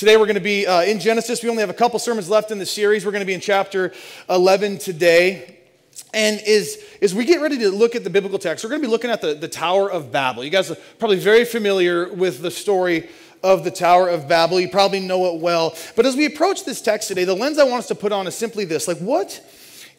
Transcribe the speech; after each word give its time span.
Today 0.00 0.16
we're 0.16 0.24
going 0.24 0.36
to 0.36 0.40
be 0.40 0.66
uh, 0.66 0.80
in 0.80 0.98
Genesis. 0.98 1.42
We 1.42 1.50
only 1.50 1.60
have 1.60 1.68
a 1.68 1.74
couple 1.74 1.98
sermons 1.98 2.30
left 2.30 2.50
in 2.50 2.58
the 2.58 2.64
series. 2.64 3.04
We're 3.04 3.12
going 3.12 3.20
to 3.20 3.26
be 3.26 3.34
in 3.34 3.40
chapter 3.42 3.92
11 4.30 4.78
today. 4.78 5.58
And 6.14 6.40
as, 6.40 6.78
as 7.02 7.14
we 7.14 7.26
get 7.26 7.42
ready 7.42 7.58
to 7.58 7.70
look 7.70 7.94
at 7.94 8.02
the 8.02 8.08
biblical 8.08 8.38
text, 8.38 8.64
we're 8.64 8.70
going 8.70 8.80
to 8.80 8.88
be 8.88 8.90
looking 8.90 9.10
at 9.10 9.20
the, 9.20 9.34
the 9.34 9.46
Tower 9.46 9.90
of 9.90 10.10
Babel. 10.10 10.42
You 10.42 10.48
guys 10.48 10.70
are 10.70 10.78
probably 10.98 11.18
very 11.18 11.44
familiar 11.44 12.10
with 12.14 12.40
the 12.40 12.50
story 12.50 13.10
of 13.42 13.62
the 13.62 13.70
Tower 13.70 14.08
of 14.08 14.26
Babel. 14.26 14.58
You 14.58 14.70
probably 14.70 15.00
know 15.00 15.34
it 15.34 15.42
well. 15.42 15.76
But 15.96 16.06
as 16.06 16.16
we 16.16 16.24
approach 16.24 16.64
this 16.64 16.80
text 16.80 17.08
today, 17.08 17.24
the 17.24 17.34
lens 17.34 17.58
I 17.58 17.64
want 17.64 17.80
us 17.80 17.88
to 17.88 17.94
put 17.94 18.10
on 18.10 18.26
is 18.26 18.34
simply 18.34 18.64
this 18.64 18.88
like, 18.88 19.00
what, 19.00 19.46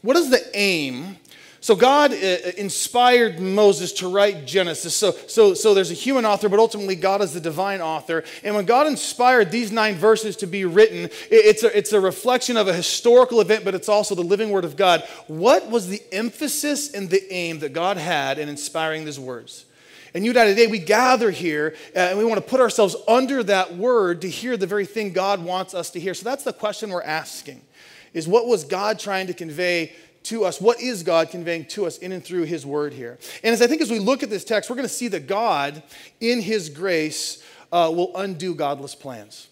what 0.01 0.17
is 0.17 0.31
the 0.31 0.43
aim 0.57 1.17
so 1.63 1.75
God 1.75 2.11
uh, 2.11 2.15
uh, 2.15 2.51
inspired 2.57 3.39
Moses 3.39 3.93
to 3.93 4.11
write 4.11 4.47
Genesis. 4.47 4.95
So, 4.95 5.11
so, 5.11 5.53
so 5.53 5.75
there's 5.75 5.91
a 5.91 5.93
human 5.93 6.25
author, 6.25 6.49
but 6.49 6.59
ultimately 6.59 6.95
God 6.95 7.21
is 7.21 7.33
the 7.33 7.39
divine 7.39 7.81
author. 7.81 8.23
And 8.43 8.55
when 8.55 8.65
God 8.65 8.87
inspired 8.87 9.51
these 9.51 9.71
nine 9.71 9.93
verses 9.93 10.35
to 10.37 10.47
be 10.47 10.65
written, 10.65 11.11
it's 11.29 11.61
a, 11.61 11.77
it's 11.77 11.93
a 11.93 12.01
reflection 12.01 12.57
of 12.57 12.67
a 12.67 12.73
historical 12.73 13.41
event, 13.41 13.63
but 13.63 13.75
it's 13.75 13.89
also 13.89 14.15
the 14.15 14.23
living 14.23 14.49
word 14.49 14.65
of 14.65 14.75
God. 14.75 15.03
What 15.27 15.69
was 15.69 15.87
the 15.87 16.01
emphasis 16.11 16.95
and 16.95 17.11
the 17.11 17.31
aim 17.31 17.59
that 17.59 17.73
God 17.73 17.97
had 17.97 18.39
in 18.39 18.49
inspiring 18.49 19.05
these 19.05 19.19
words? 19.19 19.65
And 20.15 20.25
you 20.25 20.31
and 20.31 20.39
I 20.39 20.45
today, 20.45 20.65
we 20.65 20.79
gather 20.79 21.29
here 21.29 21.75
uh, 21.95 21.99
and 21.99 22.17
we 22.17 22.25
want 22.25 22.43
to 22.43 22.49
put 22.49 22.59
ourselves 22.59 22.95
under 23.07 23.43
that 23.43 23.75
word 23.75 24.21
to 24.21 24.29
hear 24.29 24.57
the 24.57 24.65
very 24.65 24.87
thing 24.87 25.13
God 25.13 25.43
wants 25.43 25.75
us 25.75 25.91
to 25.91 25.99
hear. 25.99 26.15
So 26.15 26.23
that's 26.23 26.43
the 26.43 26.53
question 26.53 26.89
we're 26.89 27.03
asking 27.03 27.61
is 28.13 28.27
what 28.27 28.47
was 28.47 28.63
God 28.63 28.99
trying 28.99 29.27
to 29.27 29.33
convey 29.33 29.93
to 30.23 30.45
us. 30.45 30.61
What 30.61 30.81
is 30.81 31.03
God 31.03 31.29
conveying 31.29 31.65
to 31.65 31.85
us 31.85 31.97
in 31.97 32.11
and 32.11 32.23
through 32.23 32.43
His 32.43 32.65
Word 32.65 32.93
here? 32.93 33.17
And 33.43 33.53
as 33.53 33.61
I 33.61 33.67
think 33.67 33.81
as 33.81 33.89
we 33.89 33.99
look 33.99 34.23
at 34.23 34.29
this 34.29 34.43
text, 34.43 34.69
we're 34.69 34.75
going 34.75 34.87
to 34.87 34.93
see 34.93 35.07
that 35.09 35.27
God, 35.27 35.81
in 36.19 36.41
His 36.41 36.69
grace, 36.69 37.43
uh, 37.71 37.91
will 37.93 38.15
undo 38.15 38.53
godless 38.53 38.95
plans. 38.95 39.47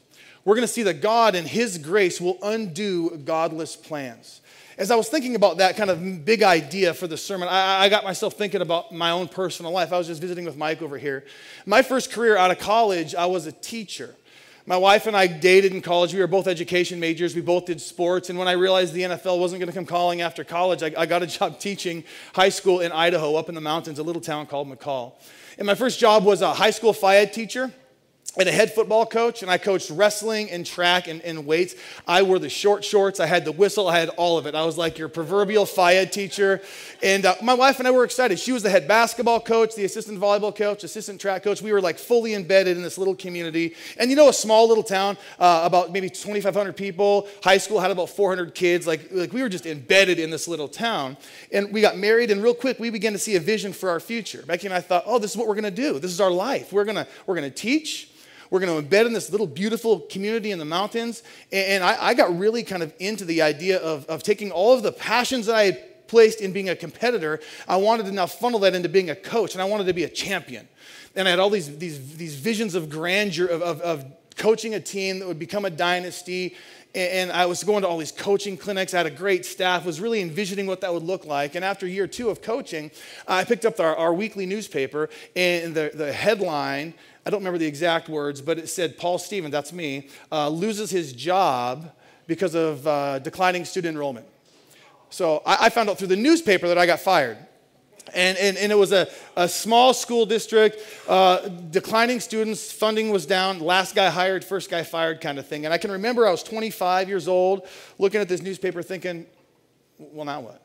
We're 0.46 0.56
going 0.56 0.68
to 0.68 0.74
see 0.74 0.84
that 0.84 1.02
God, 1.02 1.36
in 1.36 1.46
His 1.46 1.78
grace, 1.78 2.20
will 2.22 2.38
undo 2.42 3.18
godless 3.18 3.76
plans. 3.76 4.42
As 4.78 4.92
I 4.92 4.96
was 4.96 5.10
thinking 5.10 5.36
about 5.36 5.58
that 5.58 5.76
kind 5.76 5.90
of 5.90 6.24
big 6.24 6.42
idea 6.42 6.94
for 6.94 7.06
the 7.06 7.18
sermon, 7.18 7.50
I, 7.50 7.84
I 7.84 7.90
got 7.90 8.06
myself 8.06 8.36
thinking 8.36 8.62
about 8.62 8.94
my 8.94 9.12
own 9.12 9.28
personal 9.28 9.74
life. 9.74 9.92
I 9.92 9.98
was 9.98 10.08
just 10.08 10.22
visiting 10.22 10.46
with 10.46 10.56
Mike 10.56 10.82
over 10.82 10.98
here. 10.98 11.26
My 11.66 11.82
first 11.82 12.14
career 12.14 12.38
out 12.38 12.50
of 12.50 12.60
college, 12.60 13.14
I 13.14 13.26
was 13.26 13.46
a 13.46 13.52
teacher. 13.52 14.16
My 14.70 14.78
wife 14.78 15.08
and 15.08 15.18
I 15.18 15.26
dated 15.26 15.74
in 15.74 15.82
college. 15.82 16.14
We 16.14 16.20
were 16.20 16.28
both 16.28 16.46
education 16.46 17.00
majors. 17.00 17.34
We 17.34 17.42
both 17.42 17.66
did 17.66 17.82
sports. 17.82 18.30
And 18.30 18.38
when 18.38 18.48
I 18.48 18.52
realized 18.52 18.94
the 18.94 19.02
NFL 19.02 19.40
wasn't 19.40 19.62
going 19.62 19.68
to 19.68 19.74
come 19.74 19.88
calling 19.88 20.22
after 20.22 20.44
college, 20.44 20.84
I, 20.84 20.94
I, 20.96 21.08
got 21.08 21.24
a 21.24 21.26
job 21.26 21.60
teaching 21.60 22.04
high 22.36 22.50
school 22.50 22.80
in 22.80 22.92
Idaho, 22.92 23.36
up 23.36 23.50
in 23.50 23.56
the 23.56 23.62
mountains, 23.62 23.98
a 23.98 24.04
little 24.04 24.22
town 24.22 24.46
called 24.46 24.70
McCall. 24.70 25.14
And 25.58 25.66
my 25.66 25.74
first 25.74 26.00
job 26.00 26.24
was 26.24 26.44
a 26.44 26.54
high 26.54 26.70
school 26.70 26.96
Ed 27.04 27.34
teacher 27.34 27.74
and 28.40 28.48
a 28.48 28.52
head 28.52 28.74
football 28.74 29.06
coach, 29.06 29.42
and 29.42 29.52
I 29.52 29.58
coached 29.58 29.90
wrestling 29.90 30.50
and 30.50 30.66
track 30.66 31.08
and, 31.08 31.22
and, 31.22 31.46
weights. 31.46 31.76
I 32.08 32.22
wore 32.22 32.40
the 32.40 32.50
short 32.50 32.86
shorts, 32.86 33.20
I 33.20 33.26
had 33.26 33.44
the 33.44 33.52
whistle, 33.52 33.88
I 33.88 34.00
had 34.00 34.10
all 34.10 34.38
of 34.38 34.46
it. 34.46 34.56
I 34.56 34.66
was 34.66 34.78
like 34.78 34.98
your 34.98 35.10
proverbial 35.10 35.66
Phi 35.66 36.06
teacher. 36.06 36.62
And 37.04 37.26
uh, 37.26 37.36
my 37.44 37.54
wife 37.54 37.80
and 37.80 37.88
I 37.88 37.92
were 37.92 38.04
excited. 38.04 38.40
She 38.40 38.52
was 38.52 38.64
the 38.64 38.70
head 38.70 38.88
basketball 38.88 39.42
coach, 39.42 39.76
the 39.76 39.84
assistant 39.84 40.20
volleyball 40.20 40.56
coach, 40.56 40.84
assistant 40.84 41.20
track 41.20 41.44
coach. 41.44 41.62
We 41.62 41.74
were 41.74 41.82
like 41.82 41.98
fully 41.98 42.34
embedded 42.34 42.78
in 42.78 42.84
this 42.84 42.98
little 42.98 43.16
community. 43.16 43.76
And 43.98 44.10
you 44.10 44.16
know, 44.16 44.30
a 44.30 44.34
small 44.34 44.68
little 44.68 44.84
town, 44.84 45.18
uh, 45.40 45.62
about 45.66 45.92
maybe 45.92 46.10
2,500 46.10 46.78
people, 46.78 47.28
high 47.44 47.58
school 47.58 47.80
had 47.80 47.92
about 47.92 48.10
400 48.10 48.56
kids. 48.56 48.88
Like, 48.88 49.10
like 49.12 49.34
we 49.34 49.42
were 49.42 49.50
just 49.50 49.66
embedded 49.66 50.20
in 50.20 50.30
this 50.30 50.48
little 50.48 50.68
town. 50.68 51.18
And 51.52 51.74
we 51.74 51.82
got 51.82 51.98
married, 51.98 52.32
and 52.32 52.42
real 52.42 52.54
quick, 52.54 52.80
we 52.80 52.90
began 52.90 53.14
to 53.14 53.20
see 53.20 53.36
a 53.36 53.40
vision 53.40 53.74
for 53.74 53.90
our 53.90 54.00
future. 54.00 54.44
Becky 54.46 54.68
and 54.68 54.74
I 54.74 54.82
thought, 54.82 55.04
oh, 55.06 55.20
this 55.20 55.32
is 55.32 55.38
what 55.38 55.48
we're 55.48 55.56
gonna 55.56 55.72
do. 55.72 56.00
This 56.00 56.12
is 56.12 56.22
our 56.22 56.32
life. 56.32 56.72
We're 56.72 56.86
gonna, 56.86 57.08
we're 57.26 57.36
gonna 57.36 57.50
teach. 57.50 58.10
We're 58.50 58.60
going 58.60 58.82
to 58.82 58.88
embed 58.88 59.06
in 59.06 59.14
this 59.14 59.32
little 59.32 59.48
beautiful 59.48 60.00
community 60.02 60.52
in 60.52 60.60
the 60.60 60.66
mountains. 60.66 61.24
And 61.52 61.84
I, 61.84 62.08
I 62.08 62.14
got 62.14 62.38
really 62.38 62.64
kind 62.64 62.82
of 62.82 62.94
into 63.00 63.26
the 63.26 63.42
idea 63.42 63.80
of, 63.80 64.06
of 64.08 64.24
taking 64.24 64.52
all 64.52 64.74
of 64.74 64.84
the 64.84 64.92
passions 64.92 65.46
that 65.46 65.56
I 65.56 65.64
had 65.66 66.08
placed 66.10 66.42
in 66.42 66.52
being 66.52 66.70
a 66.70 66.76
competitor, 66.76 67.40
I 67.68 67.78
wanted 67.78 68.08
to 68.08 68.12
now 68.12 68.26
funnel 68.26 68.60
that 68.62 68.76
into 68.76 68.90
being 68.90 69.10
a 69.12 69.16
coach, 69.16 69.54
and 69.54 69.62
I 69.62 69.66
wanted 69.66 69.86
to 69.86 69.94
be 69.94 70.04
a 70.04 70.10
champion. 70.10 70.68
And 71.16 71.28
I 71.28 71.32
had 71.32 71.40
all 71.40 71.50
these, 71.50 71.78
these, 71.78 72.18
these 72.18 72.36
visions 72.36 72.76
of 72.76 72.90
grandeur, 72.90 73.46
of, 73.46 73.62
of, 73.62 73.82
of 73.82 74.06
coaching 74.36 74.74
a 74.74 74.80
team 74.80 75.20
that 75.20 75.28
would 75.28 75.40
become 75.40 75.66
a 75.66 75.70
dynasty. 75.70 76.56
And 76.96 77.32
I 77.32 77.46
was 77.46 77.64
going 77.64 77.84
to 77.84 77.88
all 77.88 78.00
these 78.00 78.12
coaching 78.12 78.58
clinics. 78.58 78.96
I 78.96 78.98
had 78.98 79.06
a 79.06 79.12
great 79.12 79.46
staff, 79.46 79.86
was 79.86 80.02
really 80.02 80.22
envisioning 80.22 80.66
what 80.66 80.82
that 80.82 80.92
would 80.92 81.04
look 81.04 81.24
like. 81.26 81.54
And 81.54 81.64
after 81.64 81.86
year 81.86 82.08
two 82.08 82.30
of 82.30 82.42
coaching, 82.42 82.90
I 83.28 83.44
picked 83.44 83.64
up 83.66 83.80
our, 83.80 83.96
our 83.96 84.14
weekly 84.14 84.48
newspaper, 84.48 85.10
and 85.36 85.76
the, 85.76 85.92
the 85.94 86.12
headline 86.12 86.96
I 87.26 87.32
don't 87.32 87.42
remember 87.42 87.60
the 87.60 87.68
exact 87.68 88.10
words, 88.10 88.42
but 88.42 88.58
it 88.58 88.70
said 88.70 88.98
Paul 88.98 89.20
Stevens, 89.20 89.52
that's 89.52 89.72
me, 89.72 90.08
uh, 90.32 90.50
loses 90.50 90.90
his 90.90 91.14
job 91.14 91.92
because 92.26 92.56
of 92.56 92.88
uh, 92.88 93.20
declining 93.20 93.66
student 93.66 93.94
enrollment. 93.94 94.26
So 95.12 95.44
I, 95.46 95.66
I, 95.66 95.70
found 95.70 95.90
out 95.92 96.00
through 96.00 96.08
the 96.08 96.16
newspaper 96.16 96.68
that 96.68 96.80
I 96.80 96.88
got 96.88 97.00
fired. 97.00 97.38
And, 98.14 98.38
and, 98.38 98.58
and 98.58 98.72
it 98.72 98.76
was 98.76 98.92
a, 98.92 99.08
a 99.36 99.48
small 99.48 99.94
school 99.94 100.26
district, 100.26 100.78
uh, 101.08 101.48
declining 101.48 102.20
students, 102.20 102.72
funding 102.72 103.10
was 103.10 103.26
down, 103.26 103.60
last 103.60 103.96
guy 103.96 104.10
hired, 104.10 104.44
first 104.44 104.70
guy 104.70 104.84
fired 104.84 105.22
kind 105.22 105.40
of 105.40 105.48
thing. 105.48 105.66
And 105.66 105.74
I 105.74 105.78
can 105.78 105.92
remember 105.92 106.28
I 106.28 106.32
was 106.32 106.44
25 106.44 107.10
years 107.10 107.28
old 107.28 107.68
looking 107.98 108.22
at 108.22 108.30
this 108.30 108.42
newspaper 108.42 108.82
thinking, 108.82 109.26
well, 109.98 110.26
now 110.26 110.42
what? 110.42 110.62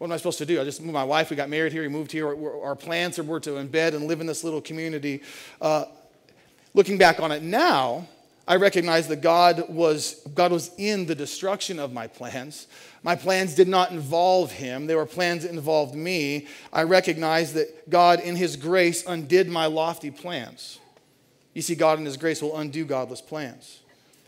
what 0.00 0.06
am 0.06 0.12
I 0.12 0.16
supposed 0.16 0.38
to 0.38 0.46
do? 0.46 0.58
I 0.58 0.64
just 0.64 0.80
moved 0.80 0.94
my 0.94 1.04
wife. 1.04 1.28
We 1.28 1.36
got 1.36 1.50
married 1.50 1.72
here. 1.72 1.82
We 1.82 1.88
moved 1.88 2.10
here. 2.10 2.26
Our 2.26 2.74
plans 2.74 3.18
were 3.18 3.38
to 3.40 3.50
embed 3.50 3.94
and 3.94 4.06
live 4.06 4.22
in 4.22 4.26
this 4.26 4.42
little 4.42 4.62
community. 4.62 5.22
Uh, 5.60 5.84
looking 6.72 6.96
back 6.96 7.20
on 7.20 7.30
it 7.32 7.42
now, 7.42 8.08
I 8.50 8.56
recognized 8.56 9.08
that 9.10 9.20
God 9.20 9.68
was, 9.68 10.14
God 10.34 10.50
was 10.50 10.72
in 10.76 11.06
the 11.06 11.14
destruction 11.14 11.78
of 11.78 11.92
my 11.92 12.08
plans. 12.08 12.66
My 13.04 13.14
plans 13.14 13.54
did 13.54 13.68
not 13.68 13.92
involve 13.92 14.50
him, 14.50 14.88
they 14.88 14.96
were 14.96 15.06
plans 15.06 15.44
that 15.44 15.52
involved 15.52 15.94
me. 15.94 16.48
I 16.72 16.82
recognized 16.82 17.54
that 17.54 17.88
God, 17.88 18.18
in 18.18 18.34
his 18.34 18.56
grace, 18.56 19.06
undid 19.06 19.48
my 19.48 19.66
lofty 19.66 20.10
plans. 20.10 20.80
You 21.54 21.62
see, 21.62 21.76
God, 21.76 22.00
in 22.00 22.04
his 22.04 22.16
grace, 22.16 22.42
will 22.42 22.58
undo 22.58 22.84
godless 22.84 23.20
plans. 23.20 23.78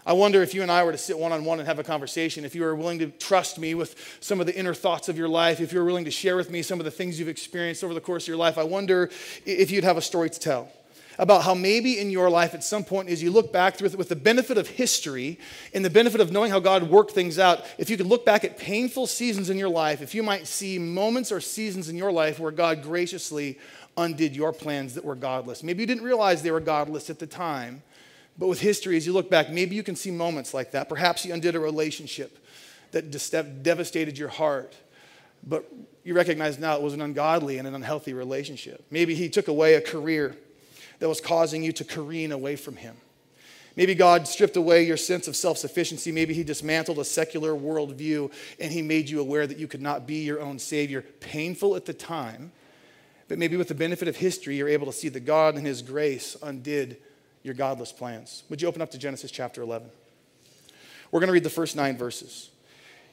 I 0.07 0.13
wonder 0.13 0.41
if 0.41 0.55
you 0.55 0.63
and 0.63 0.71
I 0.71 0.85
were 0.85 0.93
to 0.93 0.99
sit 0.99 1.19
one 1.19 1.33
on 1.33 1.45
one 1.45 1.59
and 1.59 1.67
have 1.67 1.81
a 1.81 1.85
conversation, 1.85 2.45
if 2.45 2.55
you 2.55 2.63
were 2.63 2.77
willing 2.77 3.01
to 3.01 3.09
trust 3.09 3.59
me 3.59 3.75
with 3.75 4.19
some 4.21 4.39
of 4.39 4.47
the 4.47 4.57
inner 4.57 4.73
thoughts 4.73 5.09
of 5.09 5.19
your 5.19 5.29
life, 5.29 5.61
if 5.61 5.73
you 5.73 5.81
were 5.81 5.85
willing 5.85 6.05
to 6.05 6.13
share 6.13 6.37
with 6.37 6.49
me 6.49 6.63
some 6.63 6.79
of 6.79 6.85
the 6.85 6.93
things 6.93 7.19
you've 7.19 7.29
experienced 7.29 7.83
over 7.83 7.93
the 7.93 8.01
course 8.01 8.23
of 8.23 8.29
your 8.29 8.37
life, 8.37 8.57
I 8.57 8.63
wonder 8.63 9.11
if 9.45 9.73
you'd 9.73 9.83
have 9.83 9.97
a 9.97 10.01
story 10.01 10.31
to 10.31 10.39
tell 10.39 10.71
about 11.19 11.43
how 11.43 11.55
maybe 11.55 11.99
in 11.99 12.11
your 12.11 12.31
life 12.31 12.55
at 12.55 12.65
some 12.65 12.85
point, 12.85 13.09
as 13.09 13.23
you 13.23 13.31
look 13.31 13.53
back 13.53 13.81
with, 13.81 13.97
with 13.97 14.09
the 14.09 14.17
benefit 14.17 14.59
of 14.59 14.69
history 14.69 15.39
and 15.75 15.85
the 15.85 15.91
benefit 15.91 16.21
of 16.21 16.33
knowing 16.33 16.51
how 16.51 16.61
God 16.61 16.85
worked 16.85 17.13
things 17.13 17.39
out, 17.39 17.65
if 17.79 17.91
you 17.91 17.97
could 17.97 18.07
look 18.07 18.25
back 18.25 18.45
at 18.45 18.59
painful 18.59 19.07
seasons 19.07 19.51
in 19.51 19.59
your 19.59 19.69
life, 19.69 20.03
if 20.03 20.15
you 20.15 20.23
might 20.23 20.47
see 20.47 20.79
moments 20.79 21.31
or 21.31 21.41
seasons 21.41 21.89
in 21.89 21.97
your 21.97 22.13
life 22.13 22.39
where 22.39 22.53
God 22.53 22.83
graciously 22.83 23.59
undid 23.97 24.35
your 24.35 24.53
plans 24.53 24.95
that 24.95 25.05
were 25.05 25.15
godless. 25.15 25.63
Maybe 25.63 25.83
you 25.83 25.87
didn't 25.87 26.05
realize 26.05 26.43
they 26.43 26.51
were 26.51 26.61
godless 26.61 27.11
at 27.11 27.19
the 27.19 27.27
time 27.27 27.83
but 28.39 28.49
with 28.49 28.61
history, 28.61 28.97
as 28.97 29.07
you 29.07 29.13
look 29.13 29.31
back, 29.31 29.51
maybe 29.51 29.77
you 29.77 29.83
can 29.83 29.97
see 29.97 30.11
moments 30.11 30.55
like 30.55 30.73
that. 30.73 30.89
Perhaps 30.89 31.25
you 31.25 31.35
undid 31.35 31.55
a 31.55 31.61
relationship 31.61 32.39
that 32.93 33.11
devastated 33.63 34.19
your 34.19 34.29
heart, 34.29 34.75
but 35.47 35.71
you 36.05 36.15
recognize 36.15 36.59
now 36.59 36.77
it 36.77 36.83
was 36.83 36.95
an 36.95 37.01
ungodly 37.01 37.59
and 37.59 37.69
an 37.69 37.75
unhealthy 37.75 38.13
relationship. 38.13 38.85
Maybe 38.91 39.15
he 39.15 39.29
took 39.29 39.49
away 39.49 39.75
a 39.75 39.81
career 39.81 40.37
that 41.03 41.09
was 41.09 41.21
causing 41.21 41.65
you 41.65 41.73
to 41.73 41.83
careen 41.83 42.31
away 42.31 42.55
from 42.55 42.77
him. 42.77 42.95
Maybe 43.75 43.93
God 43.93 44.29
stripped 44.29 44.57
away 44.57 44.87
your 44.87 44.97
sense 44.97 45.27
of 45.27 45.35
self 45.35 45.59
sufficiency. 45.59 46.13
Maybe 46.13 46.33
He 46.33 46.45
dismantled 46.45 47.01
a 47.01 47.05
secular 47.05 47.55
worldview 47.55 48.31
and 48.61 48.71
He 48.71 48.83
made 48.83 49.11
you 49.11 49.19
aware 49.19 49.45
that 49.49 49.59
you 49.59 49.67
could 49.67 49.83
not 49.83 50.07
be 50.07 50.23
your 50.23 50.41
own 50.41 50.61
Savior. 50.61 51.03
Painful 51.19 51.75
at 51.75 51.87
the 51.87 51.93
time, 51.93 52.53
but 53.27 53.37
maybe 53.37 53.57
with 53.57 53.67
the 53.67 53.75
benefit 53.75 54.07
of 54.07 54.15
history, 54.15 54.57
you're 54.57 54.69
able 54.69 54.87
to 54.87 54.93
see 54.93 55.09
that 55.09 55.25
God 55.25 55.57
and 55.57 55.67
His 55.67 55.83
grace 55.83 56.37
undid 56.41 56.99
your 57.43 57.55
godless 57.55 57.91
plans. 57.91 58.45
Would 58.49 58.63
you 58.63 58.69
open 58.69 58.81
up 58.81 58.93
to 58.93 58.99
Genesis 58.99 59.33
chapter 59.33 59.61
11? 59.61 59.91
We're 61.11 61.19
going 61.19 61.27
to 61.27 61.35
read 61.35 61.43
the 61.43 61.51
first 61.51 61.75
nine 61.75 61.97
verses. 61.99 62.49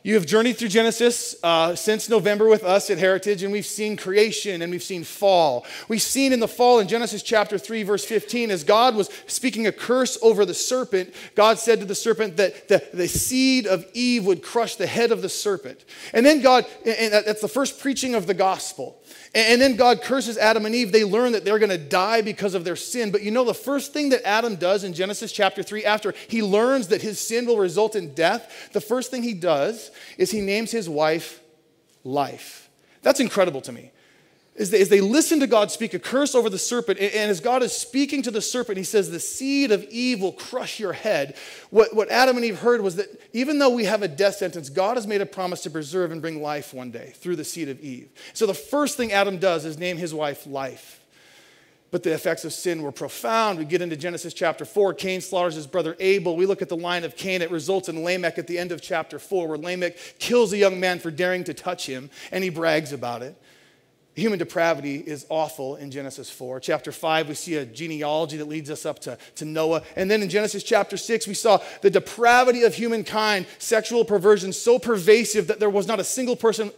You 0.01 0.13
have 0.13 0.25
journeyed 0.25 0.57
through 0.57 0.69
Genesis 0.69 1.35
uh, 1.43 1.75
since 1.75 2.07
November 2.07 2.47
with 2.47 2.63
us 2.63 2.89
at 2.89 2.97
Heritage, 2.97 3.43
and 3.43 3.51
we've 3.51 3.65
seen 3.65 3.97
creation 3.97 4.61
and 4.61 4.71
we've 4.71 4.81
seen 4.81 5.03
fall. 5.03 5.65
We've 5.89 6.01
seen 6.01 6.31
in 6.31 6.39
the 6.39 6.47
fall 6.47 6.79
in 6.79 6.87
Genesis 6.87 7.21
chapter 7.21 7.57
3, 7.57 7.83
verse 7.83 8.05
15, 8.05 8.49
as 8.49 8.63
God 8.63 8.95
was 8.95 9.09
speaking 9.27 9.67
a 9.67 9.73
curse 9.73 10.17
over 10.21 10.45
the 10.45 10.53
serpent, 10.53 11.13
God 11.35 11.59
said 11.59 11.81
to 11.81 11.85
the 11.85 11.95
serpent 11.95 12.37
that 12.37 12.69
the, 12.69 12.81
the 12.93 13.09
seed 13.09 13.67
of 13.67 13.85
Eve 13.93 14.25
would 14.25 14.41
crush 14.41 14.77
the 14.77 14.87
head 14.87 15.11
of 15.11 15.21
the 15.21 15.27
serpent. 15.27 15.83
And 16.13 16.25
then 16.25 16.41
God, 16.41 16.65
and 16.85 17.11
that's 17.11 17.41
the 17.41 17.49
first 17.49 17.81
preaching 17.81 18.15
of 18.15 18.25
the 18.25 18.33
gospel. 18.33 19.01
And 19.35 19.61
then 19.61 19.75
God 19.75 20.01
curses 20.01 20.37
Adam 20.37 20.65
and 20.65 20.73
Eve. 20.73 20.91
They 20.91 21.03
learn 21.03 21.33
that 21.33 21.45
they're 21.45 21.59
going 21.59 21.69
to 21.69 21.77
die 21.77 22.21
because 22.21 22.55
of 22.55 22.63
their 22.63 22.75
sin. 22.75 23.11
But 23.11 23.21
you 23.21 23.29
know, 23.29 23.43
the 23.43 23.53
first 23.53 23.93
thing 23.93 24.09
that 24.09 24.27
Adam 24.27 24.55
does 24.55 24.83
in 24.83 24.93
Genesis 24.93 25.31
chapter 25.31 25.61
3, 25.61 25.85
after 25.85 26.15
he 26.27 26.41
learns 26.41 26.87
that 26.87 27.03
his 27.03 27.19
sin 27.19 27.45
will 27.45 27.59
result 27.59 27.95
in 27.95 28.15
death, 28.15 28.69
the 28.73 28.81
first 28.81 29.11
thing 29.11 29.21
he 29.21 29.35
does 29.35 29.91
is 30.17 30.31
he 30.31 30.41
names 30.41 30.71
his 30.71 30.89
wife 30.89 31.41
Life. 32.03 32.69
That's 33.01 33.19
incredible 33.19 33.61
to 33.61 33.71
me. 33.71 33.91
As 34.59 34.71
they, 34.71 34.81
as 34.81 34.89
they 34.89 34.99
listen 34.99 35.39
to 35.39 35.47
God 35.47 35.71
speak 35.71 35.93
a 35.93 35.99
curse 35.99 36.35
over 36.35 36.49
the 36.49 36.59
serpent, 36.59 36.99
and, 36.99 37.31
as 37.31 37.39
God 37.39 37.63
is 37.63 37.71
speaking 37.71 38.21
to 38.23 38.31
the 38.31 38.41
serpent, 38.41 38.77
he 38.77 38.83
says, 38.83 39.09
The 39.09 39.19
seed 39.19 39.71
of 39.71 39.85
Eve 39.85 40.21
will 40.21 40.33
crush 40.33 40.79
your 40.79 40.91
head. 40.91 41.37
What, 41.69 41.95
what 41.95 42.11
Adam 42.11 42.35
and 42.35 42.45
Eve 42.45 42.59
heard 42.59 42.81
was 42.81 42.97
that 42.97 43.07
even 43.31 43.59
though 43.59 43.69
we 43.69 43.85
have 43.85 44.03
a 44.03 44.07
death 44.07 44.35
sentence, 44.35 44.69
God 44.69 44.97
has 44.97 45.07
made 45.07 45.21
a 45.21 45.25
promise 45.25 45.61
to 45.61 45.69
preserve 45.69 46.11
and 46.11 46.21
bring 46.21 46.41
life 46.41 46.73
one 46.73 46.91
day 46.91 47.13
through 47.15 47.37
the 47.37 47.45
seed 47.45 47.69
of 47.69 47.79
Eve. 47.79 48.09
So 48.33 48.45
the 48.45 48.53
first 48.53 48.97
thing 48.97 49.13
Adam 49.13 49.37
does 49.37 49.63
is 49.63 49.77
name 49.77 49.95
his 49.97 50.13
wife 50.13 50.45
life. 50.45 50.99
But 51.91 52.03
the 52.03 52.13
effects 52.13 52.45
of 52.45 52.53
sin 52.53 52.83
were 52.83 52.91
profound. 52.91 53.57
We 53.57 53.65
get 53.65 53.81
into 53.81 53.95
Genesis 53.95 54.33
chapter 54.33 54.63
4. 54.63 54.93
Cain 54.93 55.21
slaughters 55.21 55.55
his 55.55 55.65
brother 55.65 55.95
Abel. 55.99 56.35
We 56.35 56.45
look 56.45 56.61
at 56.61 56.69
the 56.69 56.77
line 56.77 57.03
of 57.03 57.15
Cain. 57.15 57.41
It 57.41 57.49
results 57.49 57.89
in 57.89 58.03
Lamech 58.03 58.37
at 58.37 58.45
the 58.45 58.59
end 58.59 58.71
of 58.71 58.81
chapter 58.81 59.17
4, 59.17 59.47
where 59.47 59.57
Lamech 59.57 59.97
kills 60.19 60.53
a 60.53 60.57
young 60.57 60.79
man 60.79 60.99
for 60.99 61.09
daring 61.09 61.43
to 61.45 61.53
touch 61.53 61.87
him, 61.87 62.11
and 62.31 62.43
he 62.43 62.51
brags 62.51 62.93
about 62.93 63.23
it. 63.23 63.35
Human 64.19 64.39
depravity 64.39 64.97
is 64.97 65.25
awful 65.29 65.75
in 65.77 65.91
Genesis 65.91 66.29
4. 66.29 66.59
Chapter 66.59 66.91
5, 66.91 67.29
we 67.29 67.35
see 67.35 67.55
a 67.55 67.65
genealogy 67.65 68.37
that 68.37 68.47
leads 68.47 68.69
us 68.69 68.85
up 68.85 68.99
to, 68.99 69.17
to 69.35 69.45
Noah. 69.45 69.83
And 69.95 70.09
then 70.09 70.21
in 70.21 70.29
Genesis 70.29 70.63
chapter 70.63 70.97
6, 70.97 71.27
we 71.27 71.33
saw 71.33 71.59
the 71.81 71.89
depravity 71.89 72.63
of 72.63 72.75
humankind, 72.75 73.47
sexual 73.57 74.05
perversion 74.05 74.53
so 74.53 74.77
pervasive 74.77 75.47
that 75.47 75.59
there 75.59 75.69
was 75.69 75.87
not 75.87 75.99
a 75.99 76.03
single 76.03 76.35
person 76.35 76.71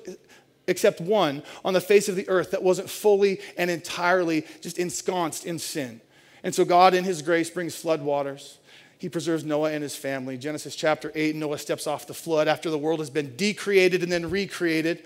except 0.68 1.02
one 1.02 1.44
on 1.66 1.74
the 1.74 1.82
face 1.82 2.08
of 2.08 2.16
the 2.16 2.28
earth 2.30 2.52
that 2.52 2.64
wasn't 2.64 2.90
fully 2.90 3.40
and 3.58 3.70
entirely 3.70 4.46
just 4.62 4.78
ensconced 4.78 5.46
in 5.46 5.60
sin. 5.60 6.02
And 6.44 6.54
so 6.54 6.66
God, 6.66 6.94
in 6.94 7.04
his 7.04 7.22
grace, 7.22 7.50
brings 7.50 7.76
flood 7.76 8.02
waters. 8.02 8.58
He 8.98 9.10
preserves 9.10 9.44
Noah 9.44 9.72
and 9.72 9.82
his 9.82 9.96
family. 9.96 10.38
Genesis 10.38 10.76
chapter 10.76 11.12
8, 11.16 11.36
Noah 11.36 11.58
steps 11.58 11.88
off 11.88 12.06
the 12.06 12.14
flood 12.14 12.48
after 12.48 12.70
the 12.70 12.78
world 12.78 13.00
has 13.00 13.10
been 13.10 13.36
decreated 13.36 14.04
and 14.04 14.12
then 14.12 14.30
recreated. 14.30 15.04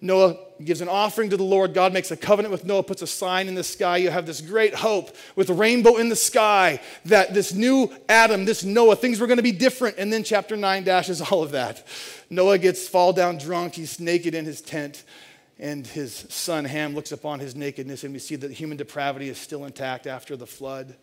Noah 0.00 0.38
gives 0.64 0.80
an 0.80 0.88
offering 0.88 1.30
to 1.30 1.36
the 1.36 1.42
Lord. 1.42 1.74
God 1.74 1.92
makes 1.92 2.10
a 2.10 2.16
covenant 2.16 2.52
with 2.52 2.64
Noah, 2.64 2.82
puts 2.82 3.02
a 3.02 3.06
sign 3.06 3.48
in 3.48 3.54
the 3.54 3.64
sky. 3.64 3.98
You 3.98 4.10
have 4.10 4.26
this 4.26 4.40
great 4.40 4.74
hope 4.74 5.14
with 5.36 5.50
rainbow 5.50 5.96
in 5.96 6.08
the 6.08 6.16
sky 6.16 6.80
that 7.04 7.34
this 7.34 7.52
new 7.52 7.92
Adam, 8.08 8.44
this 8.44 8.64
Noah, 8.64 8.96
things 8.96 9.20
were 9.20 9.26
going 9.26 9.36
to 9.36 9.42
be 9.42 9.52
different. 9.52 9.96
And 9.98 10.12
then 10.12 10.24
chapter 10.24 10.56
9 10.56 10.84
dashes 10.84 11.20
all 11.20 11.42
of 11.42 11.50
that. 11.52 11.86
Noah 12.30 12.58
gets 12.58 12.88
fall 12.88 13.12
down 13.12 13.38
drunk. 13.38 13.74
He's 13.74 14.00
naked 14.00 14.34
in 14.34 14.44
his 14.44 14.60
tent. 14.60 15.04
And 15.58 15.86
his 15.86 16.26
son 16.30 16.64
Ham 16.64 16.94
looks 16.94 17.12
upon 17.12 17.38
his 17.38 17.54
nakedness, 17.54 18.02
and 18.02 18.14
we 18.14 18.18
see 18.18 18.34
that 18.36 18.50
human 18.50 18.78
depravity 18.78 19.28
is 19.28 19.36
still 19.36 19.66
intact 19.66 20.06
after 20.06 20.34
the 20.34 20.46
flood. 20.46 20.96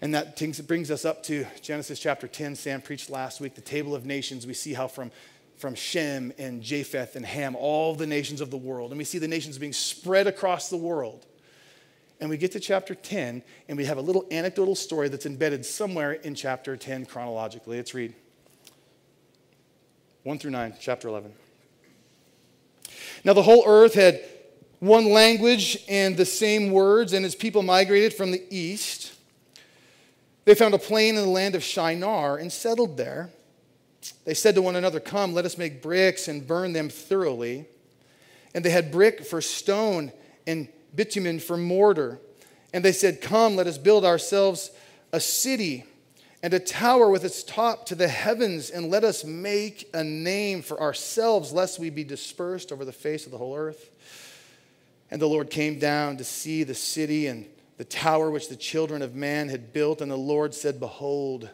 And 0.00 0.14
that 0.14 0.40
brings 0.68 0.90
us 0.92 1.04
up 1.04 1.24
to 1.24 1.46
Genesis 1.60 1.98
chapter 1.98 2.28
10. 2.28 2.54
Sam 2.54 2.80
preached 2.80 3.10
last 3.10 3.40
week, 3.40 3.56
the 3.56 3.60
table 3.60 3.96
of 3.96 4.06
nations. 4.06 4.46
We 4.46 4.54
see 4.54 4.72
how 4.74 4.86
from 4.86 5.10
from 5.58 5.74
Shem 5.74 6.32
and 6.38 6.62
Japheth 6.62 7.16
and 7.16 7.24
Ham, 7.24 7.54
all 7.56 7.94
the 7.94 8.06
nations 8.06 8.40
of 8.40 8.50
the 8.50 8.56
world. 8.56 8.90
And 8.90 8.98
we 8.98 9.04
see 9.04 9.18
the 9.18 9.28
nations 9.28 9.58
being 9.58 9.72
spread 9.72 10.26
across 10.26 10.68
the 10.68 10.76
world. 10.76 11.26
And 12.20 12.30
we 12.30 12.36
get 12.36 12.52
to 12.52 12.60
chapter 12.60 12.94
10, 12.94 13.42
and 13.68 13.78
we 13.78 13.84
have 13.84 13.98
a 13.98 14.00
little 14.00 14.26
anecdotal 14.30 14.76
story 14.76 15.08
that's 15.08 15.26
embedded 15.26 15.66
somewhere 15.66 16.12
in 16.12 16.34
chapter 16.34 16.76
10 16.76 17.06
chronologically. 17.06 17.76
Let's 17.76 17.94
read 17.94 18.14
1 20.22 20.38
through 20.38 20.52
9, 20.52 20.74
chapter 20.80 21.08
11. 21.08 21.32
Now, 23.24 23.32
the 23.32 23.42
whole 23.42 23.64
earth 23.66 23.94
had 23.94 24.20
one 24.78 25.12
language 25.12 25.78
and 25.88 26.16
the 26.16 26.24
same 26.24 26.70
words, 26.70 27.12
and 27.12 27.24
as 27.24 27.34
people 27.34 27.62
migrated 27.62 28.14
from 28.14 28.30
the 28.30 28.42
east, 28.50 29.12
they 30.44 30.54
found 30.54 30.74
a 30.74 30.78
plain 30.78 31.16
in 31.16 31.22
the 31.22 31.28
land 31.28 31.54
of 31.54 31.62
Shinar 31.62 32.36
and 32.36 32.52
settled 32.52 32.96
there. 32.96 33.30
They 34.24 34.34
said 34.34 34.54
to 34.56 34.62
one 34.62 34.76
another, 34.76 35.00
Come, 35.00 35.34
let 35.34 35.44
us 35.44 35.58
make 35.58 35.82
bricks 35.82 36.28
and 36.28 36.46
burn 36.46 36.72
them 36.72 36.88
thoroughly. 36.88 37.66
And 38.54 38.64
they 38.64 38.70
had 38.70 38.92
brick 38.92 39.24
for 39.24 39.40
stone 39.40 40.12
and 40.46 40.68
bitumen 40.94 41.40
for 41.40 41.56
mortar. 41.56 42.18
And 42.72 42.84
they 42.84 42.92
said, 42.92 43.20
Come, 43.20 43.56
let 43.56 43.66
us 43.66 43.78
build 43.78 44.04
ourselves 44.04 44.70
a 45.12 45.20
city 45.20 45.84
and 46.42 46.52
a 46.54 46.58
tower 46.58 47.08
with 47.08 47.24
its 47.24 47.44
top 47.44 47.86
to 47.86 47.94
the 47.94 48.08
heavens, 48.08 48.70
and 48.70 48.90
let 48.90 49.04
us 49.04 49.24
make 49.24 49.88
a 49.94 50.02
name 50.02 50.60
for 50.60 50.80
ourselves, 50.80 51.52
lest 51.52 51.78
we 51.78 51.88
be 51.88 52.02
dispersed 52.02 52.72
over 52.72 52.84
the 52.84 52.92
face 52.92 53.26
of 53.26 53.30
the 53.30 53.38
whole 53.38 53.56
earth. 53.56 53.90
And 55.10 55.22
the 55.22 55.28
Lord 55.28 55.50
came 55.50 55.78
down 55.78 56.16
to 56.16 56.24
see 56.24 56.64
the 56.64 56.74
city 56.74 57.28
and 57.28 57.46
the 57.76 57.84
tower 57.84 58.30
which 58.30 58.48
the 58.48 58.56
children 58.56 59.02
of 59.02 59.14
man 59.14 59.50
had 59.50 59.72
built. 59.72 60.00
And 60.00 60.10
the 60.10 60.16
Lord 60.16 60.54
said, 60.54 60.80
Behold, 60.80 61.48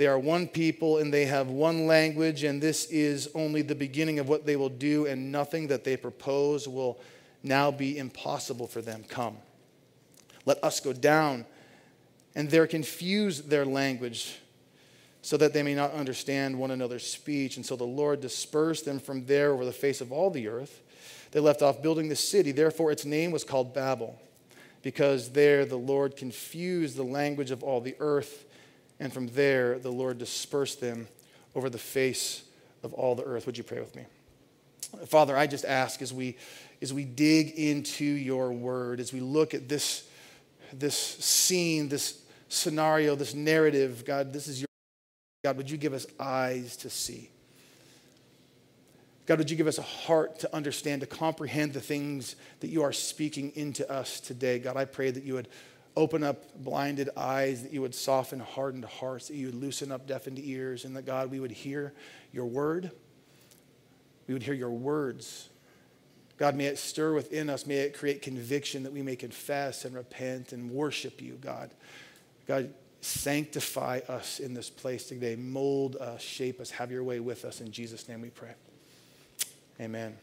they 0.00 0.06
are 0.06 0.18
one 0.18 0.48
people 0.48 0.96
and 0.96 1.12
they 1.12 1.26
have 1.26 1.48
one 1.48 1.86
language, 1.86 2.42
and 2.42 2.58
this 2.58 2.86
is 2.86 3.28
only 3.34 3.60
the 3.60 3.74
beginning 3.74 4.18
of 4.18 4.30
what 4.30 4.46
they 4.46 4.56
will 4.56 4.70
do, 4.70 5.04
and 5.04 5.30
nothing 5.30 5.66
that 5.66 5.84
they 5.84 5.94
propose 5.94 6.66
will 6.66 6.98
now 7.42 7.70
be 7.70 7.98
impossible 7.98 8.66
for 8.66 8.80
them. 8.80 9.04
Come, 9.06 9.36
let 10.46 10.64
us 10.64 10.80
go 10.80 10.94
down 10.94 11.44
and 12.34 12.48
there 12.48 12.66
confuse 12.66 13.42
their 13.42 13.66
language 13.66 14.38
so 15.20 15.36
that 15.36 15.52
they 15.52 15.62
may 15.62 15.74
not 15.74 15.92
understand 15.92 16.58
one 16.58 16.70
another's 16.70 17.06
speech. 17.06 17.56
And 17.56 17.66
so 17.66 17.76
the 17.76 17.84
Lord 17.84 18.22
dispersed 18.22 18.86
them 18.86 19.00
from 19.00 19.26
there 19.26 19.52
over 19.52 19.66
the 19.66 19.70
face 19.70 20.00
of 20.00 20.12
all 20.12 20.30
the 20.30 20.48
earth. 20.48 20.80
They 21.32 21.40
left 21.40 21.60
off 21.60 21.82
building 21.82 22.08
the 22.08 22.16
city. 22.16 22.52
Therefore, 22.52 22.90
its 22.90 23.04
name 23.04 23.32
was 23.32 23.44
called 23.44 23.74
Babel, 23.74 24.18
because 24.80 25.32
there 25.32 25.66
the 25.66 25.76
Lord 25.76 26.16
confused 26.16 26.96
the 26.96 27.02
language 27.02 27.50
of 27.50 27.62
all 27.62 27.82
the 27.82 27.96
earth 28.00 28.46
and 29.00 29.12
from 29.12 29.28
there, 29.28 29.78
the 29.78 29.90
Lord 29.90 30.18
dispersed 30.18 30.80
them 30.80 31.08
over 31.54 31.70
the 31.70 31.78
face 31.78 32.42
of 32.82 32.92
all 32.92 33.14
the 33.14 33.24
earth. 33.24 33.46
Would 33.46 33.58
you 33.58 33.64
pray 33.64 33.80
with 33.80 33.96
me? 33.96 34.04
Father, 35.06 35.36
I 35.36 35.46
just 35.46 35.64
ask 35.64 36.02
as 36.02 36.12
we, 36.12 36.36
as 36.82 36.92
we 36.92 37.04
dig 37.04 37.50
into 37.50 38.04
your 38.04 38.52
word, 38.52 39.00
as 39.00 39.12
we 39.12 39.20
look 39.20 39.54
at 39.54 39.68
this, 39.68 40.06
this 40.72 40.96
scene, 40.96 41.88
this 41.88 42.22
scenario, 42.48 43.14
this 43.14 43.34
narrative, 43.34 44.04
God, 44.04 44.32
this 44.32 44.46
is 44.46 44.60
your. 44.60 44.66
God, 45.42 45.56
would 45.56 45.70
you 45.70 45.78
give 45.78 45.94
us 45.94 46.06
eyes 46.18 46.76
to 46.78 46.90
see? 46.90 47.30
God, 49.24 49.38
would 49.38 49.50
you 49.50 49.56
give 49.56 49.68
us 49.68 49.78
a 49.78 49.82
heart 49.82 50.40
to 50.40 50.54
understand, 50.54 51.00
to 51.00 51.06
comprehend 51.06 51.72
the 51.72 51.80
things 51.80 52.36
that 52.60 52.68
you 52.68 52.82
are 52.82 52.92
speaking 52.92 53.52
into 53.54 53.90
us 53.90 54.20
today? 54.20 54.58
God, 54.58 54.76
I 54.76 54.84
pray 54.84 55.10
that 55.10 55.24
you 55.24 55.34
would 55.34 55.48
open 56.00 56.22
up 56.22 56.42
blinded 56.64 57.10
eyes, 57.16 57.62
that 57.62 57.72
you 57.72 57.82
would 57.82 57.94
soften 57.94 58.40
hardened 58.40 58.86
hearts, 58.86 59.28
that 59.28 59.36
you 59.36 59.46
would 59.46 59.54
loosen 59.54 59.92
up 59.92 60.06
deafened 60.06 60.38
ears, 60.38 60.84
and 60.84 60.96
that 60.96 61.04
God, 61.04 61.30
we 61.30 61.38
would 61.38 61.50
hear 61.50 61.92
your 62.32 62.46
word. 62.46 62.90
We 64.26 64.34
would 64.34 64.42
hear 64.42 64.54
your 64.54 64.70
words. 64.70 65.50
God, 66.38 66.56
may 66.56 66.66
it 66.66 66.78
stir 66.78 67.12
within 67.12 67.50
us. 67.50 67.66
May 67.66 67.76
it 67.78 67.96
create 67.96 68.22
conviction 68.22 68.84
that 68.84 68.92
we 68.92 69.02
may 69.02 69.14
confess 69.14 69.84
and 69.84 69.94
repent 69.94 70.52
and 70.52 70.70
worship 70.70 71.20
you, 71.20 71.34
God. 71.34 71.70
God, 72.46 72.72
sanctify 73.02 74.00
us 74.08 74.40
in 74.40 74.54
this 74.54 74.70
place 74.70 75.04
today. 75.06 75.36
Mold 75.36 75.96
us, 75.96 76.22
shape 76.22 76.60
us, 76.60 76.70
have 76.70 76.90
your 76.90 77.04
way 77.04 77.20
with 77.20 77.44
us. 77.44 77.60
In 77.60 77.70
Jesus' 77.70 78.08
name 78.08 78.22
we 78.22 78.30
pray. 78.30 78.54
Amen. 79.78 80.16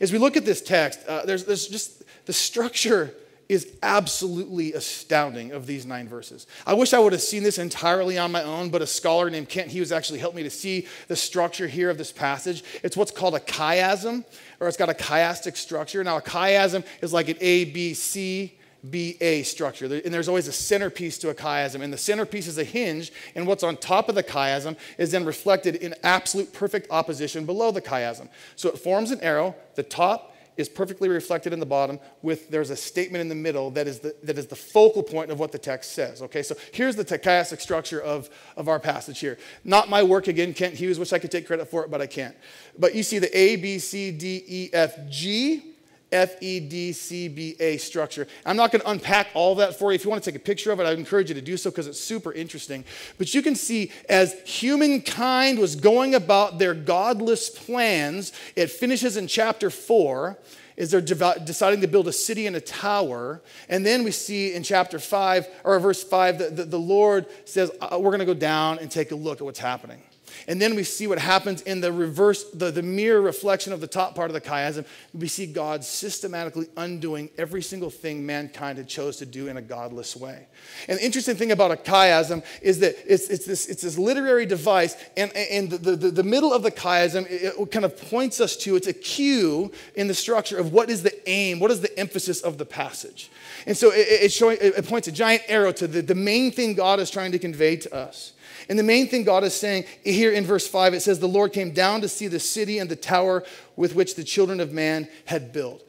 As 0.00 0.12
we 0.12 0.18
look 0.18 0.36
at 0.36 0.44
this 0.44 0.62
text, 0.62 1.00
uh, 1.08 1.24
there's, 1.24 1.44
there's 1.44 1.66
just 1.66 2.04
the 2.26 2.32
structure 2.32 3.12
is 3.50 3.66
absolutely 3.82 4.74
astounding 4.74 5.50
of 5.50 5.66
these 5.66 5.84
nine 5.84 6.06
verses. 6.06 6.46
I 6.64 6.74
wish 6.74 6.94
I 6.94 7.00
would 7.00 7.12
have 7.12 7.20
seen 7.20 7.42
this 7.42 7.58
entirely 7.58 8.16
on 8.16 8.30
my 8.30 8.44
own, 8.44 8.70
but 8.70 8.80
a 8.80 8.86
scholar 8.86 9.28
named 9.28 9.48
Kent 9.48 9.72
Hughes 9.72 9.90
actually 9.90 10.20
helped 10.20 10.36
me 10.36 10.44
to 10.44 10.50
see 10.50 10.86
the 11.08 11.16
structure 11.16 11.66
here 11.66 11.90
of 11.90 11.98
this 11.98 12.12
passage. 12.12 12.62
It's 12.84 12.96
what's 12.96 13.10
called 13.10 13.34
a 13.34 13.40
chiasm, 13.40 14.24
or 14.60 14.68
it's 14.68 14.76
got 14.76 14.88
a 14.88 14.94
chiastic 14.94 15.56
structure. 15.56 16.04
Now, 16.04 16.18
a 16.18 16.22
chiasm 16.22 16.84
is 17.02 17.12
like 17.12 17.28
an 17.28 17.38
A, 17.40 17.64
B, 17.64 17.92
C, 17.92 18.56
B, 18.88 19.16
A 19.20 19.42
structure. 19.42 19.86
And 19.86 20.14
there's 20.14 20.28
always 20.28 20.46
a 20.46 20.52
centerpiece 20.52 21.18
to 21.18 21.30
a 21.30 21.34
chiasm. 21.34 21.82
And 21.82 21.92
the 21.92 21.98
centerpiece 21.98 22.46
is 22.46 22.56
a 22.56 22.62
hinge, 22.62 23.10
and 23.34 23.48
what's 23.48 23.64
on 23.64 23.78
top 23.78 24.08
of 24.08 24.14
the 24.14 24.22
chiasm 24.22 24.76
is 24.96 25.10
then 25.10 25.24
reflected 25.24 25.74
in 25.74 25.96
absolute 26.04 26.52
perfect 26.52 26.86
opposition 26.88 27.46
below 27.46 27.72
the 27.72 27.82
chiasm. 27.82 28.28
So 28.54 28.68
it 28.68 28.78
forms 28.78 29.10
an 29.10 29.20
arrow, 29.22 29.56
the 29.74 29.82
top 29.82 30.29
is 30.60 30.68
perfectly 30.68 31.08
reflected 31.08 31.52
in 31.52 31.60
the 31.60 31.66
bottom 31.66 31.98
with 32.22 32.50
there's 32.50 32.70
a 32.70 32.76
statement 32.76 33.22
in 33.22 33.28
the 33.28 33.34
middle 33.34 33.70
that 33.70 33.86
is 33.86 34.00
the, 34.00 34.14
that 34.22 34.38
is 34.38 34.46
the 34.46 34.56
focal 34.56 35.02
point 35.02 35.30
of 35.30 35.38
what 35.38 35.52
the 35.52 35.58
text 35.58 35.92
says 35.92 36.22
okay? 36.22 36.42
So 36.42 36.54
here's 36.72 36.96
the 36.96 37.04
chiastic 37.04 37.60
structure 37.60 38.00
of, 38.00 38.30
of 38.56 38.68
our 38.68 38.78
passage 38.78 39.18
here. 39.18 39.38
Not 39.64 39.88
my 39.88 40.02
work 40.02 40.28
again 40.28 40.54
kent 40.54 40.74
hughes 40.74 40.98
wish 40.98 41.12
i 41.12 41.18
could 41.18 41.30
take 41.30 41.46
credit 41.46 41.68
for 41.68 41.84
it 41.84 41.90
but 41.90 42.00
i 42.00 42.06
can't. 42.06 42.36
But 42.78 42.94
you 42.94 43.02
see 43.02 43.18
the 43.18 43.36
a 43.36 43.56
b 43.56 43.78
c 43.78 44.10
d 44.10 44.44
e 44.46 44.70
f 44.72 44.96
g 45.08 45.69
F 46.12 46.42
E 46.42 46.60
D 46.60 46.92
C 46.92 47.28
B 47.28 47.56
A 47.60 47.76
structure. 47.76 48.26
I'm 48.44 48.56
not 48.56 48.72
going 48.72 48.82
to 48.82 48.90
unpack 48.90 49.28
all 49.34 49.54
that 49.56 49.78
for 49.78 49.92
you. 49.92 49.96
If 49.96 50.04
you 50.04 50.10
want 50.10 50.22
to 50.22 50.30
take 50.30 50.40
a 50.40 50.44
picture 50.44 50.72
of 50.72 50.80
it, 50.80 50.84
I 50.84 50.92
encourage 50.92 51.28
you 51.28 51.34
to 51.34 51.40
do 51.40 51.56
so 51.56 51.70
because 51.70 51.86
it's 51.86 52.00
super 52.00 52.32
interesting. 52.32 52.84
But 53.18 53.34
you 53.34 53.42
can 53.42 53.54
see 53.54 53.92
as 54.08 54.34
humankind 54.44 55.58
was 55.58 55.76
going 55.76 56.14
about 56.14 56.58
their 56.58 56.74
godless 56.74 57.50
plans, 57.50 58.32
it 58.56 58.70
finishes 58.70 59.16
in 59.16 59.26
chapter 59.26 59.70
4 59.70 60.38
is 60.80 60.90
they're 60.90 61.02
deciding 61.02 61.82
to 61.82 61.86
build 61.86 62.08
a 62.08 62.12
city 62.12 62.46
and 62.46 62.56
a 62.56 62.60
tower. 62.60 63.42
And 63.68 63.84
then 63.84 64.02
we 64.02 64.10
see 64.10 64.54
in 64.54 64.62
chapter 64.62 64.98
5, 64.98 65.46
or 65.62 65.78
verse 65.78 66.02
5, 66.02 66.38
that 66.38 66.56
the, 66.56 66.64
the 66.64 66.78
Lord 66.78 67.26
says, 67.44 67.70
uh, 67.82 67.98
We're 68.00 68.10
going 68.10 68.20
to 68.20 68.24
go 68.24 68.32
down 68.32 68.78
and 68.78 68.90
take 68.90 69.10
a 69.10 69.14
look 69.14 69.42
at 69.42 69.44
what's 69.44 69.58
happening. 69.58 70.00
And 70.48 70.60
then 70.60 70.74
we 70.74 70.84
see 70.84 71.06
what 71.06 71.18
happens 71.18 71.62
in 71.62 71.80
the 71.80 71.92
reverse, 71.92 72.44
the, 72.50 72.70
the 72.70 72.82
mirror 72.82 73.20
reflection 73.20 73.72
of 73.72 73.80
the 73.80 73.86
top 73.86 74.14
part 74.14 74.30
of 74.30 74.34
the 74.34 74.40
chiasm. 74.40 74.86
We 75.12 75.28
see 75.28 75.46
God 75.46 75.84
systematically 75.84 76.68
undoing 76.76 77.30
every 77.38 77.62
single 77.62 77.90
thing 77.90 78.24
mankind 78.24 78.78
had 78.78 78.88
chose 78.88 79.16
to 79.18 79.26
do 79.26 79.48
in 79.48 79.56
a 79.56 79.62
godless 79.62 80.16
way. 80.16 80.46
And 80.88 80.98
the 80.98 81.04
interesting 81.04 81.36
thing 81.36 81.52
about 81.52 81.70
a 81.70 81.76
chiasm 81.76 82.44
is 82.62 82.80
that 82.80 82.96
it's, 83.06 83.28
it's, 83.28 83.46
this, 83.46 83.66
it's 83.66 83.82
this 83.82 83.98
literary 83.98 84.46
device, 84.46 84.96
and, 85.16 85.34
and 85.36 85.70
the, 85.70 85.96
the, 85.96 86.10
the 86.10 86.22
middle 86.22 86.52
of 86.52 86.62
the 86.62 86.70
chiasm 86.70 87.26
it, 87.28 87.70
kind 87.70 87.84
of 87.84 87.96
points 88.10 88.40
us 88.40 88.56
to, 88.58 88.76
it's 88.76 88.86
a 88.86 88.92
cue 88.92 89.70
in 89.94 90.08
the 90.08 90.14
structure 90.14 90.58
of 90.58 90.72
what 90.72 90.90
is 90.90 91.02
the 91.02 91.28
aim, 91.28 91.58
what 91.58 91.70
is 91.70 91.80
the 91.80 91.98
emphasis 91.98 92.40
of 92.40 92.58
the 92.58 92.64
passage. 92.64 93.30
And 93.66 93.76
so 93.76 93.90
it, 93.90 94.24
it, 94.24 94.32
showing, 94.32 94.58
it 94.60 94.86
points 94.86 95.08
a 95.08 95.12
giant 95.12 95.42
arrow 95.48 95.72
to 95.72 95.86
the, 95.86 96.02
the 96.02 96.14
main 96.14 96.52
thing 96.52 96.74
God 96.74 97.00
is 97.00 97.10
trying 97.10 97.32
to 97.32 97.38
convey 97.38 97.76
to 97.76 97.94
us. 97.94 98.32
And 98.70 98.78
the 98.78 98.84
main 98.84 99.08
thing 99.08 99.24
God 99.24 99.42
is 99.42 99.52
saying 99.52 99.84
here 100.04 100.30
in 100.30 100.44
verse 100.44 100.64
5, 100.64 100.94
it 100.94 101.00
says, 101.00 101.18
The 101.18 101.26
Lord 101.26 101.52
came 101.52 101.72
down 101.72 102.02
to 102.02 102.08
see 102.08 102.28
the 102.28 102.38
city 102.38 102.78
and 102.78 102.88
the 102.88 102.94
tower 102.94 103.42
with 103.74 103.96
which 103.96 104.14
the 104.14 104.22
children 104.22 104.60
of 104.60 104.72
man 104.72 105.08
had 105.24 105.52
built. 105.52 105.82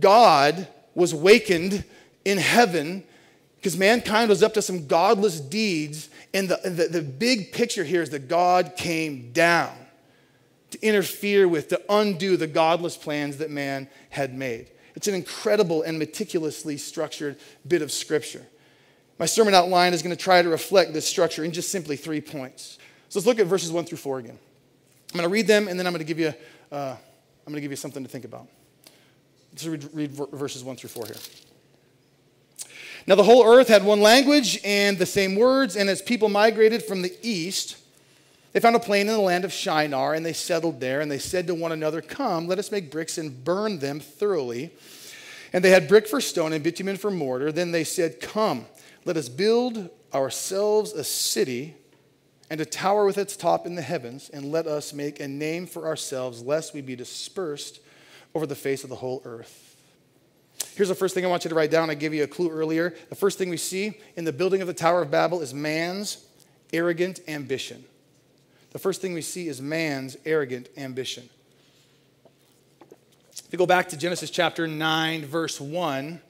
God 0.00 0.66
was 0.94 1.14
wakened 1.14 1.84
in 2.24 2.38
heaven 2.38 3.04
because 3.56 3.76
mankind 3.76 4.30
was 4.30 4.42
up 4.42 4.54
to 4.54 4.62
some 4.62 4.86
godless 4.86 5.38
deeds. 5.38 6.08
And 6.32 6.48
the, 6.48 6.58
the, 6.64 6.88
the 6.88 7.02
big 7.02 7.52
picture 7.52 7.84
here 7.84 8.00
is 8.00 8.08
that 8.08 8.26
God 8.26 8.72
came 8.78 9.30
down 9.32 9.76
to 10.70 10.82
interfere 10.82 11.46
with, 11.46 11.68
to 11.68 11.82
undo 11.90 12.38
the 12.38 12.46
godless 12.46 12.96
plans 12.96 13.36
that 13.36 13.50
man 13.50 13.86
had 14.08 14.34
made. 14.34 14.70
It's 14.94 15.08
an 15.08 15.14
incredible 15.14 15.82
and 15.82 15.98
meticulously 15.98 16.78
structured 16.78 17.36
bit 17.68 17.82
of 17.82 17.92
scripture. 17.92 18.46
My 19.22 19.26
sermon 19.26 19.54
outline 19.54 19.94
is 19.94 20.02
going 20.02 20.16
to 20.16 20.20
try 20.20 20.42
to 20.42 20.48
reflect 20.48 20.92
this 20.92 21.06
structure 21.06 21.44
in 21.44 21.52
just 21.52 21.70
simply 21.70 21.94
three 21.94 22.20
points. 22.20 22.78
So 23.08 23.20
let's 23.20 23.26
look 23.28 23.38
at 23.38 23.46
verses 23.46 23.70
one 23.70 23.84
through 23.84 23.98
four 23.98 24.18
again. 24.18 24.36
I'm 24.36 25.16
going 25.16 25.22
to 25.22 25.32
read 25.32 25.46
them, 25.46 25.68
and 25.68 25.78
then 25.78 25.86
I'm 25.86 25.92
going 25.92 26.04
to 26.04 26.04
give 26.04 26.18
you, 26.18 26.34
uh, 26.72 26.96
I'm 26.96 27.52
going 27.52 27.54
to 27.54 27.60
give 27.60 27.70
you 27.70 27.76
something 27.76 28.02
to 28.02 28.08
think 28.08 28.24
about. 28.24 28.48
Let's 29.52 29.64
read, 29.64 29.88
read 29.92 30.10
verses 30.10 30.64
one 30.64 30.74
through 30.74 30.88
four 30.88 31.06
here. 31.06 31.14
Now 33.06 33.14
the 33.14 33.22
whole 33.22 33.46
earth 33.46 33.68
had 33.68 33.84
one 33.84 34.00
language 34.00 34.58
and 34.64 34.98
the 34.98 35.06
same 35.06 35.36
words, 35.36 35.76
and 35.76 35.88
as 35.88 36.02
people 36.02 36.28
migrated 36.28 36.82
from 36.82 37.02
the 37.02 37.16
east, 37.22 37.76
they 38.50 38.58
found 38.58 38.74
a 38.74 38.80
plain 38.80 39.02
in 39.02 39.14
the 39.14 39.20
land 39.20 39.44
of 39.44 39.52
Shinar, 39.52 40.14
and 40.14 40.26
they 40.26 40.32
settled 40.32 40.80
there, 40.80 41.00
and 41.00 41.08
they 41.08 41.18
said 41.18 41.46
to 41.46 41.54
one 41.54 41.70
another, 41.70 42.02
Come, 42.02 42.48
let 42.48 42.58
us 42.58 42.72
make 42.72 42.90
bricks 42.90 43.18
and 43.18 43.44
burn 43.44 43.78
them 43.78 44.00
thoroughly. 44.00 44.72
And 45.52 45.62
they 45.62 45.70
had 45.70 45.86
brick 45.86 46.08
for 46.08 46.20
stone 46.20 46.52
and 46.52 46.64
bitumen 46.64 46.96
for 46.96 47.12
mortar. 47.12 47.52
Then 47.52 47.70
they 47.70 47.84
said, 47.84 48.20
Come, 48.20 48.66
let 49.04 49.16
us 49.16 49.28
build 49.28 49.90
ourselves 50.14 50.92
a 50.92 51.04
city 51.04 51.74
and 52.50 52.60
a 52.60 52.66
tower 52.66 53.06
with 53.06 53.16
its 53.16 53.36
top 53.36 53.66
in 53.66 53.74
the 53.76 53.82
heavens, 53.82 54.28
and 54.28 54.52
let 54.52 54.66
us 54.66 54.92
make 54.92 55.20
a 55.20 55.26
name 55.28 55.66
for 55.66 55.86
ourselves, 55.86 56.42
lest 56.42 56.74
we 56.74 56.82
be 56.82 56.94
dispersed 56.94 57.80
over 58.34 58.46
the 58.46 58.54
face 58.54 58.84
of 58.84 58.90
the 58.90 58.96
whole 58.96 59.22
earth. 59.24 59.74
Here's 60.74 60.88
the 60.88 60.94
first 60.94 61.14
thing 61.14 61.24
I 61.24 61.28
want 61.28 61.44
you 61.44 61.48
to 61.48 61.54
write 61.54 61.70
down. 61.70 61.88
I 61.90 61.94
gave 61.94 62.12
you 62.12 62.22
a 62.24 62.26
clue 62.26 62.50
earlier. 62.50 62.94
The 63.08 63.14
first 63.14 63.38
thing 63.38 63.48
we 63.48 63.56
see 63.56 63.98
in 64.16 64.24
the 64.24 64.32
building 64.32 64.60
of 64.60 64.66
the 64.66 64.74
Tower 64.74 65.02
of 65.02 65.10
Babel 65.10 65.40
is 65.40 65.54
man's 65.54 66.26
arrogant 66.72 67.20
ambition. 67.28 67.84
The 68.70 68.78
first 68.78 69.00
thing 69.00 69.12
we 69.12 69.22
see 69.22 69.48
is 69.48 69.60
man's 69.60 70.16
arrogant 70.24 70.68
ambition. 70.76 71.28
If 73.32 73.48
you 73.50 73.58
go 73.58 73.66
back 73.66 73.90
to 73.90 73.98
Genesis 73.98 74.30
chapter 74.30 74.66
9, 74.66 75.26
verse 75.26 75.60
1, 75.60 76.20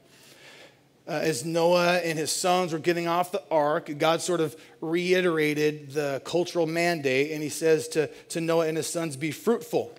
uh, 1.07 1.11
as 1.11 1.43
Noah 1.43 1.97
and 1.97 2.17
his 2.17 2.31
sons 2.31 2.71
were 2.71 2.79
getting 2.79 3.07
off 3.07 3.31
the 3.31 3.43
ark, 3.51 3.89
God 3.97 4.21
sort 4.21 4.39
of 4.39 4.55
reiterated 4.79 5.91
the 5.91 6.21
cultural 6.23 6.65
mandate, 6.65 7.31
and 7.31 7.43
he 7.43 7.49
says 7.49 7.87
to, 7.89 8.07
to 8.29 8.39
Noah 8.39 8.67
and 8.67 8.77
his 8.77 8.87
sons, 8.87 9.17
Be 9.17 9.31
fruitful, 9.31 9.93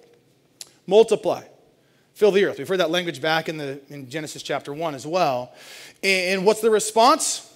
multiply, 0.86 1.42
fill 2.14 2.30
the 2.30 2.44
earth. 2.46 2.58
We've 2.58 2.68
heard 2.68 2.80
that 2.80 2.90
language 2.90 3.20
back 3.20 3.48
in, 3.48 3.58
the, 3.58 3.80
in 3.88 4.08
Genesis 4.08 4.42
chapter 4.42 4.72
1 4.72 4.94
as 4.94 5.06
well. 5.06 5.52
And, 6.02 6.38
and 6.38 6.46
what's 6.46 6.60
the 6.60 6.70
response 6.70 7.52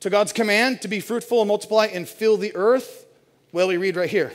to 0.00 0.08
God's 0.08 0.32
command 0.32 0.82
to 0.82 0.88
be 0.88 1.00
fruitful 1.00 1.40
and 1.40 1.48
multiply 1.48 1.86
and 1.86 2.08
fill 2.08 2.38
the 2.38 2.54
earth? 2.56 3.06
Well, 3.52 3.68
we 3.68 3.76
read 3.76 3.96
right 3.96 4.10
here 4.10 4.32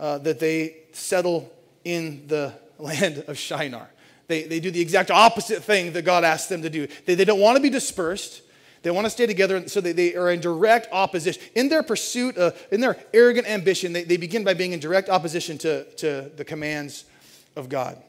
uh, 0.00 0.18
that 0.18 0.38
they 0.38 0.76
settle 0.92 1.52
in 1.84 2.26
the 2.26 2.54
land 2.78 3.24
of 3.28 3.36
Shinar. 3.36 3.88
They, 4.32 4.44
they 4.44 4.60
do 4.60 4.70
the 4.70 4.80
exact 4.80 5.10
opposite 5.10 5.62
thing 5.62 5.92
that 5.92 6.06
God 6.06 6.24
asked 6.24 6.48
them 6.48 6.62
to 6.62 6.70
do. 6.70 6.88
They, 7.04 7.14
they 7.14 7.26
don't 7.26 7.38
want 7.38 7.56
to 7.56 7.62
be 7.62 7.68
dispersed. 7.68 8.40
They 8.80 8.90
want 8.90 9.04
to 9.04 9.10
stay 9.10 9.26
together, 9.26 9.68
so 9.68 9.82
they, 9.82 9.92
they 9.92 10.16
are 10.16 10.30
in 10.30 10.40
direct 10.40 10.88
opposition. 10.90 11.42
In 11.54 11.68
their 11.68 11.82
pursuit, 11.82 12.36
in 12.70 12.80
their 12.80 12.96
arrogant 13.12 13.46
ambition, 13.46 13.92
they, 13.92 14.04
they 14.04 14.16
begin 14.16 14.42
by 14.42 14.54
being 14.54 14.72
in 14.72 14.80
direct 14.80 15.10
opposition 15.10 15.58
to, 15.58 15.84
to 15.96 16.30
the 16.34 16.44
commands 16.44 17.04
of 17.54 17.68
God. 17.68 18.02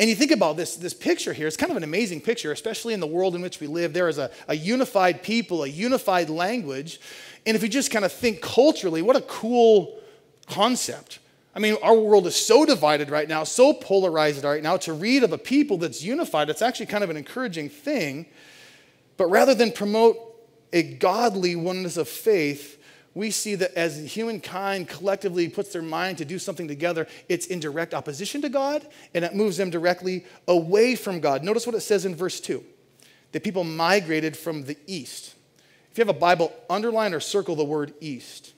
And 0.00 0.08
you 0.08 0.16
think 0.16 0.30
about 0.30 0.56
this, 0.56 0.76
this 0.76 0.94
picture 0.94 1.34
here, 1.34 1.46
it's 1.46 1.58
kind 1.58 1.70
of 1.70 1.76
an 1.76 1.84
amazing 1.84 2.22
picture, 2.22 2.50
especially 2.52 2.94
in 2.94 3.00
the 3.00 3.06
world 3.06 3.34
in 3.34 3.42
which 3.42 3.60
we 3.60 3.66
live. 3.66 3.92
There 3.92 4.08
is 4.08 4.16
a, 4.16 4.30
a 4.48 4.56
unified 4.56 5.22
people, 5.22 5.62
a 5.62 5.68
unified 5.68 6.30
language. 6.30 6.98
And 7.44 7.54
if 7.54 7.62
you 7.62 7.68
just 7.68 7.90
kind 7.90 8.04
of 8.04 8.10
think 8.10 8.40
culturally, 8.40 9.02
what 9.02 9.14
a 9.14 9.20
cool 9.20 10.00
concept. 10.48 11.18
I 11.54 11.60
mean, 11.60 11.76
our 11.82 11.94
world 11.94 12.26
is 12.26 12.34
so 12.34 12.64
divided 12.64 13.10
right 13.10 13.28
now, 13.28 13.44
so 13.44 13.72
polarized 13.72 14.42
right 14.42 14.62
now. 14.62 14.76
To 14.78 14.92
read 14.92 15.22
of 15.22 15.32
a 15.32 15.38
people 15.38 15.78
that's 15.78 16.02
unified, 16.02 16.50
it's 16.50 16.62
actually 16.62 16.86
kind 16.86 17.04
of 17.04 17.10
an 17.10 17.16
encouraging 17.16 17.68
thing. 17.68 18.26
But 19.16 19.26
rather 19.26 19.54
than 19.54 19.70
promote 19.70 20.18
a 20.72 20.82
godly 20.82 21.54
oneness 21.54 21.96
of 21.96 22.08
faith, 22.08 22.82
we 23.14 23.30
see 23.30 23.54
that 23.54 23.74
as 23.74 24.12
humankind 24.16 24.88
collectively 24.88 25.48
puts 25.48 25.72
their 25.72 25.82
mind 25.82 26.18
to 26.18 26.24
do 26.24 26.38
something 26.40 26.66
together, 26.66 27.06
it's 27.28 27.46
in 27.46 27.60
direct 27.60 27.94
opposition 27.94 28.42
to 28.42 28.48
God 28.48 28.86
and 29.14 29.24
it 29.24 29.36
moves 29.36 29.56
them 29.56 29.70
directly 29.70 30.24
away 30.48 30.96
from 30.96 31.20
God. 31.20 31.44
Notice 31.44 31.66
what 31.66 31.76
it 31.76 31.80
says 31.80 32.04
in 32.04 32.16
verse 32.16 32.40
2 32.40 32.64
that 33.30 33.44
people 33.44 33.62
migrated 33.62 34.36
from 34.36 34.64
the 34.64 34.76
east. 34.86 35.34
If 35.90 35.98
you 35.98 36.02
have 36.02 36.14
a 36.14 36.18
Bible, 36.18 36.52
underline 36.68 37.14
or 37.14 37.20
circle 37.20 37.54
the 37.54 37.64
word 37.64 37.94
east. 38.00 38.53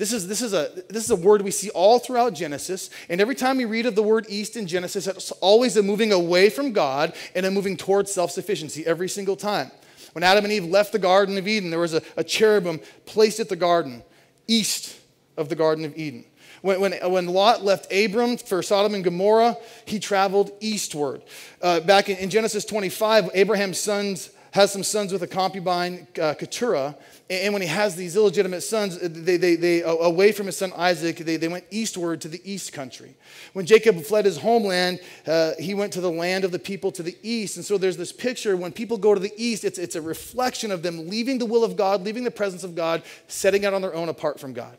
This 0.00 0.14
is, 0.14 0.26
this, 0.26 0.40
is 0.40 0.54
a, 0.54 0.70
this 0.88 1.04
is 1.04 1.10
a 1.10 1.16
word 1.16 1.42
we 1.42 1.50
see 1.50 1.68
all 1.68 1.98
throughout 1.98 2.32
Genesis. 2.32 2.88
And 3.10 3.20
every 3.20 3.34
time 3.34 3.58
we 3.58 3.66
read 3.66 3.84
of 3.84 3.94
the 3.94 4.02
word 4.02 4.24
east 4.30 4.56
in 4.56 4.66
Genesis, 4.66 5.06
it's 5.06 5.30
always 5.42 5.76
a 5.76 5.82
moving 5.82 6.10
away 6.10 6.48
from 6.48 6.72
God 6.72 7.12
and 7.34 7.44
a 7.44 7.50
moving 7.50 7.76
towards 7.76 8.10
self 8.10 8.30
sufficiency 8.30 8.86
every 8.86 9.10
single 9.10 9.36
time. 9.36 9.70
When 10.12 10.22
Adam 10.22 10.44
and 10.44 10.54
Eve 10.54 10.64
left 10.64 10.92
the 10.92 10.98
Garden 10.98 11.36
of 11.36 11.46
Eden, 11.46 11.68
there 11.68 11.78
was 11.78 11.92
a, 11.92 12.00
a 12.16 12.24
cherubim 12.24 12.80
placed 13.04 13.40
at 13.40 13.50
the 13.50 13.56
garden, 13.56 14.02
east 14.48 14.98
of 15.36 15.50
the 15.50 15.54
Garden 15.54 15.84
of 15.84 15.94
Eden. 15.98 16.24
When, 16.62 16.80
when, 16.80 16.92
when, 17.12 17.26
Lot 17.26 17.62
left 17.62 17.92
Abram 17.92 18.38
for 18.38 18.62
Sodom 18.62 18.94
and 18.94 19.04
Gomorrah, 19.04 19.58
he 19.84 20.00
traveled 20.00 20.50
eastward. 20.60 21.20
Uh, 21.60 21.80
back 21.80 22.08
in, 22.08 22.16
in, 22.16 22.30
Genesis 22.30 22.64
25, 22.64 23.32
Abraham's 23.34 23.78
sons 23.78 24.30
has 24.52 24.72
some 24.72 24.82
sons 24.82 25.12
with 25.12 25.22
a 25.22 25.26
concubine, 25.26 26.06
uh, 26.20 26.34
Keturah, 26.34 26.96
and 27.30 27.52
when 27.52 27.62
he 27.62 27.68
has 27.68 27.94
these 27.94 28.16
illegitimate 28.16 28.64
sons, 28.64 28.98
they, 28.98 29.36
they, 29.36 29.54
they, 29.54 29.82
away 29.82 30.32
from 30.32 30.46
his 30.46 30.56
son 30.56 30.72
Isaac, 30.76 31.18
they, 31.18 31.36
they 31.36 31.46
went 31.46 31.64
eastward 31.70 32.20
to 32.22 32.28
the 32.28 32.40
east 32.44 32.72
country. 32.72 33.14
When 33.52 33.66
Jacob 33.66 34.02
fled 34.02 34.24
his 34.24 34.38
homeland, 34.38 34.98
uh, 35.28 35.52
he 35.56 35.72
went 35.72 35.92
to 35.92 36.00
the 36.00 36.10
land 36.10 36.44
of 36.44 36.50
the 36.50 36.58
people 36.58 36.90
to 36.90 37.04
the 37.04 37.16
east. 37.22 37.56
And 37.56 37.64
so 37.64 37.78
there's 37.78 37.96
this 37.96 38.10
picture 38.10 38.56
when 38.56 38.72
people 38.72 38.98
go 38.98 39.14
to 39.14 39.20
the 39.20 39.32
east, 39.36 39.64
it's, 39.64 39.78
it's 39.78 39.94
a 39.94 40.02
reflection 40.02 40.72
of 40.72 40.82
them 40.82 41.08
leaving 41.08 41.38
the 41.38 41.46
will 41.46 41.62
of 41.62 41.76
God, 41.76 42.02
leaving 42.02 42.24
the 42.24 42.32
presence 42.32 42.64
of 42.64 42.74
God, 42.74 43.04
setting 43.28 43.64
out 43.64 43.74
on 43.74 43.82
their 43.82 43.94
own 43.94 44.08
apart 44.08 44.40
from 44.40 44.52
God. 44.52 44.76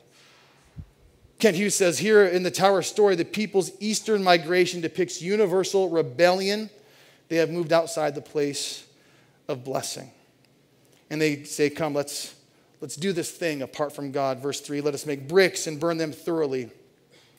Kent 1.40 1.56
Hughes 1.56 1.75
says 1.75 1.98
here 1.98 2.25
in 2.25 2.44
the 2.44 2.51
Tower 2.51 2.82
story, 2.82 3.16
the 3.16 3.24
people's 3.24 3.72
eastern 3.80 4.22
migration 4.22 4.82
depicts 4.82 5.22
universal 5.22 5.90
rebellion. 5.90 6.70
They 7.30 7.38
have 7.38 7.50
moved 7.50 7.72
outside 7.72 8.13
the 8.13 8.22
place 8.22 8.86
of 9.51 9.63
blessing. 9.63 10.12
And 11.10 11.22
they 11.22 11.43
say, 11.43 11.70
Come, 11.70 11.93
let's 11.93 12.36
Let's 12.81 12.96
do 12.96 13.13
this 13.13 13.29
thing 13.29 13.62
apart 13.62 13.93
from 13.93 14.12
God. 14.12 14.39
Verse 14.39 14.60
3 14.60 14.81
Let 14.81 14.96
us 14.96 15.05
make 15.05 15.27
bricks 15.27 15.67
and 15.67 15.79
burn 15.79 15.98
them 15.98 16.12
thoroughly, 16.12 16.70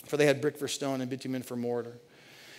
for 0.07 0.17
they 0.17 0.25
had 0.25 0.41
brick 0.41 0.57
for 0.57 0.69
stone 0.69 1.01
and 1.01 1.11
bitumen 1.11 1.43
for 1.43 1.57
mortar. 1.57 1.99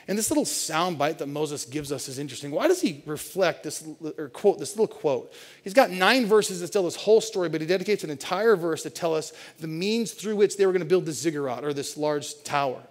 And 0.05 0.17
this 0.17 0.29
little 0.29 0.43
soundbite 0.43 1.19
that 1.19 1.27
Moses 1.27 1.63
gives 1.63 1.89
us 1.89 2.10
is 2.10 2.19
interesting. 2.19 2.51
Why 2.51 2.67
does 2.67 2.81
he 2.81 3.01
reflect 3.05 3.63
this 3.63 3.88
or 4.17 4.27
quote 4.27 4.60
this 4.60 4.72
little 4.72 4.93
quote? 4.93 5.33
He's 5.63 5.74
got 5.74 5.91
nine 5.91 6.25
verses 6.25 6.60
that 6.60 6.74
tell 6.74 6.83
this 6.83 6.98
whole 6.98 7.22
story, 7.22 7.48
but 7.48 7.62
he 7.62 7.67
dedicates 7.67 8.03
an 8.03 8.10
entire 8.10 8.57
verse 8.57 8.83
to 8.83 8.89
tell 8.89 9.15
us 9.15 9.31
the 9.60 9.67
means 9.67 10.12
through 10.12 10.36
which 10.36 10.57
they 10.57 10.65
were 10.65 10.74
going 10.74 10.81
to 10.81 10.86
build 10.86 11.05
the 11.05 11.13
ziggurat 11.13 11.63
or 11.63 11.74
this 11.74 11.95
large 11.95 12.43
tower. 12.43 12.81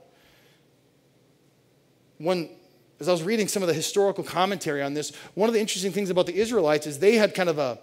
One, 2.16 2.48
as 3.02 3.08
I 3.08 3.12
was 3.12 3.24
reading 3.24 3.48
some 3.48 3.64
of 3.64 3.66
the 3.66 3.74
historical 3.74 4.22
commentary 4.22 4.80
on 4.80 4.94
this, 4.94 5.12
one 5.34 5.48
of 5.48 5.54
the 5.54 5.60
interesting 5.60 5.90
things 5.90 6.08
about 6.08 6.26
the 6.26 6.36
Israelites 6.36 6.86
is 6.86 7.00
they 7.00 7.16
had 7.16 7.34
kind 7.34 7.48
of 7.48 7.58
a 7.58 7.80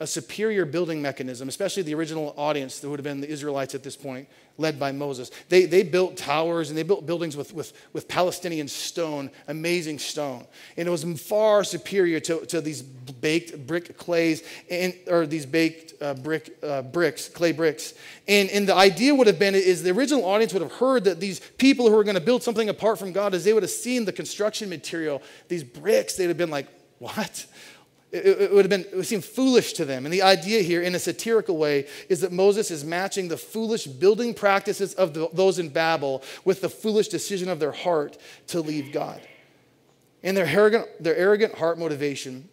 a 0.00 0.06
superior 0.06 0.64
building 0.64 1.02
mechanism, 1.02 1.46
especially 1.46 1.82
the 1.82 1.94
original 1.94 2.32
audience 2.38 2.80
that 2.80 2.88
would 2.88 2.98
have 2.98 3.04
been 3.04 3.20
the 3.20 3.28
Israelites 3.28 3.74
at 3.74 3.82
this 3.82 3.96
point, 3.96 4.26
led 4.56 4.80
by 4.80 4.92
Moses. 4.92 5.30
They, 5.50 5.66
they 5.66 5.82
built 5.82 6.16
towers 6.16 6.70
and 6.70 6.78
they 6.78 6.82
built 6.82 7.04
buildings 7.04 7.36
with, 7.36 7.52
with, 7.52 7.74
with 7.92 8.08
Palestinian 8.08 8.66
stone, 8.66 9.30
amazing 9.46 9.98
stone. 9.98 10.46
And 10.78 10.88
it 10.88 10.90
was 10.90 11.04
far 11.20 11.64
superior 11.64 12.18
to, 12.20 12.46
to 12.46 12.62
these 12.62 12.80
baked 12.80 13.66
brick 13.66 13.98
clays, 13.98 14.42
and, 14.70 14.94
or 15.06 15.26
these 15.26 15.44
baked 15.44 16.02
uh, 16.02 16.14
brick, 16.14 16.56
uh, 16.62 16.80
bricks, 16.80 17.28
clay 17.28 17.52
bricks. 17.52 17.92
And, 18.26 18.48
and 18.50 18.66
the 18.66 18.74
idea 18.74 19.14
would 19.14 19.26
have 19.26 19.38
been 19.38 19.54
is 19.54 19.82
the 19.82 19.90
original 19.90 20.24
audience 20.24 20.54
would 20.54 20.62
have 20.62 20.72
heard 20.72 21.04
that 21.04 21.20
these 21.20 21.40
people 21.58 21.90
who 21.90 21.94
were 21.94 22.04
going 22.04 22.14
to 22.14 22.22
build 22.22 22.42
something 22.42 22.70
apart 22.70 22.98
from 22.98 23.12
God, 23.12 23.34
as 23.34 23.44
they 23.44 23.52
would 23.52 23.62
have 23.62 23.70
seen 23.70 24.06
the 24.06 24.12
construction 24.12 24.70
material, 24.70 25.22
these 25.48 25.62
bricks, 25.62 26.16
they'd 26.16 26.28
have 26.28 26.38
been 26.38 26.50
like, 26.50 26.68
what? 26.98 27.46
It, 28.12 28.26
it, 28.26 28.52
would 28.52 28.64
have 28.64 28.70
been, 28.70 28.80
it 28.92 28.96
would 28.96 29.06
seem 29.06 29.20
foolish 29.20 29.72
to 29.74 29.84
them. 29.84 30.04
And 30.04 30.12
the 30.12 30.22
idea 30.22 30.62
here, 30.62 30.82
in 30.82 30.94
a 30.94 30.98
satirical 30.98 31.56
way, 31.56 31.86
is 32.08 32.20
that 32.22 32.32
Moses 32.32 32.70
is 32.70 32.84
matching 32.84 33.28
the 33.28 33.36
foolish 33.36 33.86
building 33.86 34.34
practices 34.34 34.94
of 34.94 35.14
the, 35.14 35.28
those 35.32 35.58
in 35.60 35.68
Babel 35.68 36.22
with 36.44 36.60
the 36.60 36.68
foolish 36.68 37.08
decision 37.08 37.48
of 37.48 37.60
their 37.60 37.72
heart 37.72 38.18
to 38.48 38.60
leave 38.60 38.92
God. 38.92 39.20
And 40.24 40.36
their 40.36 40.46
arrogant, 40.46 40.88
their 40.98 41.16
arrogant 41.16 41.54
heart 41.54 41.78
motivation 41.78 42.48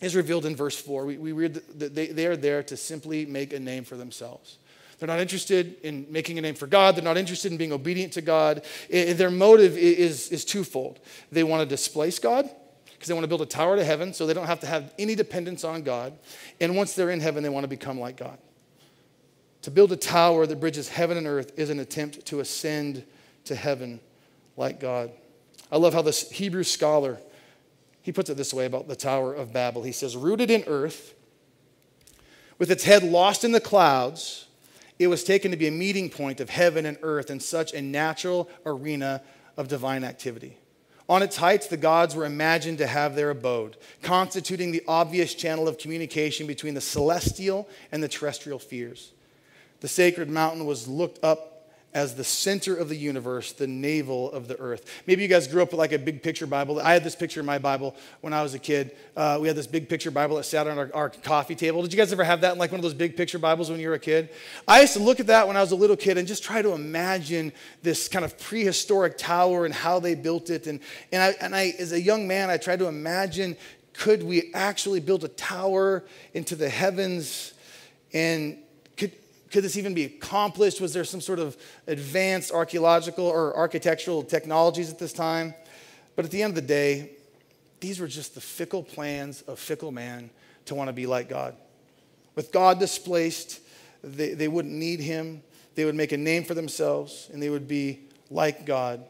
is 0.00 0.16
revealed 0.16 0.46
in 0.46 0.56
verse 0.56 0.80
4. 0.80 1.04
We, 1.04 1.18
we 1.18 1.32
read 1.32 1.54
that 1.78 1.94
they, 1.94 2.06
they 2.06 2.26
are 2.26 2.36
there 2.36 2.62
to 2.64 2.76
simply 2.76 3.26
make 3.26 3.52
a 3.52 3.60
name 3.60 3.84
for 3.84 3.96
themselves. 3.96 4.58
They're 4.98 5.08
not 5.08 5.20
interested 5.20 5.76
in 5.82 6.06
making 6.10 6.38
a 6.38 6.40
name 6.40 6.54
for 6.54 6.66
God. 6.66 6.96
They're 6.96 7.04
not 7.04 7.18
interested 7.18 7.52
in 7.52 7.58
being 7.58 7.72
obedient 7.72 8.14
to 8.14 8.22
God. 8.22 8.64
Their 8.88 9.30
motive 9.30 9.76
is, 9.76 10.28
is 10.30 10.44
twofold. 10.44 11.00
They 11.30 11.44
want 11.44 11.60
to 11.60 11.66
displace 11.66 12.18
God 12.18 12.48
because 13.02 13.08
they 13.08 13.14
want 13.14 13.24
to 13.24 13.28
build 13.28 13.42
a 13.42 13.46
tower 13.46 13.74
to 13.74 13.82
heaven 13.82 14.14
so 14.14 14.28
they 14.28 14.32
don't 14.32 14.46
have 14.46 14.60
to 14.60 14.66
have 14.68 14.94
any 14.96 15.16
dependence 15.16 15.64
on 15.64 15.82
God. 15.82 16.16
And 16.60 16.76
once 16.76 16.94
they're 16.94 17.10
in 17.10 17.18
heaven, 17.18 17.42
they 17.42 17.48
want 17.48 17.64
to 17.64 17.68
become 17.68 17.98
like 17.98 18.16
God. 18.16 18.38
To 19.62 19.72
build 19.72 19.90
a 19.90 19.96
tower 19.96 20.46
that 20.46 20.60
bridges 20.60 20.88
heaven 20.88 21.16
and 21.16 21.26
earth 21.26 21.50
is 21.58 21.68
an 21.68 21.80
attempt 21.80 22.24
to 22.26 22.38
ascend 22.38 23.04
to 23.46 23.56
heaven 23.56 23.98
like 24.56 24.78
God. 24.78 25.10
I 25.72 25.78
love 25.78 25.94
how 25.94 26.02
this 26.02 26.30
Hebrew 26.30 26.62
scholar 26.62 27.18
he 28.02 28.12
puts 28.12 28.30
it 28.30 28.36
this 28.36 28.54
way 28.54 28.66
about 28.66 28.86
the 28.86 28.94
Tower 28.94 29.34
of 29.34 29.52
Babel. 29.52 29.82
He 29.82 29.90
says, 29.90 30.16
"Rooted 30.16 30.48
in 30.48 30.62
earth, 30.68 31.14
with 32.56 32.70
its 32.70 32.84
head 32.84 33.02
lost 33.02 33.42
in 33.42 33.50
the 33.50 33.60
clouds, 33.60 34.46
it 35.00 35.08
was 35.08 35.24
taken 35.24 35.50
to 35.50 35.56
be 35.56 35.66
a 35.66 35.72
meeting 35.72 36.08
point 36.08 36.38
of 36.38 36.50
heaven 36.50 36.86
and 36.86 36.98
earth 37.02 37.30
in 37.32 37.40
such 37.40 37.72
a 37.74 37.82
natural 37.82 38.48
arena 38.64 39.22
of 39.56 39.66
divine 39.66 40.04
activity." 40.04 40.56
On 41.08 41.22
its 41.22 41.36
heights, 41.36 41.66
the 41.66 41.76
gods 41.76 42.14
were 42.14 42.24
imagined 42.24 42.78
to 42.78 42.86
have 42.86 43.14
their 43.14 43.30
abode, 43.30 43.76
constituting 44.02 44.70
the 44.70 44.84
obvious 44.86 45.34
channel 45.34 45.68
of 45.68 45.78
communication 45.78 46.46
between 46.46 46.74
the 46.74 46.80
celestial 46.80 47.68
and 47.90 48.02
the 48.02 48.08
terrestrial 48.08 48.58
spheres. 48.58 49.12
The 49.80 49.88
sacred 49.88 50.30
mountain 50.30 50.64
was 50.64 50.86
looked 50.86 51.22
up 51.24 51.51
as 51.94 52.14
the 52.14 52.24
center 52.24 52.74
of 52.74 52.88
the 52.88 52.96
universe, 52.96 53.52
the 53.52 53.66
navel 53.66 54.32
of 54.32 54.48
the 54.48 54.58
earth. 54.58 55.02
Maybe 55.06 55.22
you 55.22 55.28
guys 55.28 55.46
grew 55.46 55.62
up 55.62 55.72
with 55.72 55.78
like 55.78 55.92
a 55.92 55.98
big 55.98 56.22
picture 56.22 56.46
Bible. 56.46 56.80
I 56.80 56.94
had 56.94 57.04
this 57.04 57.14
picture 57.14 57.40
in 57.40 57.46
my 57.46 57.58
Bible 57.58 57.94
when 58.22 58.32
I 58.32 58.42
was 58.42 58.54
a 58.54 58.58
kid. 58.58 58.96
Uh, 59.14 59.38
we 59.40 59.48
had 59.48 59.56
this 59.56 59.66
big 59.66 59.88
picture 59.88 60.10
Bible 60.10 60.36
that 60.36 60.44
sat 60.44 60.66
on 60.66 60.78
our, 60.78 60.90
our, 60.94 61.10
coffee 61.10 61.54
table. 61.54 61.82
Did 61.82 61.92
you 61.92 61.98
guys 61.98 62.10
ever 62.12 62.24
have 62.24 62.40
that 62.40 62.54
in 62.54 62.58
like 62.58 62.72
one 62.72 62.78
of 62.78 62.82
those 62.82 62.94
big 62.94 63.16
picture 63.16 63.38
Bibles 63.38 63.70
when 63.70 63.78
you 63.78 63.88
were 63.88 63.94
a 63.94 63.98
kid? 63.98 64.30
I 64.66 64.80
used 64.80 64.94
to 64.94 65.02
look 65.02 65.20
at 65.20 65.26
that 65.26 65.46
when 65.46 65.56
I 65.56 65.60
was 65.60 65.72
a 65.72 65.76
little 65.76 65.96
kid 65.96 66.16
and 66.16 66.26
just 66.26 66.42
try 66.42 66.62
to 66.62 66.72
imagine 66.72 67.52
this 67.82 68.08
kind 68.08 68.24
of 68.24 68.38
prehistoric 68.38 69.18
tower 69.18 69.66
and 69.66 69.74
how 69.74 70.00
they 70.00 70.14
built 70.14 70.48
it. 70.48 70.66
And, 70.66 70.80
and, 71.12 71.22
I, 71.22 71.34
and 71.40 71.54
I, 71.54 71.74
as 71.78 71.92
a 71.92 72.00
young 72.00 72.26
man, 72.26 72.48
I 72.48 72.56
tried 72.56 72.78
to 72.78 72.86
imagine 72.86 73.56
could 73.92 74.22
we 74.22 74.50
actually 74.54 75.00
build 75.00 75.24
a 75.24 75.28
tower 75.28 76.04
into 76.32 76.56
the 76.56 76.70
heavens 76.70 77.52
and 78.14 78.58
could 79.52 79.62
this 79.62 79.76
even 79.76 79.92
be 79.94 80.04
accomplished? 80.04 80.80
Was 80.80 80.94
there 80.94 81.04
some 81.04 81.20
sort 81.20 81.38
of 81.38 81.56
advanced 81.86 82.50
archaeological 82.50 83.26
or 83.26 83.54
architectural 83.54 84.22
technologies 84.22 84.90
at 84.90 84.98
this 84.98 85.12
time? 85.12 85.54
But 86.16 86.24
at 86.24 86.30
the 86.30 86.42
end 86.42 86.52
of 86.52 86.54
the 86.56 86.62
day, 86.62 87.10
these 87.80 88.00
were 88.00 88.06
just 88.06 88.34
the 88.34 88.40
fickle 88.40 88.82
plans 88.82 89.42
of 89.42 89.58
fickle 89.58 89.92
man 89.92 90.30
to 90.66 90.74
want 90.74 90.88
to 90.88 90.92
be 90.92 91.06
like 91.06 91.28
God. 91.28 91.54
With 92.34 92.50
God 92.50 92.78
displaced, 92.78 93.60
they, 94.02 94.32
they 94.34 94.48
wouldn't 94.48 94.74
need 94.74 95.00
him. 95.00 95.42
They 95.74 95.84
would 95.84 95.94
make 95.94 96.12
a 96.12 96.16
name 96.16 96.44
for 96.44 96.54
themselves 96.54 97.28
and 97.32 97.42
they 97.42 97.50
would 97.50 97.68
be 97.68 98.00
like 98.30 98.64
God. 98.64 99.04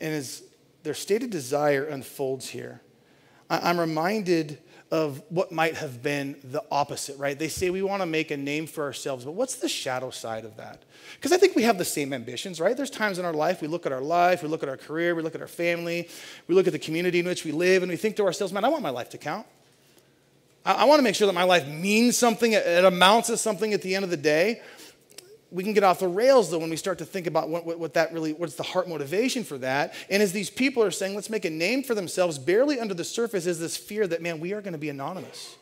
And 0.00 0.14
as 0.14 0.42
their 0.82 0.94
stated 0.94 1.30
desire 1.30 1.84
unfolds 1.84 2.48
here, 2.48 2.80
I'm 3.48 3.78
reminded 3.78 4.58
of 4.90 5.20
what 5.30 5.50
might 5.50 5.74
have 5.74 6.02
been 6.02 6.36
the 6.44 6.62
opposite, 6.70 7.18
right? 7.18 7.36
They 7.36 7.48
say 7.48 7.70
we 7.70 7.82
want 7.82 8.02
to 8.02 8.06
make 8.06 8.30
a 8.30 8.36
name 8.36 8.66
for 8.66 8.84
ourselves, 8.84 9.24
but 9.24 9.32
what's 9.32 9.56
the 9.56 9.68
shadow 9.68 10.10
side 10.10 10.44
of 10.44 10.56
that? 10.58 10.82
Because 11.14 11.32
I 11.32 11.38
think 11.38 11.56
we 11.56 11.62
have 11.62 11.76
the 11.76 11.84
same 11.84 12.12
ambitions, 12.12 12.60
right? 12.60 12.76
There's 12.76 12.90
times 12.90 13.18
in 13.18 13.24
our 13.24 13.32
life 13.32 13.60
we 13.60 13.68
look 13.68 13.84
at 13.84 13.92
our 13.92 14.00
life, 14.00 14.42
we 14.42 14.48
look 14.48 14.62
at 14.62 14.68
our 14.68 14.76
career, 14.76 15.14
we 15.14 15.22
look 15.22 15.34
at 15.34 15.40
our 15.40 15.48
family, 15.48 16.08
we 16.46 16.54
look 16.54 16.68
at 16.68 16.72
the 16.72 16.78
community 16.78 17.18
in 17.18 17.26
which 17.26 17.44
we 17.44 17.50
live, 17.50 17.82
and 17.82 17.90
we 17.90 17.96
think 17.96 18.16
to 18.16 18.24
ourselves, 18.24 18.52
man, 18.52 18.64
I 18.64 18.68
want 18.68 18.82
my 18.82 18.90
life 18.90 19.10
to 19.10 19.18
count. 19.18 19.46
I, 20.64 20.74
I 20.74 20.84
want 20.84 21.00
to 21.00 21.02
make 21.02 21.16
sure 21.16 21.26
that 21.26 21.32
my 21.32 21.44
life 21.44 21.66
means 21.66 22.16
something, 22.16 22.52
it 22.52 22.84
amounts 22.84 23.26
to 23.26 23.36
something 23.36 23.72
at 23.72 23.82
the 23.82 23.96
end 23.96 24.04
of 24.04 24.10
the 24.10 24.16
day 24.16 24.62
we 25.56 25.64
can 25.64 25.72
get 25.72 25.84
off 25.84 26.00
the 26.00 26.06
rails 26.06 26.50
though 26.50 26.58
when 26.58 26.68
we 26.68 26.76
start 26.76 26.98
to 26.98 27.06
think 27.06 27.26
about 27.26 27.48
what, 27.48 27.64
what, 27.64 27.78
what, 27.78 27.94
that 27.94 28.12
really 28.12 28.34
what's 28.34 28.56
the 28.56 28.62
heart 28.62 28.90
motivation 28.90 29.42
for 29.42 29.56
that. 29.56 29.94
And 30.10 30.22
as 30.22 30.30
these 30.32 30.50
people 30.50 30.82
are 30.82 30.90
saying 30.90 31.14
let's 31.14 31.30
make 31.30 31.46
a 31.46 31.50
name 31.50 31.82
for 31.82 31.94
themselves 31.94 32.38
barely 32.38 32.78
under 32.78 32.92
the 32.92 33.04
surface 33.04 33.46
is 33.46 33.58
this 33.58 33.74
fear 33.74 34.06
that 34.06 34.20
man 34.20 34.38
we 34.38 34.52
are 34.52 34.60
going 34.60 34.74
to 34.74 34.78
be 34.78 34.90
anonymous. 34.90 35.56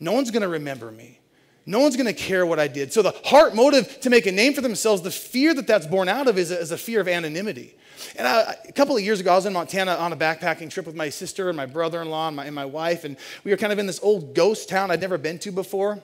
No 0.00 0.12
one's 0.12 0.30
going 0.30 0.42
to 0.42 0.48
remember 0.48 0.90
me. 0.90 1.18
No 1.64 1.80
one's 1.80 1.96
going 1.96 2.06
to 2.06 2.12
care 2.12 2.44
what 2.44 2.58
i 2.58 2.68
did. 2.68 2.92
So 2.92 3.00
the 3.00 3.12
heart 3.24 3.54
motive 3.54 4.00
to 4.00 4.10
make 4.10 4.26
a 4.26 4.32
name 4.32 4.52
for 4.52 4.60
themselves 4.60 5.00
the 5.00 5.10
fear 5.10 5.54
that 5.54 5.66
that's 5.66 5.86
born 5.86 6.10
out 6.10 6.28
of 6.28 6.36
is 6.36 6.50
a, 6.50 6.58
is 6.58 6.70
a 6.70 6.78
fear 6.78 7.00
of 7.00 7.08
anonymity. 7.08 7.74
And 8.16 8.28
I, 8.28 8.54
a 8.68 8.72
couple 8.72 8.96
of 8.96 9.02
years 9.02 9.20
ago, 9.20 9.32
I 9.32 9.36
was 9.36 9.46
in 9.46 9.54
Montana 9.54 9.92
on 9.92 10.12
a 10.12 10.16
backpacking 10.16 10.70
trip 10.70 10.84
with 10.84 10.94
my 10.94 11.08
sister 11.08 11.48
and 11.48 11.56
my 11.56 11.66
brother 11.66 12.02
in 12.02 12.10
law 12.10 12.28
and, 12.28 12.38
and 12.38 12.54
my 12.54 12.66
wife, 12.66 13.04
and 13.04 13.16
we 13.44 13.50
were 13.50 13.56
kind 13.56 13.72
of 13.72 13.78
in 13.78 13.86
this 13.86 14.00
old 14.02 14.34
ghost 14.34 14.68
town 14.68 14.90
I'd 14.90 15.00
never 15.00 15.16
been 15.16 15.38
to 15.40 15.52
before. 15.52 16.02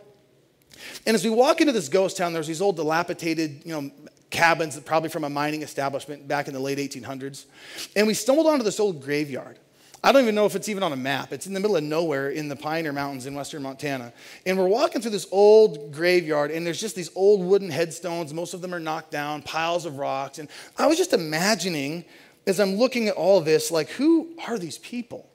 And 1.06 1.14
as 1.14 1.24
we 1.24 1.30
walk 1.30 1.60
into 1.60 1.72
this 1.72 1.88
ghost 1.88 2.16
town, 2.16 2.32
there's 2.32 2.46
these 2.46 2.60
old 2.60 2.76
dilapidated, 2.76 3.62
you 3.64 3.72
know, 3.72 3.90
cabins, 4.30 4.78
probably 4.80 5.08
from 5.08 5.24
a 5.24 5.30
mining 5.30 5.62
establishment 5.62 6.26
back 6.26 6.48
in 6.48 6.54
the 6.54 6.60
late 6.60 6.78
1800s. 6.78 7.46
And 7.94 8.06
we 8.06 8.14
stumbled 8.14 8.46
onto 8.46 8.64
this 8.64 8.80
old 8.80 9.02
graveyard. 9.02 9.58
I 10.04 10.12
don't 10.12 10.22
even 10.22 10.34
know 10.34 10.46
if 10.46 10.54
it's 10.54 10.68
even 10.68 10.82
on 10.82 10.92
a 10.92 10.96
map. 10.96 11.32
It's 11.32 11.46
in 11.46 11.54
the 11.54 11.58
middle 11.58 11.76
of 11.76 11.82
nowhere 11.82 12.30
in 12.30 12.48
the 12.48 12.54
Pioneer 12.54 12.92
Mountains 12.92 13.26
in 13.26 13.34
western 13.34 13.62
Montana. 13.62 14.12
And 14.44 14.56
we're 14.56 14.68
walking 14.68 15.00
through 15.00 15.10
this 15.10 15.26
old 15.32 15.92
graveyard, 15.92 16.50
and 16.50 16.66
there's 16.66 16.80
just 16.80 16.94
these 16.94 17.10
old 17.16 17.44
wooden 17.44 17.70
headstones. 17.70 18.32
Most 18.32 18.54
of 18.54 18.60
them 18.60 18.74
are 18.74 18.78
knocked 18.78 19.10
down, 19.10 19.42
piles 19.42 19.84
of 19.84 19.98
rocks. 19.98 20.38
And 20.38 20.48
I 20.76 20.86
was 20.86 20.96
just 20.98 21.12
imagining, 21.12 22.04
as 22.46 22.60
I'm 22.60 22.76
looking 22.76 23.08
at 23.08 23.16
all 23.16 23.40
this, 23.40 23.70
like, 23.70 23.88
who 23.90 24.36
are 24.46 24.58
these 24.58 24.78
people? 24.78 25.28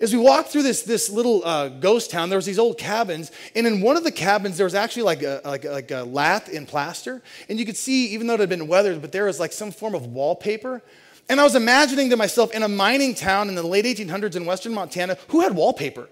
As 0.00 0.12
we 0.12 0.18
walked 0.18 0.50
through 0.50 0.62
this, 0.62 0.82
this 0.82 1.08
little 1.08 1.42
uh, 1.44 1.68
ghost 1.68 2.10
town, 2.10 2.28
there 2.28 2.36
was 2.36 2.46
these 2.46 2.58
old 2.58 2.76
cabins, 2.76 3.30
and 3.54 3.66
in 3.66 3.80
one 3.80 3.96
of 3.96 4.04
the 4.04 4.12
cabins, 4.12 4.56
there 4.56 4.66
was 4.66 4.74
actually 4.74 5.04
like 5.04 5.22
a, 5.22 5.40
like, 5.44 5.64
like 5.64 5.90
a 5.90 6.02
lath 6.02 6.48
in 6.48 6.66
plaster, 6.66 7.22
and 7.48 7.58
you 7.58 7.64
could 7.64 7.76
see, 7.76 8.08
even 8.08 8.26
though 8.26 8.34
it 8.34 8.40
had 8.40 8.48
been 8.48 8.68
weathered, 8.68 9.00
but 9.00 9.12
there 9.12 9.24
was 9.24 9.40
like 9.40 9.52
some 9.52 9.70
form 9.70 9.94
of 9.94 10.06
wallpaper. 10.06 10.82
And 11.28 11.40
I 11.40 11.44
was 11.44 11.54
imagining 11.54 12.10
to 12.10 12.16
myself, 12.16 12.52
in 12.52 12.62
a 12.62 12.68
mining 12.68 13.14
town 13.14 13.48
in 13.48 13.54
the 13.54 13.62
late 13.62 13.84
1800s 13.84 14.36
in 14.36 14.44
western 14.44 14.74
Montana, 14.74 15.16
who 15.28 15.40
had 15.40 15.54
wallpaper? 15.54 16.08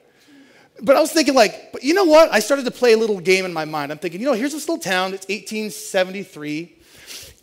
But 0.82 0.96
I 0.96 1.00
was 1.00 1.12
thinking, 1.12 1.34
like, 1.34 1.70
but 1.72 1.84
you 1.84 1.94
know 1.94 2.04
what? 2.04 2.32
I 2.32 2.40
started 2.40 2.64
to 2.64 2.72
play 2.72 2.94
a 2.94 2.98
little 2.98 3.20
game 3.20 3.44
in 3.44 3.52
my 3.52 3.64
mind. 3.64 3.92
I'm 3.92 3.98
thinking, 3.98 4.20
you 4.20 4.26
know, 4.26 4.32
here's 4.32 4.52
this 4.52 4.68
little 4.68 4.82
town. 4.82 5.14
It's 5.14 5.28
1873, 5.28 6.74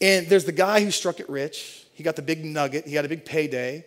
and 0.01 0.27
there's 0.27 0.43
the 0.43 0.51
guy 0.51 0.83
who 0.83 0.91
struck 0.91 1.19
it 1.19 1.29
rich. 1.29 1.85
He 1.93 2.03
got 2.03 2.15
the 2.15 2.21
big 2.21 2.43
nugget. 2.43 2.87
He 2.87 2.93
got 2.93 3.05
a 3.05 3.09
big 3.09 3.23
payday. 3.23 3.85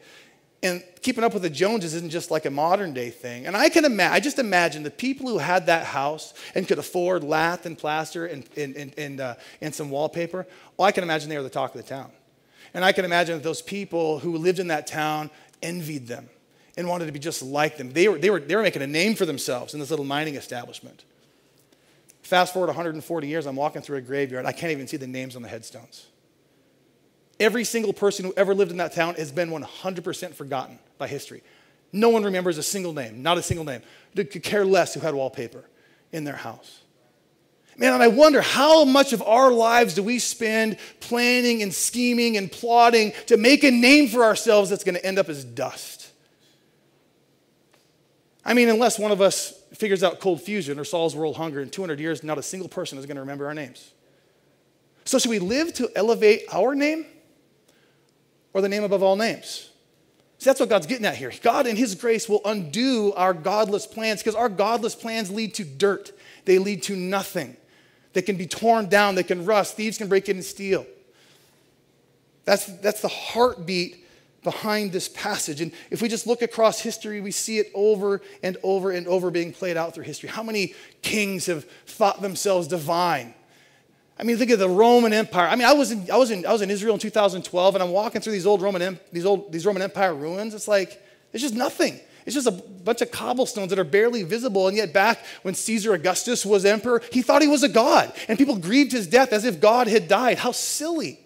And 0.65 0.83
keeping 1.03 1.23
up 1.23 1.35
with 1.35 1.43
the 1.43 1.51
Joneses 1.51 1.93
isn't 1.93 2.09
just 2.09 2.31
like 2.31 2.47
a 2.47 2.51
modern 2.51 2.95
day 2.95 3.11
thing. 3.11 3.47
And 3.47 3.55
I 3.55 3.69
can 3.69 3.85
imagine, 3.85 4.15
I 4.15 4.19
just 4.19 4.39
imagine 4.39 4.83
the 4.83 4.91
people 4.91 5.29
who 5.29 5.37
had 5.37 5.67
that 5.67 5.85
house 5.85 6.33
and 6.55 6.67
could 6.67 6.79
afford 6.79 7.23
lath 7.23 7.67
and 7.67 7.77
plaster 7.77 8.25
and, 8.25 8.49
and, 8.57 8.75
and, 8.75 8.99
and, 8.99 9.21
uh, 9.21 9.35
and 9.61 9.75
some 9.75 9.91
wallpaper, 9.91 10.47
well, 10.79 10.89
I 10.89 10.93
can 10.93 11.05
imagine 11.05 11.29
they 11.29 11.37
were 11.37 11.43
the 11.43 11.51
talk 11.51 11.75
of 11.75 11.83
the 11.83 11.87
town. 11.87 12.11
And 12.73 12.83
I 12.83 12.93
can 12.93 13.05
imagine 13.05 13.37
that 13.37 13.45
those 13.45 13.61
people 13.61 14.21
who 14.21 14.39
lived 14.39 14.59
in 14.59 14.69
that 14.69 14.87
town 14.87 15.31
envied 15.63 16.07
them 16.07 16.31
and 16.79 16.89
wanted 16.89 17.07
to 17.07 17.13
be 17.13 17.19
just 17.19 17.43
like 17.43 17.77
them. 17.77 17.93
They 17.93 18.09
were, 18.09 18.17
they 18.17 18.31
were, 18.31 18.41
they 18.41 18.57
were 18.57 18.63
making 18.63 18.81
a 18.81 18.87
name 18.87 19.17
for 19.17 19.27
themselves 19.27 19.75
in 19.75 19.81
this 19.81 19.91
little 19.91 20.07
mining 20.07 20.35
establishment. 20.35 21.05
Fast 22.23 22.55
forward 22.55 22.69
140 22.69 23.29
years, 23.29 23.45
I'm 23.45 23.55
walking 23.55 23.83
through 23.83 23.99
a 23.99 24.01
graveyard. 24.01 24.47
I 24.47 24.53
can't 24.53 24.73
even 24.73 24.89
see 24.89 24.97
the 24.97 25.07
names 25.07 25.37
on 25.37 25.43
the 25.43 25.49
headstones. 25.49 26.07
Every 27.41 27.65
single 27.65 27.93
person 27.93 28.25
who 28.25 28.33
ever 28.37 28.55
lived 28.55 28.71
in 28.71 28.77
that 28.79 28.93
town 28.93 29.15
has 29.17 29.33
been 29.33 29.51
100% 29.51 30.35
forgotten 30.35 30.79
by 30.99 31.09
history. 31.09 31.43
No 31.93 32.09
one 32.09 32.25
remembers 32.25 32.59
a 32.59 32.63
single 32.63 32.93
name, 32.93 33.23
not 33.23 33.39
a 33.39 33.43
single 33.43 33.65
name. 33.65 33.83
They 34.15 34.25
could 34.25 34.43
care 34.43 34.65
less 34.65 34.95
who 34.95 35.01
had 35.01 35.15
wallpaper 35.15 35.65
in 36.13 36.25
their 36.25 36.37
house. 36.37 36.81
Man, 37.77 37.93
and 37.93 38.03
I 38.03 38.09
wonder 38.09 38.41
how 38.41 38.85
much 38.85 39.13
of 39.13 39.21
our 39.23 39.51
lives 39.51 39.95
do 39.95 40.03
we 40.03 40.21
spend 40.21 40.77
planning 41.01 41.63
and 41.63 41.75
scheming 41.75 42.37
and 42.37 42.51
plotting 42.51 43.13
to 43.27 43.37
make 43.37 43.65
a 43.65 43.71
name 43.71 44.09
for 44.09 44.23
ourselves 44.23 44.71
that's 44.71 44.85
going 44.85 44.95
to 44.95 45.05
end 45.05 45.19
up 45.19 45.29
as 45.29 45.45
dust? 45.45 46.13
I 48.45 48.55
mean, 48.55 48.69
unless 48.69 48.99
one 48.99 49.11
of 49.11 49.21
us 49.21 49.55
figures 49.75 50.05
out 50.05 50.21
cold 50.21 50.41
fusion 50.41 50.79
or 50.79 50.85
solves 50.85 51.17
world 51.17 51.37
hunger 51.37 51.61
in 51.61 51.71
200 51.71 51.99
years, 51.99 52.23
not 52.23 52.39
a 52.39 52.43
single 52.43 52.69
person 52.69 52.99
is 52.99 53.07
going 53.07 53.17
to 53.17 53.23
remember 53.23 53.47
our 53.47 53.55
names. 53.55 53.93
So, 55.05 55.19
should 55.19 55.31
we 55.31 55.41
live 55.41 55.75
to 55.75 55.91
elevate 55.97 56.43
our 56.53 56.75
name 56.75 57.07
or 58.55 58.63
the 58.63 58.69
name 58.69 58.85
above 58.85 59.03
all 59.03 59.17
names? 59.17 59.69
See, 60.39 60.51
that's 60.51 60.61
what 60.61 60.69
God's 60.69 60.87
getting 60.87 61.07
at 61.07 61.17
here. 61.17 61.33
God, 61.43 61.67
in 61.67 61.77
His 61.77 61.95
grace, 61.95 62.29
will 62.29 62.41
undo 62.45 63.13
our 63.17 63.35
godless 63.35 63.87
plans 63.87 64.21
because 64.21 64.35
our 64.35 64.49
godless 64.49 64.95
plans 64.95 65.31
lead 65.31 65.55
to 65.55 65.65
dirt, 65.65 66.13
they 66.45 66.59
lead 66.59 66.83
to 66.85 66.97
nothing. 66.97 67.57
They 68.15 68.23
can 68.23 68.37
be 68.37 68.47
torn 68.47 68.89
down, 68.89 69.17
they 69.17 69.23
can 69.23 69.45
rust, 69.45 69.77
thieves 69.77 69.99
can 69.99 70.09
break 70.09 70.29
in 70.29 70.37
and 70.37 70.45
steal. 70.45 70.87
That's, 72.45 72.67
that's 72.79 73.01
the 73.01 73.09
heartbeat 73.09 74.07
behind 74.45 74.93
this 74.93 75.09
passage. 75.09 75.61
And 75.61 75.73
if 75.91 76.03
we 76.03 76.09
just 76.09 76.27
look 76.27 76.43
across 76.43 76.81
history, 76.81 77.21
we 77.21 77.31
see 77.31 77.59
it 77.59 77.71
over 77.75 78.21
and 78.43 78.57
over 78.63 78.91
and 78.91 79.09
over 79.09 79.31
being 79.31 79.53
played 79.53 79.77
out 79.77 79.95
through 79.95 80.05
history. 80.05 80.29
How 80.29 80.43
many 80.43 80.75
kings 81.03 81.47
have 81.47 81.65
thought 81.87 82.21
themselves 82.21 82.69
divine? 82.69 83.35
I 84.19 84.23
mean, 84.23 84.37
think 84.37 84.51
of 84.53 84.61
the 84.61 84.69
Roman 84.69 85.13
Empire. 85.13 85.49
I 85.49 85.57
mean, 85.57 85.67
I 85.67 85.73
was 85.73 85.91
in, 85.91 86.09
I 86.11 86.17
was 86.17 86.31
in, 86.31 86.47
I 86.47 86.53
was 86.53 86.63
in 86.63 86.71
Israel 86.71 86.95
in 86.95 87.01
2012, 87.01 87.75
and 87.75 87.83
I'm 87.83 87.91
walking 87.91 88.21
through 88.21 88.33
these 88.33 88.47
old 88.47 88.63
Roman, 88.63 88.99
these 89.13 89.27
old, 89.27 89.51
these 89.51 89.67
Roman 89.67 89.83
Empire 89.83 90.15
ruins. 90.15 90.55
It's 90.55 90.69
like, 90.69 91.03
it's 91.33 91.43
just 91.43 91.55
nothing. 91.55 92.01
It's 92.25 92.35
just 92.35 92.47
a 92.47 92.53
bunch 92.53 93.03
of 93.03 93.11
cobblestones 93.11 93.71
that 93.71 93.79
are 93.79 93.85
barely 93.85 94.23
visible. 94.23 94.69
And 94.69 94.77
yet, 94.77 94.93
back 94.93 95.19
when 95.43 95.55
Caesar 95.55 95.93
Augustus 95.93 96.47
was 96.47 96.65
emperor, 96.65 97.03
he 97.13 97.23
thought 97.23 97.43
he 97.43 97.49
was 97.49 97.65
a 97.65 97.69
god. 97.69 98.13
And 98.29 98.39
people 98.39 98.57
grieved 98.57 98.93
his 98.93 99.07
death 99.07 99.33
as 99.33 99.45
if 99.45 99.61
God 99.61 99.89
had 99.89 100.09
died. 100.09 100.39
How 100.39 100.53
silly. 100.53 101.21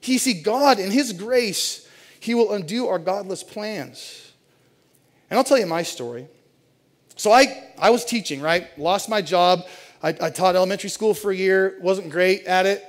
He 0.00 0.16
see 0.16 0.40
God 0.40 0.78
in 0.78 0.90
his 0.90 1.12
grace, 1.12 1.86
he 2.20 2.34
will 2.34 2.52
undo 2.52 2.86
our 2.86 2.98
godless 2.98 3.42
plans. 3.42 4.32
And 5.28 5.36
I'll 5.36 5.44
tell 5.44 5.58
you 5.58 5.66
my 5.66 5.82
story. 5.82 6.28
So 7.16 7.32
I, 7.32 7.72
I 7.76 7.90
was 7.90 8.04
teaching, 8.04 8.40
right? 8.40 8.66
Lost 8.78 9.08
my 9.08 9.20
job 9.20 9.66
I, 10.02 10.10
I, 10.10 10.30
taught 10.30 10.54
elementary 10.54 10.90
school 10.90 11.12
for 11.12 11.32
a 11.32 11.34
year, 11.34 11.76
wasn't 11.80 12.10
great 12.10 12.44
at 12.44 12.66
it. 12.66 12.84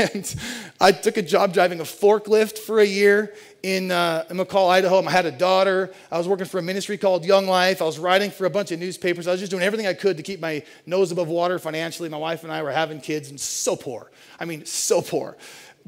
and 0.14 0.34
I 0.80 0.90
took 0.90 1.18
a 1.18 1.22
job 1.22 1.52
driving 1.52 1.80
a 1.80 1.84
forklift 1.84 2.58
for 2.58 2.80
a 2.80 2.84
year 2.84 3.34
in, 3.62 3.90
uh, 3.90 4.24
in 4.30 4.38
McCall, 4.38 4.70
Idaho. 4.70 5.04
I 5.04 5.10
had 5.10 5.26
a 5.26 5.30
daughter. 5.30 5.92
I 6.10 6.16
was 6.16 6.26
working 6.26 6.46
for 6.46 6.58
a 6.58 6.62
ministry 6.62 6.96
called 6.96 7.26
Young 7.26 7.46
Life. 7.46 7.82
I 7.82 7.84
was 7.84 7.98
writing 7.98 8.30
for 8.30 8.46
a 8.46 8.50
bunch 8.50 8.72
of 8.72 8.80
newspapers. 8.80 9.26
I 9.26 9.32
was 9.32 9.40
just 9.40 9.50
doing 9.50 9.62
everything 9.62 9.86
I 9.86 9.92
could 9.92 10.16
to 10.16 10.22
keep 10.22 10.40
my 10.40 10.62
nose 10.86 11.12
above 11.12 11.28
water 11.28 11.58
financially. 11.58 12.08
My 12.08 12.16
wife 12.16 12.42
and 12.42 12.50
I 12.50 12.62
were 12.62 12.72
having 12.72 13.00
kids 13.00 13.28
and 13.28 13.38
so 13.38 13.76
poor. 13.76 14.10
I 14.40 14.46
mean, 14.46 14.64
so 14.64 15.02
poor. 15.02 15.36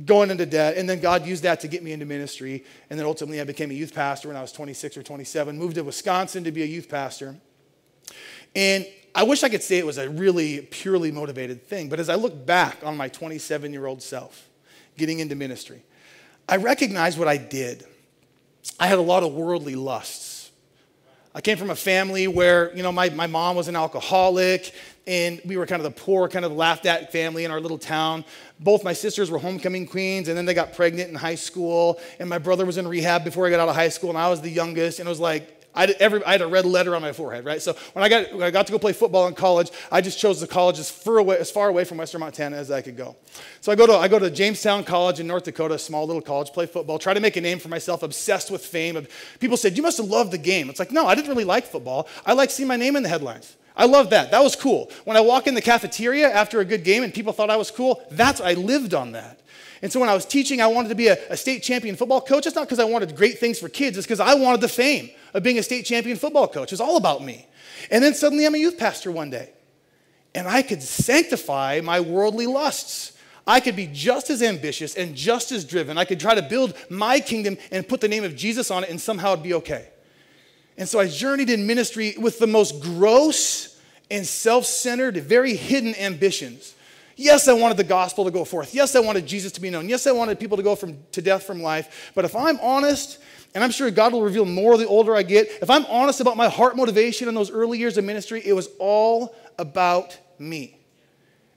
Going 0.05 0.31
into 0.31 0.45
debt. 0.45 0.77
And 0.77 0.89
then 0.89 1.01
God 1.01 1.27
used 1.27 1.45
that 1.45 1.61
to 1.61 1.69
get 1.69 1.83
me 1.83 1.93
into 1.93 2.05
ministry. 2.05 2.63
And 2.91 2.99
then 2.99 3.07
ultimately, 3.07 3.41
I 3.41 3.45
became 3.45 3.71
a 3.71 3.75
youth 3.75 3.95
pastor 3.95 4.29
when 4.29 4.37
I 4.37 4.43
was 4.43 4.53
26 4.53 4.99
or 4.99 5.03
27. 5.03 5.59
Moved 5.59 5.77
to 5.77 5.83
Wisconsin 5.83 6.45
to 6.45 6.53
be 6.53 6.63
a 6.63 6.67
youth 6.67 6.91
pastor. 6.91 7.37
And 8.55 8.87
I 9.19 9.25
wish 9.25 9.43
I 9.43 9.49
could 9.49 9.65
say 9.65 9.79
it 9.79 9.85
was 9.85 9.99
a 9.99 10.09
really 10.09 10.61
purely 10.61 11.11
motivated 11.11 11.67
thing, 11.67 11.89
but 11.89 11.99
as 11.99 12.09
I 12.09 12.15
look 12.15 12.47
back 12.47 12.77
on 12.85 12.97
my 12.97 13.09
27 13.09 13.73
year 13.73 13.87
old 13.87 14.01
self 14.01 14.49
getting 14.97 15.19
into 15.19 15.35
ministry, 15.35 15.83
I 16.49 16.59
recognize 16.59 17.19
what 17.19 17.27
I 17.27 17.37
did. 17.37 17.85
I 18.79 18.87
had 18.87 18.97
a 18.97 19.03
lot 19.03 19.25
of 19.25 19.35
worldly 19.35 19.75
lusts. 19.75 20.53
I 21.35 21.41
came 21.41 21.59
from 21.59 21.71
a 21.71 21.75
family 21.75 22.29
where, 22.29 22.73
you 22.77 22.85
know, 22.85 22.93
my, 22.93 23.11
my 23.11 23.27
mom 23.27 23.57
was 23.57 23.67
an 23.67 23.75
alcoholic 23.75 24.73
and 25.09 25.41
we 25.45 25.57
were 25.57 25.67
kind 25.67 25.85
of 25.85 25.93
the 25.93 26.01
poor, 26.01 26.29
kind 26.29 26.45
of 26.45 26.53
laughed 26.53 26.87
at 26.87 27.11
family 27.11 27.45
in 27.45 27.51
our 27.51 27.61
little 27.61 27.77
town. 27.77 28.25
Both 28.61 28.85
my 28.85 28.93
sisters 28.93 29.33
were 29.33 29.39
homecoming 29.39 29.89
queens, 29.89 30.29
and 30.29 30.39
then 30.39 30.45
they 30.45 30.55
got 30.55 30.75
pregnant 30.75 31.09
in 31.09 31.17
high 31.17 31.35
school. 31.35 31.99
And 32.21 32.29
my 32.29 32.39
brother 32.39 32.65
was 32.65 32.77
in 32.77 32.87
rehab 32.87 33.25
before 33.25 33.49
I 33.49 33.51
got 33.51 33.59
out 33.59 33.69
of 33.69 33.75
high 33.75 33.89
school, 33.89 34.11
and 34.11 34.19
I 34.19 34.29
was 34.29 34.43
the 34.43 34.51
youngest. 34.51 35.01
And 35.01 35.09
it 35.09 35.11
was 35.11 35.19
like, 35.19 35.58
I 35.79 35.83
had, 35.83 35.91
every, 36.01 36.25
I 36.25 36.33
had 36.33 36.43
a 36.43 36.47
red 36.49 36.67
letter 36.67 36.97
on 36.97 37.03
my 37.03 37.13
forehead, 37.13 37.45
right? 37.45 37.63
So 37.63 37.75
when 37.93 38.05
I, 38.05 38.09
got, 38.09 38.33
when 38.33 38.43
I 38.43 38.51
got 38.51 38.67
to 38.67 38.73
go 38.73 38.81
play 38.81 38.93
football 38.93 39.29
in 39.29 39.35
college, 39.35 39.71
I 39.93 40.01
just 40.01 40.19
chose 40.19 40.41
the 40.41 40.49
college 40.49 40.81
as 40.81 40.91
far, 40.91 41.19
away, 41.19 41.39
as 41.39 41.53
far 41.53 41.69
away 41.69 41.85
from 41.85 41.99
Western 41.99 42.21
Montana 42.21 42.57
as 42.57 42.73
I 42.73 42.83
could 42.83 42.97
go. 42.97 43.15
So 43.61 43.71
I 43.71 43.77
go, 43.77 43.87
to, 43.87 43.93
I 43.95 44.09
go 44.09 44.19
to 44.19 44.29
Jamestown 44.29 44.83
College 44.83 45.21
in 45.21 45.29
North 45.29 45.45
Dakota, 45.45 45.75
a 45.75 45.79
small 45.79 46.05
little 46.05 46.21
college, 46.21 46.49
play 46.49 46.67
football, 46.67 46.99
try 46.99 47.15
to 47.15 47.21
make 47.21 47.37
a 47.37 47.41
name 47.41 47.61
for 47.61 47.69
myself, 47.69 48.03
obsessed 48.03 48.51
with 48.51 48.67
fame. 48.67 49.07
People 49.39 49.57
said, 49.57 49.77
You 49.77 49.85
must 49.85 49.99
have 49.99 50.09
loved 50.09 50.33
the 50.33 50.39
game. 50.39 50.69
It's 50.69 50.81
like, 50.81 50.91
no, 50.91 51.07
I 51.07 51.15
didn't 51.15 51.29
really 51.29 51.45
like 51.45 51.65
football. 51.65 52.09
I 52.27 52.33
like 52.33 52.51
seeing 52.51 52.67
my 52.67 52.77
name 52.77 52.97
in 52.97 53.05
the 53.05 53.09
headlines. 53.09 53.57
I 53.77 53.85
love 53.85 54.11
that. 54.11 54.33
That 54.33 54.43
was 54.43 54.57
cool. 54.57 54.91
When 55.05 55.17
I 55.17 55.21
walk 55.21 55.47
in 55.47 55.55
the 55.55 55.63
cafeteria 55.63 56.29
after 56.29 56.59
a 56.59 56.65
good 56.65 56.83
game 56.83 57.05
and 57.05 57.15
people 57.15 57.33
thought 57.33 57.51
I 57.51 57.57
was 57.57 57.71
cool, 57.71 58.03
that's 58.11 58.41
I 58.41 58.55
lived 58.55 58.95
on 58.95 59.13
that. 59.13 59.39
And 59.83 59.93
so 59.93 60.01
when 60.01 60.09
I 60.09 60.15
was 60.15 60.25
teaching, 60.25 60.61
I 60.61 60.67
wanted 60.67 60.89
to 60.89 60.95
be 60.95 61.09
a, 61.09 61.19
a 61.31 61.37
state 61.37 61.63
champion 61.63 61.97
football 61.97 62.21
coach. 62.21 62.47
It's 62.47 62.57
not 62.57 62.67
because 62.67 62.81
I 62.81 62.85
wanted 62.85 63.15
great 63.17 63.39
things 63.39 63.59
for 63.59 63.69
kids, 63.69 63.97
it's 63.97 64.07
because 64.07 64.21
I 64.21 64.35
wanted 64.35 64.61
the 64.61 64.69
fame 64.69 65.11
of 65.35 65.43
being 65.43 65.59
a 65.59 65.63
state 65.63 65.85
champion 65.85 66.17
football 66.17 66.49
coach. 66.49 66.73
It's 66.73 66.81
all 66.81 66.97
about 66.97 67.23
me. 67.23 67.47
And 67.91 68.03
then 68.03 68.15
suddenly 68.15 68.45
I'm 68.45 68.55
a 68.55 68.59
youth 68.59 68.79
pastor 68.79 69.13
one 69.13 69.31
day. 69.31 69.51
And 70.35 70.47
I 70.47 70.63
could 70.63 70.83
sanctify 70.83 71.81
my 71.83 72.01
worldly 72.01 72.47
lusts. 72.47 73.13
I 73.47 73.61
could 73.61 73.77
be 73.77 73.87
just 73.87 74.29
as 74.29 74.43
ambitious 74.43 74.95
and 74.95 75.15
just 75.15 75.53
as 75.53 75.65
driven. 75.65 75.97
I 75.97 76.05
could 76.05 76.21
try 76.21 76.35
to 76.35 76.43
build 76.43 76.75
my 76.91 77.19
kingdom 77.19 77.57
and 77.73 77.89
put 77.89 78.01
the 78.01 78.09
name 78.09 78.25
of 78.25 78.37
Jesus 78.37 78.71
on 78.71 78.85
it, 78.85 78.91
and 78.91 79.01
somehow 79.01 79.33
it'd 79.33 79.43
be 79.43 79.55
okay. 79.55 79.89
And 80.77 80.89
so 80.89 81.01
I 81.01 81.09
journeyed 81.09 81.51
in 81.51 81.67
ministry 81.67 82.15
with 82.19 82.39
the 82.39 82.47
most 82.47 82.81
gross 82.81 83.81
and 84.11 84.27
self 84.27 84.65
centered, 84.65 85.17
very 85.17 85.57
hidden 85.57 85.95
ambitions. 85.95 86.75
Yes, 87.21 87.49
I 87.49 87.53
wanted 87.53 87.77
the 87.77 87.85
gospel 87.85 88.25
to 88.27 88.31
go 88.31 88.45
forth. 88.45 88.73
Yes, 88.73 88.95
I 88.95 89.01
wanted 89.01 89.27
Jesus 89.27 89.51
to 89.53 89.61
be 89.61 89.71
known. 89.71 89.89
Yes, 89.89 90.07
I 90.07 90.13
wanted 90.13 90.39
people 90.39 90.57
to 90.57 90.63
go 90.63 90.77
from, 90.77 90.97
to 91.11 91.21
death 91.21 91.43
from 91.43 91.61
life. 91.61 92.13
But 92.15 92.25
if 92.25 92.37
I'm 92.37 92.61
honest, 92.61 93.19
and 93.57 93.65
I'm 93.65 93.73
sure 93.73 93.91
God 93.91 94.13
will 94.13 94.23
reveal 94.23 94.45
more 94.45 94.79
the 94.79 94.87
older 94.87 95.17
I 95.17 95.25
get, 95.25 95.49
if 95.61 95.69
I'm 95.69 95.85
honest 95.87 96.21
about 96.21 96.37
my 96.37 96.49
heart 96.49 96.77
motivation 96.77 97.27
in 97.29 97.35
those 97.35 97.51
early 97.51 97.77
years 97.77 97.99
of 97.99 98.05
ministry, 98.05 98.41
it 98.45 98.53
was 98.53 98.69
all 98.79 99.35
about 99.59 100.17
me. 100.39 100.79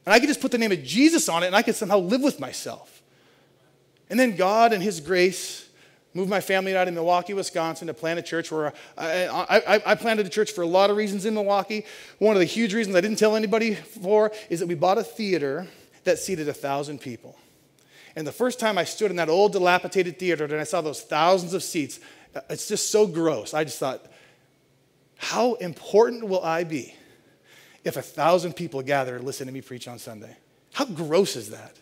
And 0.04 0.16
I 0.16 0.20
could 0.20 0.30
just 0.30 0.42
put 0.42 0.50
the 0.50 0.58
name 0.58 0.72
of 0.72 0.84
Jesus 0.84 1.30
on 1.30 1.44
it 1.44 1.46
and 1.48 1.56
I 1.56 1.62
could 1.62 1.76
somehow 1.76 2.00
live 2.00 2.24
with 2.24 2.40
myself. 2.40 3.04
And 4.10 4.20
then 4.20 4.36
God 4.36 4.74
and 4.74 4.82
His 4.82 5.00
grace 5.00 5.70
moved 6.14 6.30
my 6.30 6.42
family 6.42 6.76
out 6.76 6.88
of 6.88 6.94
Milwaukee, 6.94 7.34
Wisconsin 7.34 7.88
to 7.88 7.94
plant 7.94 8.20
a 8.20 8.22
church 8.22 8.52
where 8.52 8.74
I, 8.98 9.28
I, 9.28 9.82
I, 9.86 9.96
planted 9.96 10.26
a 10.26 10.30
church 10.30 10.52
for 10.52 10.62
a 10.62 10.68
lot 10.68 10.90
of 10.90 10.98
reasons 10.98 11.26
in 11.26 11.34
Milwaukee. 11.34 11.86
One 12.20 12.36
of 12.36 12.40
the 12.40 12.46
huge 12.46 12.74
reasons 12.74 12.96
I 12.96 13.02
didn't 13.02 13.18
tell 13.18 13.36
anybody 13.36 13.76
for 13.76 14.32
is 14.50 14.60
that 14.60 14.68
we 14.68 14.76
bought 14.76 14.98
a 14.98 15.04
theater 15.04 15.68
that 16.04 16.20
seated 16.20 16.50
a 16.50 16.54
thousand 16.54 17.00
people. 17.00 17.38
And 18.16 18.28
the 18.28 18.32
first 18.32 18.60
time 18.60 18.78
I 18.78 18.84
stood 18.84 19.10
in 19.10 19.18
that 19.18 19.30
old 19.30 19.54
dilapidated 19.54 20.20
theater 20.20 20.44
and 20.44 20.56
I 20.56 20.64
saw 20.64 20.82
those 20.82 21.02
thousands 21.02 21.54
of 21.54 21.64
seats, 21.64 22.00
uh, 22.36 22.42
it's 22.50 22.68
just 22.68 22.92
so 22.92 23.08
gross. 23.08 23.54
I 23.54 23.64
just 23.64 23.80
thought, 23.80 24.06
how 25.18 25.54
important 25.56 26.28
will 26.28 26.44
I 26.44 26.64
be 26.64 26.96
if 27.84 27.96
a 27.96 28.02
thousand 28.02 28.54
people 28.54 28.82
gather 28.82 29.16
and 29.16 29.24
listen 29.24 29.48
to 29.48 29.54
me 29.54 29.62
preach 29.62 29.88
on 29.88 29.98
Sunday? 30.00 30.36
How 30.74 30.86
gross 30.86 31.36
is 31.36 31.52
that? 31.52 31.76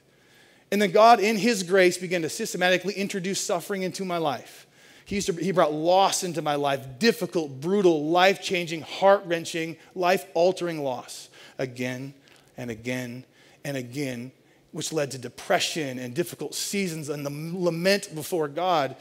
And 0.72 0.82
then 0.82 0.92
God, 0.92 1.20
in 1.20 1.38
His 1.38 1.64
grace, 1.64 1.98
began 1.98 2.22
to 2.22 2.30
systematically 2.30 2.94
introduce 2.94 3.40
suffering 3.42 3.84
into 3.84 4.06
my 4.06 4.18
life. 4.18 4.68
He, 5.06 5.16
used 5.16 5.28
to, 5.28 5.34
he 5.34 5.52
brought 5.52 5.74
loss 5.74 6.24
into 6.24 6.44
my 6.44 6.54
life 6.54 7.00
difficult, 7.00 7.60
brutal, 7.60 8.06
life 8.10 8.44
changing, 8.44 8.82
heart 8.82 9.24
wrenching, 9.26 9.78
life 9.96 10.26
altering 10.36 10.84
loss 10.84 11.30
again 11.58 12.14
and 12.58 12.70
again 12.70 13.26
and 13.66 13.76
again, 13.76 14.32
which 14.72 14.94
led 14.94 15.10
to 15.12 15.18
depression 15.18 15.98
and 15.98 16.14
difficult 16.14 16.54
seasons 16.54 17.10
and 17.10 17.26
the 17.26 17.32
lament 17.32 18.14
before 18.14 18.48
God. 18.48 18.96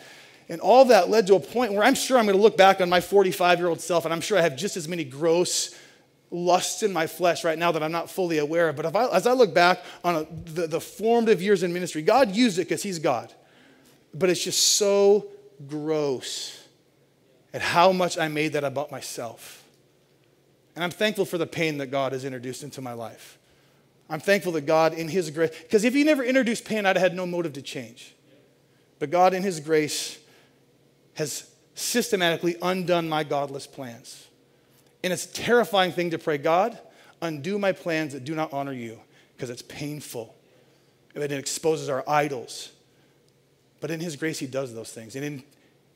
And 0.48 0.62
all 0.62 0.86
that 0.86 1.10
led 1.10 1.26
to 1.26 1.34
a 1.34 1.40
point 1.40 1.74
where 1.74 1.84
I'm 1.84 1.94
sure 1.94 2.16
I'm 2.16 2.24
going 2.24 2.38
to 2.38 2.42
look 2.42 2.56
back 2.56 2.80
on 2.80 2.88
my 2.88 3.02
45 3.02 3.58
year 3.58 3.68
old 3.68 3.82
self 3.82 4.06
and 4.06 4.14
I'm 4.14 4.22
sure 4.22 4.38
I 4.38 4.40
have 4.40 4.56
just 4.56 4.78
as 4.78 4.88
many 4.88 5.04
gross 5.04 5.74
lusts 6.30 6.82
in 6.82 6.92
my 6.92 7.06
flesh 7.06 7.44
right 7.44 7.58
now 7.58 7.72
that 7.72 7.82
I'm 7.82 7.92
not 7.92 8.10
fully 8.10 8.38
aware 8.38 8.68
of. 8.68 8.76
But 8.76 8.94
I, 8.94 9.08
as 9.10 9.26
I 9.26 9.32
look 9.32 9.54
back 9.54 9.82
on 10.04 10.14
a, 10.16 10.26
the, 10.50 10.66
the 10.66 10.80
formative 10.80 11.40
years 11.40 11.62
in 11.62 11.72
ministry, 11.72 12.02
God 12.02 12.34
used 12.34 12.58
it 12.58 12.68
because 12.68 12.82
He's 12.82 12.98
God. 12.98 13.32
But 14.14 14.30
it's 14.30 14.42
just 14.42 14.76
so 14.76 15.28
gross 15.66 16.66
at 17.52 17.62
how 17.62 17.92
much 17.92 18.18
I 18.18 18.28
made 18.28 18.52
that 18.52 18.64
about 18.64 18.90
myself. 18.90 19.64
And 20.74 20.84
I'm 20.84 20.90
thankful 20.90 21.24
for 21.24 21.38
the 21.38 21.46
pain 21.46 21.78
that 21.78 21.88
God 21.88 22.12
has 22.12 22.24
introduced 22.24 22.62
into 22.62 22.80
my 22.80 22.92
life. 22.92 23.38
I'm 24.10 24.20
thankful 24.20 24.52
that 24.52 24.62
God, 24.62 24.94
in 24.94 25.08
His 25.08 25.30
grace, 25.30 25.50
because 25.62 25.84
if 25.84 25.94
He 25.94 26.04
never 26.04 26.22
introduced 26.22 26.64
pain, 26.64 26.86
I'd 26.86 26.96
have 26.96 27.02
had 27.02 27.14
no 27.14 27.26
motive 27.26 27.54
to 27.54 27.62
change. 27.62 28.14
But 28.98 29.10
God, 29.10 29.34
in 29.34 29.42
His 29.42 29.60
grace, 29.60 30.18
has 31.14 31.50
systematically 31.74 32.56
undone 32.62 33.08
my 33.08 33.24
godless 33.24 33.66
plans. 33.66 34.27
And 35.02 35.12
it's 35.12 35.26
a 35.26 35.32
terrifying 35.32 35.92
thing 35.92 36.10
to 36.10 36.18
pray, 36.18 36.38
God, 36.38 36.78
undo 37.22 37.58
my 37.58 37.72
plans 37.72 38.12
that 38.12 38.24
do 38.24 38.34
not 38.34 38.52
honor 38.52 38.72
you, 38.72 39.00
because 39.36 39.50
it's 39.50 39.62
painful. 39.62 40.34
And 41.14 41.24
it 41.24 41.32
exposes 41.32 41.88
our 41.88 42.04
idols. 42.08 42.72
But 43.80 43.90
in 43.90 44.00
His 44.00 44.16
grace, 44.16 44.38
He 44.38 44.46
does 44.46 44.74
those 44.74 44.92
things. 44.92 45.16
And 45.16 45.24
in, 45.24 45.42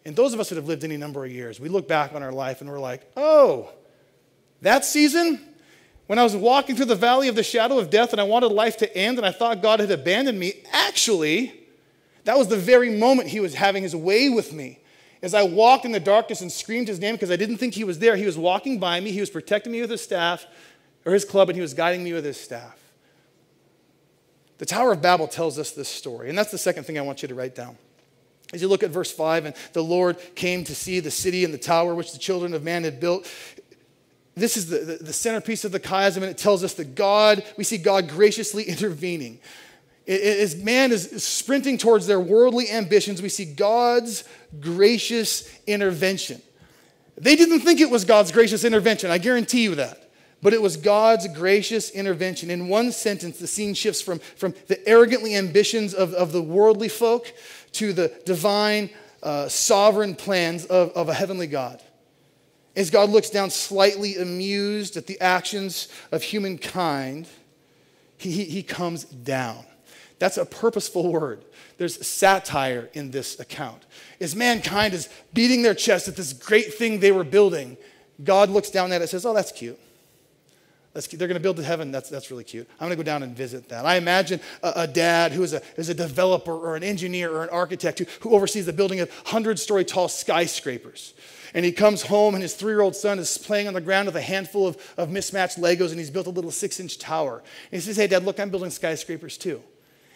in 0.05 0.15
those 0.15 0.35
of 0.35 0.41
us 0.41 0.49
that 0.49 0.57
have 0.57 0.67
lived 0.67 0.85
any 0.85 0.97
number 0.97 1.25
of 1.25 1.31
years, 1.31 1.61
we 1.61 1.69
look 1.69 1.89
back 1.89 2.15
on 2.15 2.23
our 2.23 2.33
life 2.33 2.61
and 2.61 2.71
we're 2.71 2.81
like, 2.81 3.11
oh, 3.17 3.71
that 4.63 4.85
season, 4.85 5.41
when 6.07 6.19
I 6.19 6.25
was 6.25 6.37
walking 6.37 6.77
through 6.77 6.87
the 6.87 6.95
valley 6.95 7.29
of 7.29 7.35
the 7.35 7.43
shadow 7.43 7.79
of 7.79 7.91
death 7.91 8.13
and 8.13 8.21
I 8.21 8.25
wanted 8.25 8.49
life 8.49 8.77
to 8.79 8.97
end 8.97 9.19
and 9.19 9.27
I 9.27 9.33
thought 9.33 9.63
God 9.63 9.81
had 9.81 9.91
abandoned 9.91 10.39
me, 10.39 10.55
actually, 10.73 11.53
that 12.25 12.39
was 12.39 12.49
the 12.49 12.57
very 12.57 12.91
moment 12.91 13.29
He 13.29 13.41
was 13.41 13.55
having 13.55 13.83
His 13.83 13.97
way 13.97 14.29
with 14.29 14.53
me 14.53 14.79
As 15.23 15.35
I 15.35 15.45
walked 15.45 15.85
in 15.85 15.93
the 15.93 16.01
darkness 16.01 16.41
and 16.41 16.51
screamed 16.51 16.89
his 16.89 16.99
name 16.99 17.15
because 17.15 17.31
I 17.31 17.37
didn't 17.37 17.59
think 17.59 17.75
he 17.75 17.85
was 17.85 18.01
there, 18.01 18.17
he 18.17 18.27
was 18.27 18.37
walking 18.37 18.81
by 18.81 18.99
me, 18.99 19.13
he 19.13 19.21
was 19.21 19.31
protecting 19.31 19.73
me 19.73 19.81
with 19.81 19.91
his 19.91 20.03
staff 20.03 20.47
or 21.05 21.13
his 21.13 21.25
club, 21.25 21.49
and 21.49 21.57
he 21.57 21.63
was 21.63 21.75
guiding 21.75 22.03
me 22.03 22.13
with 22.13 22.25
his 22.25 22.39
staff. 22.39 22.79
The 24.59 24.67
Tower 24.67 24.93
of 24.93 25.03
Babel 25.03 25.29
tells 25.29 25.59
us 25.59 25.71
this 25.73 25.89
story, 25.89 26.29
and 26.29 26.37
that's 26.37 26.51
the 26.51 26.59
second 26.59 26.85
thing 26.85 26.99
I 26.99 27.03
want 27.03 27.23
you 27.23 27.29
to 27.29 27.35
write 27.35 27.55
down. 27.55 27.77
As 28.53 28.61
you 28.61 28.69
look 28.69 28.83
at 28.83 28.91
verse 28.91 29.11
5, 29.11 29.47
and 29.47 29.57
the 29.73 29.83
Lord 29.83 30.19
came 30.35 30.63
to 30.65 30.75
see 30.75 31.01
the 31.01 31.11
city 31.11 31.45
and 31.45 31.55
the 31.55 31.59
tower 31.59 31.95
which 31.95 32.13
the 32.13 32.19
children 32.19 32.53
of 32.53 32.63
man 32.63 32.85
had 32.85 33.01
built. 33.01 33.27
This 34.35 34.57
is 34.57 34.69
the, 34.69 34.79
the, 34.79 35.05
the 35.05 35.13
centerpiece 35.13 35.65
of 35.65 35.73
the 35.73 35.81
chiasm, 35.81 36.19
and 36.19 36.27
it 36.27 36.39
tells 36.39 36.63
us 36.63 36.75
that 36.75 36.95
God, 36.95 37.45
we 37.57 37.65
see 37.65 37.79
God 37.79 38.09
graciously 38.09 38.65
intervening. 38.65 39.41
As 40.07 40.57
man 40.57 40.91
is 40.91 41.23
sprinting 41.23 41.79
towards 41.79 42.07
their 42.07 42.21
worldly 42.21 42.71
ambitions, 42.71 43.23
we 43.23 43.29
see 43.29 43.45
God's 43.45 44.25
gracious 44.61 45.49
intervention. 45.67 46.43
They 47.17 47.37
didn't 47.37 47.61
think 47.61 47.81
it 47.81 47.91
was 47.91 48.05
God's 48.05 48.33
gracious 48.33 48.65
intervention, 48.65 49.11
I 49.11 49.19
guarantee 49.19 49.63
you 49.63 49.75
that. 49.77 50.11
But 50.43 50.53
it 50.53 50.61
was 50.61 50.77
God's 50.77 51.29
gracious 51.29 51.91
intervention. 51.91 52.51
In 52.51 52.67
one 52.67 52.91
sentence, 52.91 53.39
the 53.39 53.47
scene 53.47 53.75
shifts 53.75 54.01
from, 54.01 54.19
from 54.19 54.55
the 54.67 54.89
arrogantly 54.89 55.37
ambitions 55.37 55.95
of, 55.95 56.13
of 56.15 56.33
the 56.33 56.43
worldly 56.43 56.89
folk 56.89 57.33
to 57.73 57.93
the 57.93 58.13
divine, 58.25 58.91
uh, 59.23 59.49
sovereign 59.49 60.17
plans 60.17 60.65
of, 60.65 60.91
of 60.97 61.09
a 61.09 61.15
heavenly 61.15 61.47
God. 61.47 61.81
As 62.75 62.91
God 62.91 63.11
looks 63.11 63.31
down 63.31 63.51
slightly 63.51 64.17
amused 64.17 64.97
at 64.97 65.07
the 65.07 65.21
actions 65.21 65.87
of 66.11 66.25
humankind, 66.25 67.29
he, 68.17 68.33
he, 68.33 68.45
he 68.47 68.63
comes 68.65 69.05
down. 69.05 69.65
That's 70.23 70.37
a 70.37 70.47
purposeful 70.47 71.11
word. 71.11 71.45
There's 71.79 72.07
satire 72.07 72.89
in 72.93 73.11
this 73.11 73.41
account. 73.41 73.83
As 74.21 74.37
mankind 74.37 74.95
is 74.95 75.09
beating 75.35 75.63
their 75.63 75.75
chest 75.75 76.07
at 76.07 76.15
this 76.15 76.33
great 76.33 76.75
thing 76.75 77.01
they 77.01 77.11
were 77.11 77.25
building, 77.25 77.77
God 78.23 78.49
looks 78.49 78.71
down 78.71 78.93
at 78.93 79.01
it 79.01 79.01
and 79.01 79.11
says, 79.11 79.27
Oh, 79.27 79.35
that's 79.35 79.51
cute. 79.51 79.81
That's 80.93 81.09
cute. 81.09 81.19
They're 81.19 81.27
going 81.27 81.41
to 81.41 81.43
build 81.43 81.57
to 81.57 81.65
heaven. 81.65 81.91
That's, 81.91 82.09
that's 82.09 82.31
really 82.31 82.45
cute. 82.45 82.69
I'm 82.75 82.87
going 82.87 82.91
to 82.91 82.97
go 82.97 83.03
down 83.03 83.25
and 83.25 83.37
visit 83.37 83.69
that. 83.71 83.85
I 83.85 83.97
imagine 83.97 84.39
a, 84.63 84.73
a 84.77 84.87
dad 84.87 85.33
who 85.33 85.43
is 85.43 85.55
a, 85.55 85.63
is 85.77 85.89
a 85.89 85.95
developer 85.95 86.53
or 86.53 86.77
an 86.77 86.85
engineer 86.85 87.33
or 87.33 87.43
an 87.43 87.51
architect 87.51 87.99
who, 87.99 88.05
who 88.21 88.31
oversees 88.31 88.67
the 88.67 88.73
building 88.73 89.01
of 89.01 89.11
100 89.11 89.59
story 89.59 89.85
tall 89.85 90.07
skyscrapers. 90.07 91.15
And 91.53 91.65
he 91.65 91.73
comes 91.73 92.03
home, 92.03 92.35
and 92.35 92.43
his 92.43 92.55
three 92.55 92.75
year 92.75 92.83
old 92.83 92.95
son 92.95 93.19
is 93.19 93.39
playing 93.39 93.67
on 93.67 93.75
the 93.75 93.81
ground 93.81 94.07
with 94.07 94.15
a 94.15 94.23
handful 94.23 94.69
of, 94.69 94.95
of 94.97 95.11
mismatched 95.11 95.59
Legos, 95.59 95.91
and 95.91 95.99
he's 95.99 96.11
built 96.11 96.29
a 96.29 96.31
little 96.31 96.53
six 96.53 96.79
inch 96.79 97.01
tower. 97.01 97.39
And 97.73 97.73
he 97.73 97.81
says, 97.81 97.97
Hey, 97.97 98.07
dad, 98.07 98.25
look, 98.25 98.39
I'm 98.39 98.51
building 98.51 98.71
skyscrapers 98.71 99.37
too. 99.37 99.61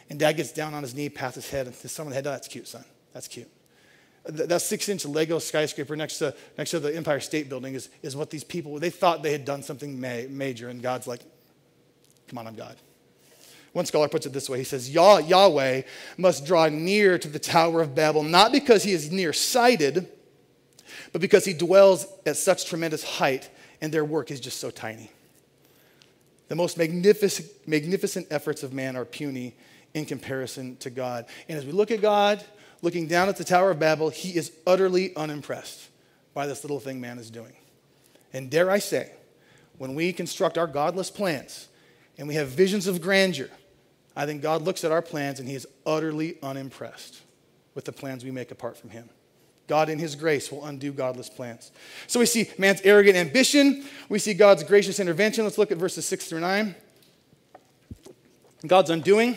And 0.09 0.19
dad 0.19 0.33
gets 0.33 0.53
down 0.53 0.75
on 0.75 0.83
his 0.83 0.95
knee, 0.95 1.09
pats 1.09 1.35
his 1.35 1.51
head, 1.51 1.67
and 1.67 1.75
says, 1.75 1.93
Son 1.93 2.11
head, 2.11 2.27
oh, 2.27 2.31
that's 2.31 2.49
cute, 2.49 2.69
son. 2.69 2.85
That's 3.13 3.29
cute. 3.29 3.49
That 4.25 4.61
six 4.61 4.89
inch 4.89 5.05
Lego 5.05 5.39
skyscraper 5.39 5.97
next 5.97 6.19
to, 6.19 6.35
next 6.59 6.73
to 6.73 6.81
the 6.81 6.95
Empire 6.95 7.21
State 7.21 7.49
Building 7.49 7.75
is, 7.75 7.89
is 8.03 8.17
what 8.17 8.31
these 8.31 8.45
people, 8.45 8.79
they 8.79 8.91
thought 8.91 9.23
they 9.23 9.33
had 9.33 9.45
done 9.45 9.63
something 9.63 10.01
ma- 10.01 10.29
major, 10.29 10.69
and 10.69 10.83
God's 10.83 11.07
like, 11.07 11.21
Come 12.29 12.39
on, 12.39 12.47
I'm 12.47 12.57
God. 12.57 12.77
One 13.73 13.87
scholar 13.87 14.09
puts 14.09 14.27
it 14.27 14.33
this 14.33 14.51
way 14.51 14.59
He 14.59 14.65
says, 14.65 14.91
Yah- 14.91 15.19
Yahweh 15.19 15.83
must 16.17 16.45
draw 16.45 16.69
near 16.69 17.19
to 17.19 17.29
the 17.29 17.39
Tower 17.39 17.83
of 17.83 17.95
Babel, 17.95 18.23
not 18.23 18.53
because 18.53 18.83
he 18.83 18.93
is 18.93 19.13
nearsighted 19.13 20.09
but 21.13 21.21
because 21.21 21.45
he 21.45 21.53
dwells 21.53 22.07
at 22.25 22.37
such 22.37 22.67
tremendous 22.67 23.03
height 23.03 23.51
and 23.81 23.93
their 23.93 24.05
work 24.05 24.31
is 24.31 24.41
just 24.41 24.61
so 24.61 24.71
tiny. 24.71 25.11
The 26.49 26.55
most 26.55 26.79
magnificent, 26.79 27.49
magnificent 27.67 28.29
efforts 28.31 28.63
of 28.63 28.73
man 28.73 28.97
are 28.97 29.05
puny 29.05 29.55
in 29.97 30.05
comparison 30.05 30.77
to 30.77 30.91
God. 30.91 31.25
And 31.49 31.57
as 31.57 31.65
we 31.65 31.73
look 31.73 31.91
at 31.91 32.03
God, 32.03 32.45
looking 32.83 33.09
down 33.09 33.31
at 33.31 33.39
the 33.39 33.45
Tower 33.45 33.71
of 33.71 33.79
Babel, 33.79 34.11
he 34.11 34.37
is 34.37 34.53
utterly 34.67 35.17
unimpressed 35.17 35.89
by 36.35 36.47
this 36.47 36.63
little 36.63 36.79
thing 36.79 37.01
man 37.01 37.19
is 37.19 37.31
doing. 37.31 37.55
And 38.35 38.51
dare 38.51 38.71
I 38.71 38.79
say, 38.79 39.11
when 39.79 39.95
we 39.95 40.13
construct 40.13 40.59
our 40.59 40.67
godless 40.67 41.11
plans 41.11 41.69
and 42.19 42.29
we 42.29 42.35
have 42.35 42.49
visions 42.49 42.87
of 42.87 43.01
grandeur, 43.01 43.49
I 44.15 44.27
think 44.27 44.43
God 44.43 44.61
looks 44.61 44.85
at 44.85 44.93
our 44.93 45.01
plans 45.01 45.41
and 45.41 45.49
he 45.49 45.55
is 45.55 45.67
utterly 45.87 46.37
unimpressed 46.43 47.23
with 47.75 47.87
the 47.87 47.93
plans 47.93 48.23
we 48.23 48.31
make 48.31 48.51
apart 48.51 48.77
from 48.77 48.91
him. 48.91 49.09
God, 49.67 49.89
in 49.89 49.99
His 49.99 50.15
grace, 50.15 50.53
will 50.53 50.65
undo 50.65 50.93
godless 50.93 51.29
plans. 51.29 51.73
So 52.07 52.21
we 52.21 52.27
see 52.27 52.49
man's 52.57 52.81
arrogant 52.83 53.17
ambition. 53.17 53.85
We 54.09 54.21
see 54.21 54.33
God's 54.33 54.63
gracious 54.63 55.01
intervention. 55.01 55.43
Let's 55.43 55.59
look 55.59 55.73
at 55.73 55.79
verses 55.79 56.07
6 56.07 56.29
through 56.29 56.39
9. 56.39 56.73
God's 58.65 58.91
undoing. 58.91 59.37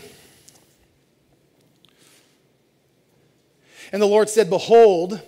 And 3.91 4.01
the 4.01 4.07
Lord 4.07 4.29
said, 4.29 4.49
Behold, 4.49 5.21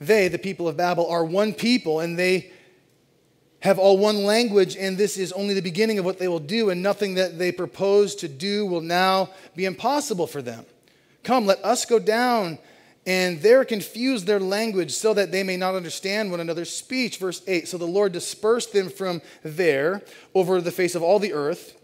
they, 0.00 0.28
the 0.28 0.38
people 0.38 0.68
of 0.68 0.76
Babel, 0.76 1.08
are 1.08 1.24
one 1.24 1.52
people, 1.52 2.00
and 2.00 2.18
they 2.18 2.52
have 3.60 3.78
all 3.78 3.98
one 3.98 4.24
language, 4.24 4.76
and 4.76 4.96
this 4.96 5.16
is 5.16 5.32
only 5.32 5.54
the 5.54 5.62
beginning 5.62 5.98
of 5.98 6.04
what 6.04 6.18
they 6.18 6.28
will 6.28 6.38
do, 6.38 6.70
and 6.70 6.82
nothing 6.82 7.14
that 7.14 7.38
they 7.38 7.50
propose 7.50 8.14
to 8.16 8.28
do 8.28 8.66
will 8.66 8.80
now 8.80 9.30
be 9.54 9.64
impossible 9.64 10.26
for 10.26 10.42
them. 10.42 10.64
Come, 11.22 11.46
let 11.46 11.64
us 11.64 11.84
go 11.84 11.98
down 11.98 12.58
and 13.06 13.40
there 13.40 13.64
confused 13.64 14.26
their 14.26 14.40
language 14.40 14.90
so 14.90 15.14
that 15.14 15.30
they 15.30 15.44
may 15.44 15.56
not 15.56 15.76
understand 15.76 16.30
one 16.30 16.40
another's 16.40 16.74
speech. 16.74 17.18
Verse 17.18 17.40
8 17.46 17.68
So 17.68 17.78
the 17.78 17.86
Lord 17.86 18.12
dispersed 18.12 18.72
them 18.72 18.90
from 18.90 19.22
there 19.44 20.02
over 20.34 20.60
the 20.60 20.72
face 20.72 20.96
of 20.96 21.02
all 21.02 21.20
the 21.20 21.32
earth, 21.32 21.80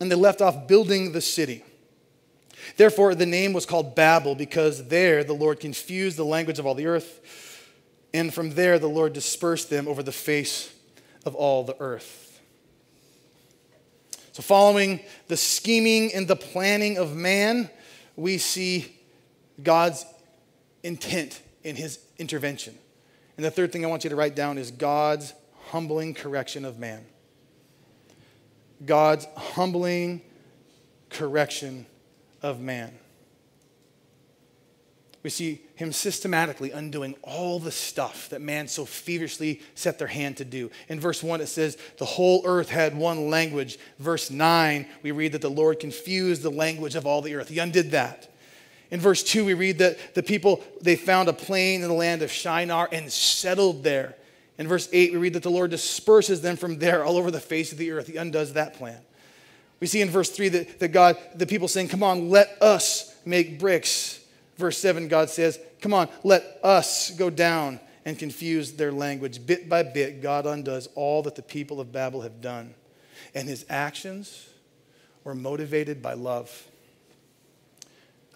and 0.00 0.10
they 0.10 0.16
left 0.16 0.40
off 0.40 0.66
building 0.66 1.12
the 1.12 1.20
city. 1.20 1.62
Therefore, 2.76 3.14
the 3.14 3.26
name 3.26 3.52
was 3.52 3.66
called 3.66 3.94
Babel, 3.94 4.34
because 4.34 4.88
there 4.88 5.24
the 5.24 5.32
Lord 5.32 5.60
confused 5.60 6.16
the 6.16 6.24
language 6.24 6.58
of 6.58 6.66
all 6.66 6.74
the 6.74 6.86
earth, 6.86 7.70
and 8.14 8.32
from 8.32 8.50
there 8.50 8.78
the 8.78 8.88
Lord 8.88 9.12
dispersed 9.12 9.70
them 9.70 9.88
over 9.88 10.02
the 10.02 10.12
face 10.12 10.72
of 11.24 11.34
all 11.34 11.64
the 11.64 11.76
earth. 11.80 12.40
So, 14.32 14.42
following 14.42 15.00
the 15.28 15.36
scheming 15.36 16.12
and 16.14 16.26
the 16.26 16.36
planning 16.36 16.96
of 16.96 17.14
man, 17.14 17.68
we 18.16 18.38
see 18.38 18.96
God's 19.62 20.06
intent 20.82 21.42
in 21.62 21.76
his 21.76 21.98
intervention. 22.18 22.78
And 23.36 23.44
the 23.44 23.50
third 23.50 23.72
thing 23.72 23.84
I 23.84 23.88
want 23.88 24.04
you 24.04 24.10
to 24.10 24.16
write 24.16 24.34
down 24.34 24.58
is 24.58 24.70
God's 24.70 25.34
humbling 25.66 26.14
correction 26.14 26.64
of 26.64 26.78
man. 26.78 27.04
God's 28.84 29.26
humbling 29.36 30.22
correction 31.10 31.86
of 32.42 32.60
man. 32.60 32.98
We 35.22 35.30
see 35.30 35.62
him 35.76 35.92
systematically 35.92 36.72
undoing 36.72 37.14
all 37.22 37.60
the 37.60 37.70
stuff 37.70 38.28
that 38.30 38.40
man 38.40 38.66
so 38.66 38.84
feverishly 38.84 39.60
set 39.76 39.98
their 39.98 40.08
hand 40.08 40.38
to 40.38 40.44
do. 40.44 40.70
In 40.88 40.98
verse 40.98 41.22
1, 41.22 41.40
it 41.40 41.46
says, 41.46 41.78
The 41.98 42.04
whole 42.04 42.42
earth 42.44 42.68
had 42.68 42.96
one 42.96 43.30
language. 43.30 43.78
Verse 44.00 44.30
9, 44.30 44.86
we 45.02 45.12
read 45.12 45.32
that 45.32 45.40
the 45.40 45.48
Lord 45.48 45.78
confused 45.78 46.42
the 46.42 46.50
language 46.50 46.96
of 46.96 47.06
all 47.06 47.22
the 47.22 47.36
earth. 47.36 47.48
He 47.48 47.60
undid 47.60 47.92
that. 47.92 48.32
In 48.90 48.98
verse 48.98 49.22
2, 49.22 49.44
we 49.44 49.54
read 49.54 49.78
that 49.78 50.14
the 50.14 50.24
people, 50.24 50.62
they 50.80 50.96
found 50.96 51.28
a 51.28 51.32
plain 51.32 51.82
in 51.82 51.88
the 51.88 51.94
land 51.94 52.22
of 52.22 52.32
Shinar 52.32 52.88
and 52.90 53.10
settled 53.10 53.84
there. 53.84 54.16
In 54.58 54.66
verse 54.66 54.88
8, 54.92 55.12
we 55.12 55.18
read 55.18 55.34
that 55.34 55.44
the 55.44 55.50
Lord 55.50 55.70
disperses 55.70 56.42
them 56.42 56.56
from 56.56 56.78
there 56.78 57.04
all 57.04 57.16
over 57.16 57.30
the 57.30 57.40
face 57.40 57.70
of 57.70 57.78
the 57.78 57.92
earth. 57.92 58.08
He 58.08 58.16
undoes 58.16 58.54
that 58.54 58.74
plan. 58.74 59.00
We 59.82 59.88
see 59.88 60.00
in 60.00 60.10
verse 60.10 60.30
3 60.30 60.48
that, 60.50 60.78
that 60.78 60.88
God, 60.92 61.18
the 61.34 61.44
people 61.44 61.66
saying, 61.66 61.88
Come 61.88 62.04
on, 62.04 62.30
let 62.30 62.56
us 62.62 63.16
make 63.24 63.58
bricks. 63.58 64.24
Verse 64.56 64.78
7, 64.78 65.08
God 65.08 65.28
says, 65.28 65.58
Come 65.80 65.92
on, 65.92 66.08
let 66.22 66.60
us 66.62 67.10
go 67.10 67.30
down 67.30 67.80
and 68.04 68.16
confuse 68.16 68.74
their 68.74 68.92
language. 68.92 69.44
Bit 69.44 69.68
by 69.68 69.82
bit, 69.82 70.22
God 70.22 70.46
undoes 70.46 70.88
all 70.94 71.24
that 71.24 71.34
the 71.34 71.42
people 71.42 71.80
of 71.80 71.90
Babel 71.90 72.20
have 72.20 72.40
done. 72.40 72.74
And 73.34 73.48
his 73.48 73.66
actions 73.68 74.48
were 75.24 75.34
motivated 75.34 76.00
by 76.00 76.12
love. 76.12 76.68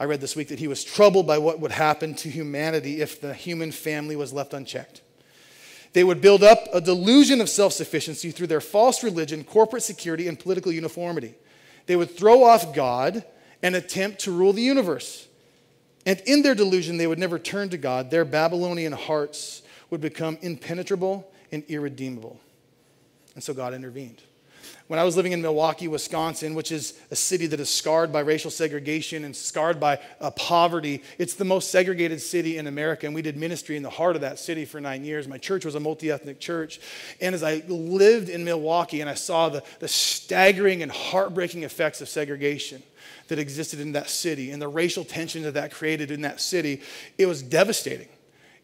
I 0.01 0.07
read 0.07 0.21
this 0.21 0.35
week 0.35 0.49
that 0.49 0.59
he 0.59 0.67
was 0.67 0.83
troubled 0.83 1.29
by 1.29 1.39
what 1.39 1.61
would 1.61 1.71
happen 1.71 2.17
to 2.17 2.29
humanity 2.29 3.01
if 3.01 3.21
the 3.21 3.33
human 3.33 3.71
family 3.71 4.17
was 4.17 4.33
left 4.33 4.53
unchecked. 4.53 5.01
They 5.97 6.05
would 6.05 6.21
build 6.21 6.43
up 6.43 6.69
a 6.75 6.81
delusion 6.83 7.41
of 7.41 7.49
self 7.49 7.73
sufficiency 7.73 8.31
through 8.31 8.49
their 8.49 8.61
false 8.61 9.03
religion, 9.03 9.45
corporate 9.45 9.83
security, 9.83 10.29
and 10.29 10.39
political 10.39 10.71
uniformity. 10.71 11.37
They 11.87 11.97
would 11.97 12.15
throw 12.15 12.45
off 12.45 12.75
God 12.75 13.25
and 13.63 13.75
attempt 13.75 14.19
to 14.21 14.31
rule 14.31 14.53
the 14.53 14.61
universe. 14.61 15.27
And 16.05 16.21
in 16.27 16.43
their 16.43 16.55
delusion, 16.55 16.99
they 16.99 17.07
would 17.07 17.19
never 17.19 17.39
turn 17.39 17.71
to 17.71 17.79
God. 17.79 18.11
Their 18.11 18.27
Babylonian 18.27 18.93
hearts 18.93 19.63
would 19.89 20.03
become 20.03 20.37
impenetrable 20.43 21.33
and 21.51 21.65
irredeemable. 21.67 22.39
And 23.35 23.43
so 23.43 23.55
God 23.55 23.73
intervened. 23.73 24.21
When 24.89 25.01
I 25.01 25.05
was 25.05 25.17
living 25.17 25.33
in 25.33 25.43
Milwaukee, 25.43 25.89
Wisconsin, 25.89 26.55
which 26.55 26.71
is 26.71 26.95
a 27.11 27.17
city 27.17 27.49
that 27.49 27.59
is 27.59 27.69
scarred 27.69 28.13
by 28.13 28.21
racial 28.21 28.53
segregation 28.53 29.25
and 29.25 29.35
scarred 29.35 29.81
by 29.81 29.99
uh, 30.21 30.31
poverty, 30.31 31.03
it's 31.19 31.35
the 31.35 31.45
most 31.45 31.73
segregated 31.73 32.21
city 32.21 32.57
in 32.57 32.69
America. 32.69 33.07
And 33.07 33.15
we 33.15 33.23
did 33.23 33.37
ministry 33.37 33.77
in 33.77 33.83
the 33.83 33.91
heart 33.91 34.15
of 34.15 34.23
that 34.23 34.39
city 34.39 34.65
for 34.65 34.81
nine 34.81 35.05
years. 35.05 35.27
My 35.27 35.39
church 35.39 35.65
was 35.65 35.75
a 35.75 35.81
multi 35.81 36.13
ethnic 36.13 36.39
church. 36.39 36.79
And 37.21 37.35
as 37.35 37.43
I 37.43 37.65
lived 37.67 38.29
in 38.29 38.45
Milwaukee 38.45 39.01
and 39.01 39.11
I 39.11 39.15
saw 39.15 39.49
the, 39.49 39.65
the 39.81 39.89
staggering 39.89 40.83
and 40.83 40.93
heartbreaking 40.93 41.65
effects 41.65 42.01
of 42.01 42.09
segregation 42.09 42.81
that 43.27 43.41
existed 43.41 43.81
in 43.81 43.93
that 43.93 44.09
city 44.09 44.53
and 44.53 44.63
the 44.63 44.69
racial 44.69 45.05
tension 45.05 45.43
that 45.43 45.55
that 45.55 45.73
created 45.73 46.13
in 46.13 46.21
that 46.21 46.41
city, 46.41 46.81
it 47.19 47.27
was 47.27 47.43
devastating. 47.43 48.09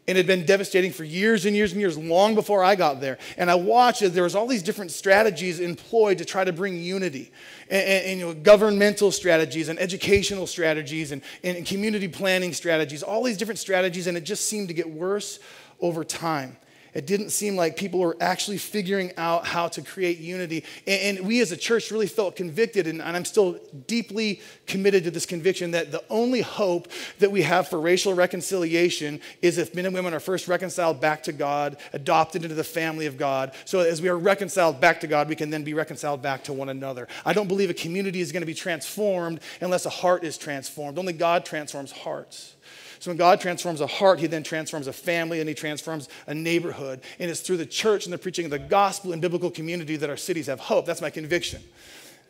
And 0.07 0.17
it 0.17 0.19
had 0.19 0.27
been 0.27 0.45
devastating 0.45 0.91
for 0.91 1.03
years 1.03 1.45
and 1.45 1.55
years 1.55 1.71
and 1.71 1.79
years, 1.79 1.97
long 1.97 2.35
before 2.35 2.63
I 2.63 2.75
got 2.75 2.99
there. 2.99 3.17
And 3.37 3.49
I 3.49 3.55
watched 3.55 4.01
as 4.01 4.11
there 4.11 4.23
was 4.23 4.35
all 4.35 4.47
these 4.47 4.63
different 4.63 4.91
strategies 4.91 5.59
employed 5.59 6.17
to 6.17 6.25
try 6.25 6.43
to 6.43 6.51
bring 6.51 6.77
unity, 6.81 7.31
and, 7.69 7.81
and, 7.81 8.05
and 8.05 8.19
you 8.19 8.25
know, 8.25 8.33
governmental 8.33 9.11
strategies 9.11 9.69
and 9.69 9.79
educational 9.79 10.47
strategies 10.47 11.11
and, 11.11 11.21
and 11.43 11.65
community 11.65 12.07
planning 12.07 12.53
strategies, 12.53 13.01
all 13.01 13.23
these 13.23 13.37
different 13.37 13.59
strategies, 13.59 14.07
and 14.07 14.17
it 14.17 14.25
just 14.25 14.45
seemed 14.45 14.67
to 14.67 14.73
get 14.73 14.89
worse 14.89 15.39
over 15.79 16.03
time 16.03 16.57
it 16.93 17.07
didn't 17.07 17.31
seem 17.31 17.55
like 17.55 17.75
people 17.75 17.99
were 17.99 18.15
actually 18.19 18.57
figuring 18.57 19.11
out 19.17 19.47
how 19.47 19.67
to 19.69 19.81
create 19.81 20.19
unity. 20.19 20.63
And, 20.85 21.17
and 21.17 21.27
we 21.27 21.41
as 21.41 21.51
a 21.51 21.57
church 21.57 21.91
really 21.91 22.07
felt 22.07 22.35
convicted, 22.35 22.87
and, 22.87 23.01
and, 23.01 23.15
I'm 23.15 23.25
still 23.25 23.59
deeply 23.87 24.41
committed 24.67 25.03
to 25.05 25.11
this 25.11 25.25
conviction 25.25 25.71
that 25.71 25.91
the 25.91 26.03
only 26.09 26.41
hope 26.41 26.87
that 27.19 27.31
we 27.31 27.41
have 27.43 27.67
for 27.67 27.79
racial 27.79 28.13
reconciliation 28.13 29.19
is 29.41 29.57
if 29.57 29.73
men 29.75 29.85
and 29.85 29.93
women 29.93 30.13
are 30.13 30.19
first 30.19 30.47
reconciled 30.47 30.99
back 30.99 31.23
to 31.23 31.31
God, 31.31 31.77
adopted 31.93 32.43
into 32.43 32.55
the 32.55 32.63
family 32.63 33.05
of 33.05 33.17
God. 33.17 33.53
So 33.65 33.79
as 33.79 34.01
we 34.01 34.09
are 34.09 34.17
reconciled 34.17 34.79
back 34.79 34.99
to 35.01 35.07
God, 35.07 35.29
we 35.29 35.35
can 35.35 35.49
then 35.49 35.63
be 35.63 35.73
reconciled 35.73 36.21
back 36.21 36.43
to 36.45 36.53
one 36.53 36.69
another. 36.69 37.07
I 37.25 37.33
don't 37.33 37.47
believe 37.47 37.69
a 37.69 37.73
community 37.73 38.21
is 38.21 38.31
going 38.31 38.41
to 38.41 38.47
be 38.47 38.53
transformed 38.53 39.39
unless 39.61 39.85
a 39.85 39.89
heart 39.89 40.23
is 40.23 40.37
transformed. 40.37 40.97
Only 40.97 41.13
God 41.13 41.45
transforms 41.45 41.91
hearts. 41.91 42.55
So 43.03 43.11
when 43.11 43.17
God 43.17 43.41
transforms 43.41 43.81
a 43.81 43.87
heart, 43.87 44.21
he 44.21 44.27
then 44.27 44.43
transforms 44.43 44.87
a 44.87 44.93
family 44.93 45.41
and 45.41 45.49
he 45.49 45.53
transforms 45.53 46.07
a 46.25 46.33
neighborhood. 46.33 47.01
And 47.19 47.29
it's 47.29 47.41
through 47.41 47.57
the 47.57 47.65
church 47.65 48.05
and 48.05 48.13
the 48.13 48.17
preaching 48.17 48.45
of 48.45 48.51
the 48.51 48.59
gospel 48.59 49.11
and 49.11 49.21
biblical 49.21 49.51
community 49.51 49.97
that 49.97 50.09
our 50.09 50.15
cities 50.15 50.47
have 50.47 50.61
hope. 50.61 50.85
That's 50.85 51.01
my 51.01 51.09
conviction. 51.09 51.61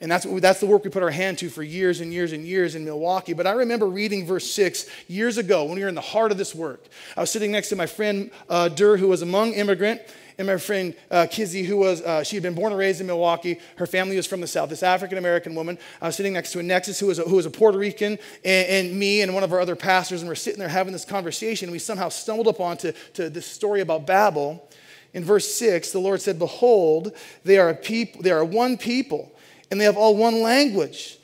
And 0.02 0.12
that's, 0.12 0.26
we, 0.26 0.40
that's 0.40 0.60
the 0.60 0.66
work 0.66 0.84
we 0.84 0.90
put 0.90 1.04
our 1.04 1.12
hand 1.12 1.38
to 1.38 1.50
for 1.50 1.62
years 1.62 2.02
and 2.02 2.12
years 2.12 2.32
and 2.32 2.44
years 2.44 2.74
in 2.74 2.86
Milwaukee. 2.86 3.34
But 3.34 3.46
I 3.46 3.52
remember 3.52 3.86
reading 3.86 4.26
verse 4.26 4.50
6 4.50 4.90
years 5.08 5.38
ago 5.38 5.66
when 5.66 5.76
we 5.76 5.84
were 5.84 5.90
in 5.90 5.94
the 5.94 6.02
heart 6.02 6.32
of 6.32 6.40
this 6.40 6.56
work. 6.56 6.84
I 7.16 7.20
was 7.20 7.30
sitting 7.30 7.52
next 7.52 7.70
to 7.70 7.76
my 7.76 7.86
friend 7.86 8.32
uh, 8.50 8.70
Durr, 8.70 8.98
who 8.98 9.10
was 9.10 9.22
a 9.22 9.28
Hmong 9.28 9.56
immigrant, 9.56 10.02
and 10.38 10.48
my 10.48 10.58
friend 10.58 10.96
uh, 11.12 11.28
Kizzy, 11.30 11.64
who 11.64 11.78
was, 11.78 12.02
uh, 12.02 12.24
she 12.24 12.36
had 12.36 12.44
been 12.44 12.54
born 12.54 12.72
and 12.72 12.80
raised 12.80 13.02
in 13.02 13.08
Milwaukee. 13.08 13.60
Her 13.76 13.86
family 13.86 14.16
was 14.16 14.28
from 14.28 14.42
the 14.42 14.48
South, 14.48 14.70
this 14.70 14.84
African 14.84 15.18
American 15.18 15.56
woman. 15.56 15.78
I 16.02 16.08
was 16.08 16.16
sitting 16.16 16.34
next 16.34 16.52
to 16.54 16.60
a 16.60 16.64
Nexus, 16.64 17.00
who 17.00 17.08
was 17.08 17.20
a, 17.20 17.24
who 17.24 17.36
was 17.36 17.46
a 17.46 17.52
Puerto 17.52 17.78
Rican, 17.78 18.18
and, 18.44 18.68
and, 18.68 19.00
me 19.00 19.22
and 19.22 19.34
one 19.34 19.44
of 19.44 19.54
our 19.54 19.60
other 19.60 19.76
pastors, 19.76 20.22
and 20.22 20.30
we're 20.30 20.36
sitting 20.36 20.60
there 20.60 20.68
having 20.68 20.94
this 20.94 21.06
conversation. 21.06 21.72
We 21.72 21.80
somehow 21.80 22.10
stumbled 22.10 22.48
upon 22.48 22.78
to, 22.78 22.92
to 23.14 23.30
this 23.30 23.46
story 23.46 23.82
about 23.82 24.08
Babel. 24.08 24.70
In 25.14 25.24
verse 25.24 25.54
6, 25.54 25.92
the 25.92 26.00
Lord 26.00 26.22
said, 26.22 26.40
Behold, 26.40 27.16
they 27.44 27.58
are, 27.60 27.70
a 27.70 27.76
people, 27.76 28.22
they 28.22 28.32
are 28.32 28.44
one 28.44 28.78
people, 28.78 29.32
and 29.70 29.80
they 29.80 29.86
have 29.86 29.98
all 29.98 30.16
one 30.16 30.42
language. 30.42 31.20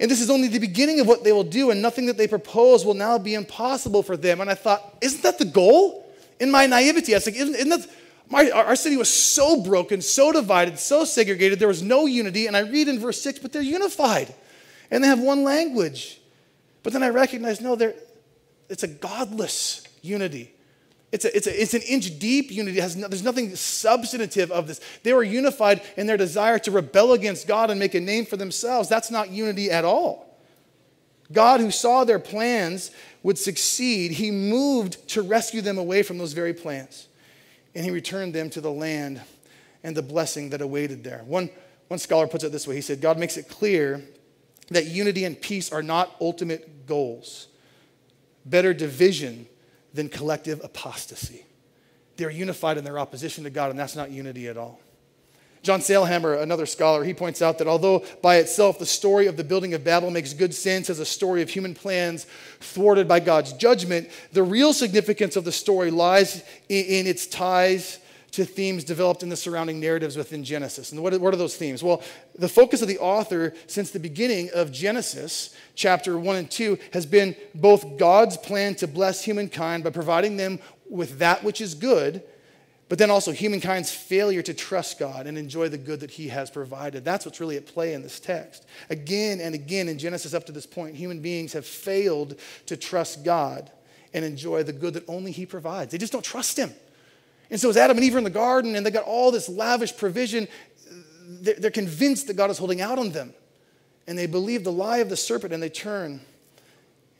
And 0.00 0.10
this 0.10 0.20
is 0.20 0.30
only 0.30 0.48
the 0.48 0.60
beginning 0.60 1.00
of 1.00 1.06
what 1.06 1.24
they 1.24 1.32
will 1.32 1.44
do, 1.44 1.70
and 1.70 1.82
nothing 1.82 2.06
that 2.06 2.16
they 2.16 2.28
propose 2.28 2.84
will 2.84 2.94
now 2.94 3.18
be 3.18 3.34
impossible 3.34 4.02
for 4.02 4.16
them. 4.16 4.40
And 4.40 4.48
I 4.48 4.54
thought, 4.54 4.96
isn't 5.00 5.22
that 5.22 5.38
the 5.38 5.44
goal? 5.44 6.06
In 6.40 6.50
my 6.50 6.66
naivety, 6.66 7.14
I 7.14 7.16
was 7.16 7.26
like, 7.26 7.34
isn't, 7.34 7.54
isn't 7.54 7.68
that 7.68 7.90
my, 8.30 8.50
our 8.50 8.76
city 8.76 8.96
was 8.96 9.08
so 9.08 9.62
broken, 9.62 10.02
so 10.02 10.32
divided, 10.32 10.78
so 10.78 11.04
segregated, 11.04 11.58
there 11.58 11.68
was 11.68 11.82
no 11.82 12.06
unity. 12.06 12.46
And 12.46 12.56
I 12.56 12.60
read 12.60 12.88
in 12.88 12.98
verse 12.98 13.20
6, 13.22 13.38
but 13.38 13.52
they're 13.52 13.62
unified 13.62 14.34
and 14.90 15.02
they 15.02 15.08
have 15.08 15.20
one 15.20 15.44
language. 15.44 16.20
But 16.82 16.92
then 16.92 17.02
I 17.02 17.08
recognize, 17.08 17.60
no, 17.60 17.74
they're, 17.74 17.94
it's 18.68 18.82
a 18.82 18.88
godless 18.88 19.82
unity. 20.02 20.54
It's, 21.10 21.24
a, 21.24 21.34
it's, 21.34 21.46
a, 21.46 21.62
it's 21.62 21.72
an 21.72 21.80
inch 21.82 22.18
deep 22.18 22.50
unity. 22.50 22.80
No, 22.96 23.08
there's 23.08 23.22
nothing 23.22 23.56
substantive 23.56 24.50
of 24.50 24.66
this. 24.66 24.80
They 25.02 25.14
were 25.14 25.22
unified 25.22 25.80
in 25.96 26.06
their 26.06 26.18
desire 26.18 26.58
to 26.60 26.70
rebel 26.70 27.14
against 27.14 27.48
God 27.48 27.70
and 27.70 27.80
make 27.80 27.94
a 27.94 28.00
name 28.00 28.26
for 28.26 28.36
themselves. 28.36 28.90
That's 28.90 29.10
not 29.10 29.30
unity 29.30 29.70
at 29.70 29.86
all. 29.86 30.26
God, 31.32 31.60
who 31.60 31.70
saw 31.70 32.04
their 32.04 32.18
plans 32.18 32.90
would 33.22 33.38
succeed, 33.38 34.12
he 34.12 34.30
moved 34.30 35.08
to 35.10 35.22
rescue 35.22 35.62
them 35.62 35.78
away 35.78 36.02
from 36.02 36.18
those 36.18 36.34
very 36.34 36.54
plans 36.54 37.07
and 37.78 37.84
he 37.84 37.92
returned 37.92 38.34
them 38.34 38.50
to 38.50 38.60
the 38.60 38.72
land 38.72 39.22
and 39.84 39.96
the 39.96 40.02
blessing 40.02 40.50
that 40.50 40.60
awaited 40.60 41.04
there. 41.04 41.22
One, 41.24 41.48
one 41.86 42.00
scholar 42.00 42.26
puts 42.26 42.42
it 42.42 42.50
this 42.50 42.66
way 42.66 42.74
He 42.74 42.80
said, 42.80 43.00
God 43.00 43.18
makes 43.18 43.36
it 43.36 43.48
clear 43.48 44.02
that 44.70 44.86
unity 44.86 45.24
and 45.24 45.40
peace 45.40 45.70
are 45.70 45.82
not 45.82 46.16
ultimate 46.20 46.86
goals, 46.86 47.46
better 48.44 48.74
division 48.74 49.46
than 49.94 50.08
collective 50.08 50.60
apostasy. 50.64 51.44
They're 52.16 52.30
unified 52.30 52.78
in 52.78 52.84
their 52.84 52.98
opposition 52.98 53.44
to 53.44 53.50
God, 53.50 53.70
and 53.70 53.78
that's 53.78 53.94
not 53.94 54.10
unity 54.10 54.48
at 54.48 54.56
all. 54.56 54.80
John 55.62 55.80
Sailhamer, 55.80 56.40
another 56.40 56.66
scholar, 56.66 57.04
he 57.04 57.14
points 57.14 57.42
out 57.42 57.58
that 57.58 57.66
although 57.66 58.04
by 58.22 58.36
itself 58.36 58.78
the 58.78 58.86
story 58.86 59.26
of 59.26 59.36
the 59.36 59.44
building 59.44 59.74
of 59.74 59.84
Babel 59.84 60.10
makes 60.10 60.32
good 60.32 60.54
sense 60.54 60.88
as 60.88 61.00
a 61.00 61.04
story 61.04 61.42
of 61.42 61.50
human 61.50 61.74
plans 61.74 62.26
thwarted 62.60 63.08
by 63.08 63.20
God's 63.20 63.52
judgment, 63.52 64.08
the 64.32 64.42
real 64.42 64.72
significance 64.72 65.36
of 65.36 65.44
the 65.44 65.52
story 65.52 65.90
lies 65.90 66.42
in, 66.68 67.06
its 67.06 67.26
ties 67.26 67.98
to 68.32 68.44
themes 68.44 68.84
developed 68.84 69.22
in 69.22 69.30
the 69.30 69.36
surrounding 69.36 69.80
narratives 69.80 70.16
within 70.16 70.44
Genesis. 70.44 70.92
And 70.92 71.02
what, 71.02 71.18
what 71.20 71.32
are 71.32 71.38
those 71.38 71.56
themes? 71.56 71.82
Well, 71.82 72.02
the 72.38 72.48
focus 72.48 72.82
of 72.82 72.88
the 72.88 72.98
author 72.98 73.54
since 73.66 73.90
the 73.90 73.98
beginning 73.98 74.50
of 74.54 74.70
Genesis, 74.70 75.54
chapter 75.74 76.18
1 76.18 76.36
and 76.36 76.50
2, 76.50 76.78
has 76.92 77.06
been 77.06 77.34
both 77.54 77.98
God's 77.98 78.36
plan 78.36 78.74
to 78.76 78.86
bless 78.86 79.24
humankind 79.24 79.82
by 79.82 79.90
providing 79.90 80.36
them 80.36 80.60
with 80.88 81.18
that 81.18 81.42
which 81.42 81.60
is 81.60 81.74
good 81.74 82.22
but 82.88 82.98
then 82.98 83.10
also 83.10 83.32
humankind's 83.32 83.92
failure 83.92 84.42
to 84.42 84.54
trust 84.54 84.98
God 84.98 85.26
and 85.26 85.36
enjoy 85.36 85.68
the 85.68 85.78
good 85.78 86.00
that 86.00 86.12
He 86.12 86.28
has 86.28 86.50
provided. 86.50 87.04
That's 87.04 87.26
what's 87.26 87.40
really 87.40 87.56
at 87.56 87.66
play 87.66 87.92
in 87.92 88.02
this 88.02 88.18
text. 88.18 88.66
Again 88.88 89.40
and 89.40 89.54
again 89.54 89.88
in 89.88 89.98
Genesis 89.98 90.34
up 90.34 90.46
to 90.46 90.52
this 90.52 90.66
point, 90.66 90.96
human 90.96 91.20
beings 91.20 91.52
have 91.52 91.66
failed 91.66 92.38
to 92.66 92.76
trust 92.76 93.24
God 93.24 93.70
and 94.14 94.24
enjoy 94.24 94.62
the 94.62 94.72
good 94.72 94.94
that 94.94 95.08
only 95.08 95.32
He 95.32 95.44
provides. 95.44 95.92
They 95.92 95.98
just 95.98 96.12
don't 96.12 96.24
trust 96.24 96.56
Him. 96.56 96.72
And 97.50 97.60
so, 97.60 97.70
as 97.70 97.76
Adam 97.76 97.96
and 97.96 98.04
Eve 98.04 98.14
are 98.14 98.18
in 98.18 98.24
the 98.24 98.30
garden 98.30 98.74
and 98.74 98.84
they 98.84 98.90
got 98.90 99.04
all 99.04 99.30
this 99.30 99.48
lavish 99.48 99.96
provision, 99.96 100.48
they're 101.28 101.70
convinced 101.70 102.26
that 102.26 102.36
God 102.36 102.50
is 102.50 102.58
holding 102.58 102.80
out 102.80 102.98
on 102.98 103.10
them. 103.10 103.34
And 104.06 104.16
they 104.16 104.26
believe 104.26 104.64
the 104.64 104.72
lie 104.72 104.98
of 104.98 105.10
the 105.10 105.16
serpent 105.16 105.52
and 105.52 105.62
they 105.62 105.68
turn 105.68 106.20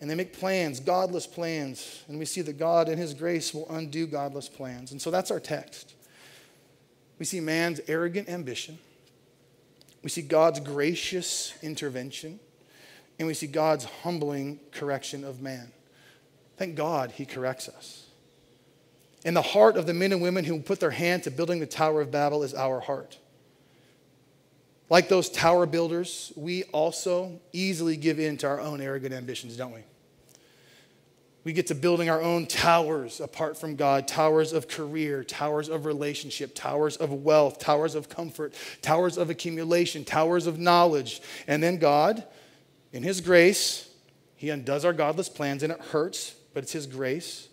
and 0.00 0.08
they 0.08 0.14
make 0.14 0.32
plans, 0.32 0.80
godless 0.80 1.26
plans. 1.26 2.04
And 2.08 2.18
we 2.18 2.24
see 2.24 2.40
that 2.42 2.58
God, 2.58 2.88
in 2.88 2.98
His 2.98 3.14
grace, 3.14 3.52
will 3.52 3.66
undo 3.70 4.06
godless 4.06 4.48
plans. 4.48 4.92
And 4.92 5.02
so 5.02 5.10
that's 5.10 5.30
our 5.30 5.40
text. 5.40 5.94
We 7.18 7.24
see 7.24 7.40
man's 7.40 7.80
arrogant 7.88 8.28
ambition, 8.28 8.78
we 10.02 10.10
see 10.10 10.22
God's 10.22 10.60
gracious 10.60 11.52
intervention, 11.62 12.38
and 13.18 13.26
we 13.26 13.34
see 13.34 13.48
God's 13.48 13.84
humbling 13.84 14.60
correction 14.70 15.24
of 15.24 15.40
man. 15.40 15.72
Thank 16.56 16.76
God 16.76 17.10
He 17.12 17.24
corrects 17.24 17.68
us. 17.68 18.06
And 19.24 19.34
the 19.36 19.42
heart 19.42 19.76
of 19.76 19.86
the 19.86 19.94
men 19.94 20.12
and 20.12 20.22
women 20.22 20.44
who 20.44 20.60
put 20.60 20.78
their 20.78 20.92
hand 20.92 21.24
to 21.24 21.30
building 21.32 21.58
the 21.58 21.66
Tower 21.66 22.00
of 22.00 22.12
Babel 22.12 22.44
is 22.44 22.54
our 22.54 22.78
heart. 22.78 23.18
Like 24.90 25.08
those 25.08 25.28
tower 25.28 25.66
builders, 25.66 26.32
we 26.34 26.62
also 26.64 27.40
easily 27.52 27.96
give 27.96 28.18
in 28.18 28.38
to 28.38 28.46
our 28.46 28.60
own 28.60 28.80
arrogant 28.80 29.12
ambitions, 29.12 29.56
don't 29.56 29.72
we? 29.72 29.82
We 31.48 31.54
get 31.54 31.68
to 31.68 31.74
building 31.74 32.10
our 32.10 32.20
own 32.20 32.44
towers 32.44 33.20
apart 33.20 33.56
from 33.56 33.74
God 33.74 34.06
towers 34.06 34.52
of 34.52 34.68
career, 34.68 35.24
towers 35.24 35.70
of 35.70 35.86
relationship, 35.86 36.54
towers 36.54 36.98
of 36.98 37.10
wealth, 37.10 37.58
towers 37.58 37.94
of 37.94 38.10
comfort, 38.10 38.52
towers 38.82 39.16
of 39.16 39.30
accumulation, 39.30 40.04
towers 40.04 40.46
of 40.46 40.58
knowledge. 40.58 41.22
And 41.46 41.62
then 41.62 41.78
God, 41.78 42.22
in 42.92 43.02
His 43.02 43.22
grace, 43.22 43.88
He 44.36 44.50
undoes 44.50 44.84
our 44.84 44.92
godless 44.92 45.30
plans, 45.30 45.62
and 45.62 45.72
it 45.72 45.80
hurts, 45.80 46.34
but 46.52 46.64
it's 46.64 46.72
His 46.72 46.86
grace. 46.86 47.48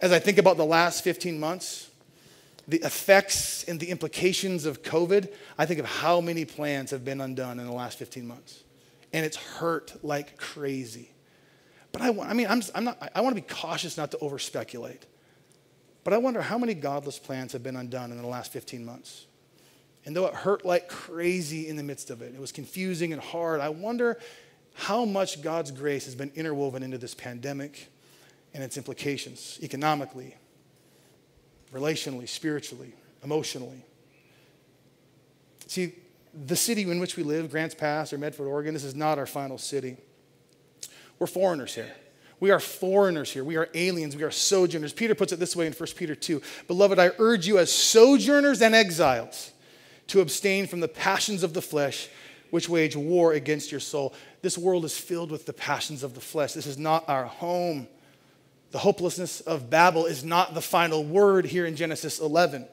As 0.00 0.10
I 0.10 0.18
think 0.18 0.38
about 0.38 0.56
the 0.56 0.66
last 0.66 1.04
15 1.04 1.38
months, 1.38 1.88
the 2.66 2.78
effects 2.78 3.62
and 3.62 3.78
the 3.78 3.90
implications 3.90 4.66
of 4.66 4.82
COVID, 4.82 5.32
I 5.56 5.66
think 5.66 5.78
of 5.78 5.86
how 5.86 6.20
many 6.20 6.44
plans 6.44 6.90
have 6.90 7.04
been 7.04 7.20
undone 7.20 7.60
in 7.60 7.66
the 7.66 7.72
last 7.72 7.96
15 7.96 8.26
months. 8.26 8.64
And 9.12 9.24
it's 9.24 9.36
hurt 9.36 10.02
like 10.02 10.36
crazy. 10.36 11.10
But 11.94 12.02
I, 12.02 12.08
I 12.08 12.32
mean, 12.34 12.48
I'm, 12.48 12.60
I'm 12.74 12.84
not, 12.84 13.12
I 13.14 13.20
want 13.20 13.36
to 13.36 13.40
be 13.40 13.46
cautious 13.46 13.96
not 13.96 14.10
to 14.10 14.18
over 14.18 14.40
speculate. 14.40 15.06
But 16.02 16.12
I 16.12 16.18
wonder 16.18 16.42
how 16.42 16.58
many 16.58 16.74
godless 16.74 17.20
plans 17.20 17.52
have 17.52 17.62
been 17.62 17.76
undone 17.76 18.10
in 18.10 18.20
the 18.20 18.26
last 18.26 18.52
15 18.52 18.84
months. 18.84 19.26
And 20.04 20.14
though 20.14 20.26
it 20.26 20.34
hurt 20.34 20.66
like 20.66 20.88
crazy 20.88 21.68
in 21.68 21.76
the 21.76 21.84
midst 21.84 22.10
of 22.10 22.20
it, 22.20 22.34
it 22.34 22.40
was 22.40 22.50
confusing 22.50 23.12
and 23.12 23.22
hard, 23.22 23.60
I 23.60 23.68
wonder 23.68 24.18
how 24.74 25.04
much 25.04 25.40
God's 25.40 25.70
grace 25.70 26.04
has 26.06 26.16
been 26.16 26.32
interwoven 26.34 26.82
into 26.82 26.98
this 26.98 27.14
pandemic 27.14 27.88
and 28.52 28.64
its 28.64 28.76
implications 28.76 29.60
economically, 29.62 30.34
relationally, 31.72 32.28
spiritually, 32.28 32.92
emotionally. 33.22 33.84
See, 35.68 35.94
the 36.34 36.56
city 36.56 36.82
in 36.82 36.98
which 36.98 37.16
we 37.16 37.22
live, 37.22 37.52
Grants 37.52 37.76
Pass 37.76 38.12
or 38.12 38.18
Medford, 38.18 38.48
Oregon, 38.48 38.74
this 38.74 38.82
is 38.82 38.96
not 38.96 39.16
our 39.16 39.26
final 39.26 39.58
city. 39.58 39.96
We're 41.18 41.26
foreigners 41.26 41.74
here. 41.74 41.92
We 42.40 42.50
are 42.50 42.60
foreigners 42.60 43.30
here. 43.30 43.44
We 43.44 43.56
are 43.56 43.68
aliens. 43.74 44.16
We 44.16 44.22
are 44.22 44.30
sojourners. 44.30 44.92
Peter 44.92 45.14
puts 45.14 45.32
it 45.32 45.38
this 45.38 45.56
way 45.56 45.66
in 45.66 45.72
1 45.72 45.88
Peter 45.96 46.14
2 46.14 46.42
Beloved, 46.66 46.98
I 46.98 47.12
urge 47.18 47.46
you 47.46 47.58
as 47.58 47.72
sojourners 47.72 48.60
and 48.60 48.74
exiles 48.74 49.52
to 50.08 50.20
abstain 50.20 50.66
from 50.66 50.80
the 50.80 50.88
passions 50.88 51.42
of 51.42 51.54
the 51.54 51.62
flesh 51.62 52.08
which 52.50 52.68
wage 52.68 52.94
war 52.94 53.32
against 53.32 53.70
your 53.70 53.80
soul. 53.80 54.14
This 54.42 54.58
world 54.58 54.84
is 54.84 54.96
filled 54.96 55.30
with 55.30 55.46
the 55.46 55.52
passions 55.52 56.02
of 56.02 56.14
the 56.14 56.20
flesh. 56.20 56.52
This 56.52 56.66
is 56.66 56.78
not 56.78 57.08
our 57.08 57.24
home. 57.24 57.88
The 58.70 58.78
hopelessness 58.78 59.40
of 59.40 59.70
Babel 59.70 60.06
is 60.06 60.22
not 60.22 60.54
the 60.54 60.60
final 60.60 61.04
word 61.04 61.46
here 61.46 61.66
in 61.66 61.76
Genesis 61.76 62.20
11. 62.20 62.66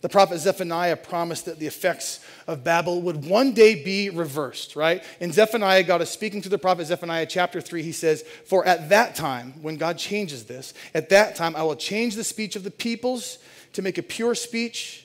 The 0.00 0.08
prophet 0.08 0.38
Zephaniah 0.38 0.96
promised 0.96 1.46
that 1.46 1.58
the 1.58 1.66
effects 1.66 2.24
of 2.46 2.62
Babel 2.62 3.02
would 3.02 3.24
one 3.24 3.52
day 3.52 3.82
be 3.82 4.10
reversed, 4.10 4.76
right? 4.76 5.02
In 5.18 5.32
Zephaniah, 5.32 5.82
God 5.82 6.02
is 6.02 6.08
speaking 6.08 6.40
to 6.42 6.48
the 6.48 6.58
prophet 6.58 6.86
Zephaniah, 6.86 7.26
chapter 7.26 7.60
3. 7.60 7.82
He 7.82 7.90
says, 7.90 8.22
For 8.46 8.64
at 8.64 8.90
that 8.90 9.16
time, 9.16 9.54
when 9.60 9.76
God 9.76 9.98
changes 9.98 10.44
this, 10.44 10.72
at 10.94 11.08
that 11.08 11.34
time 11.34 11.56
I 11.56 11.64
will 11.64 11.74
change 11.74 12.14
the 12.14 12.22
speech 12.22 12.54
of 12.54 12.62
the 12.62 12.70
peoples 12.70 13.38
to 13.72 13.82
make 13.82 13.98
a 13.98 14.02
pure 14.02 14.36
speech, 14.36 15.04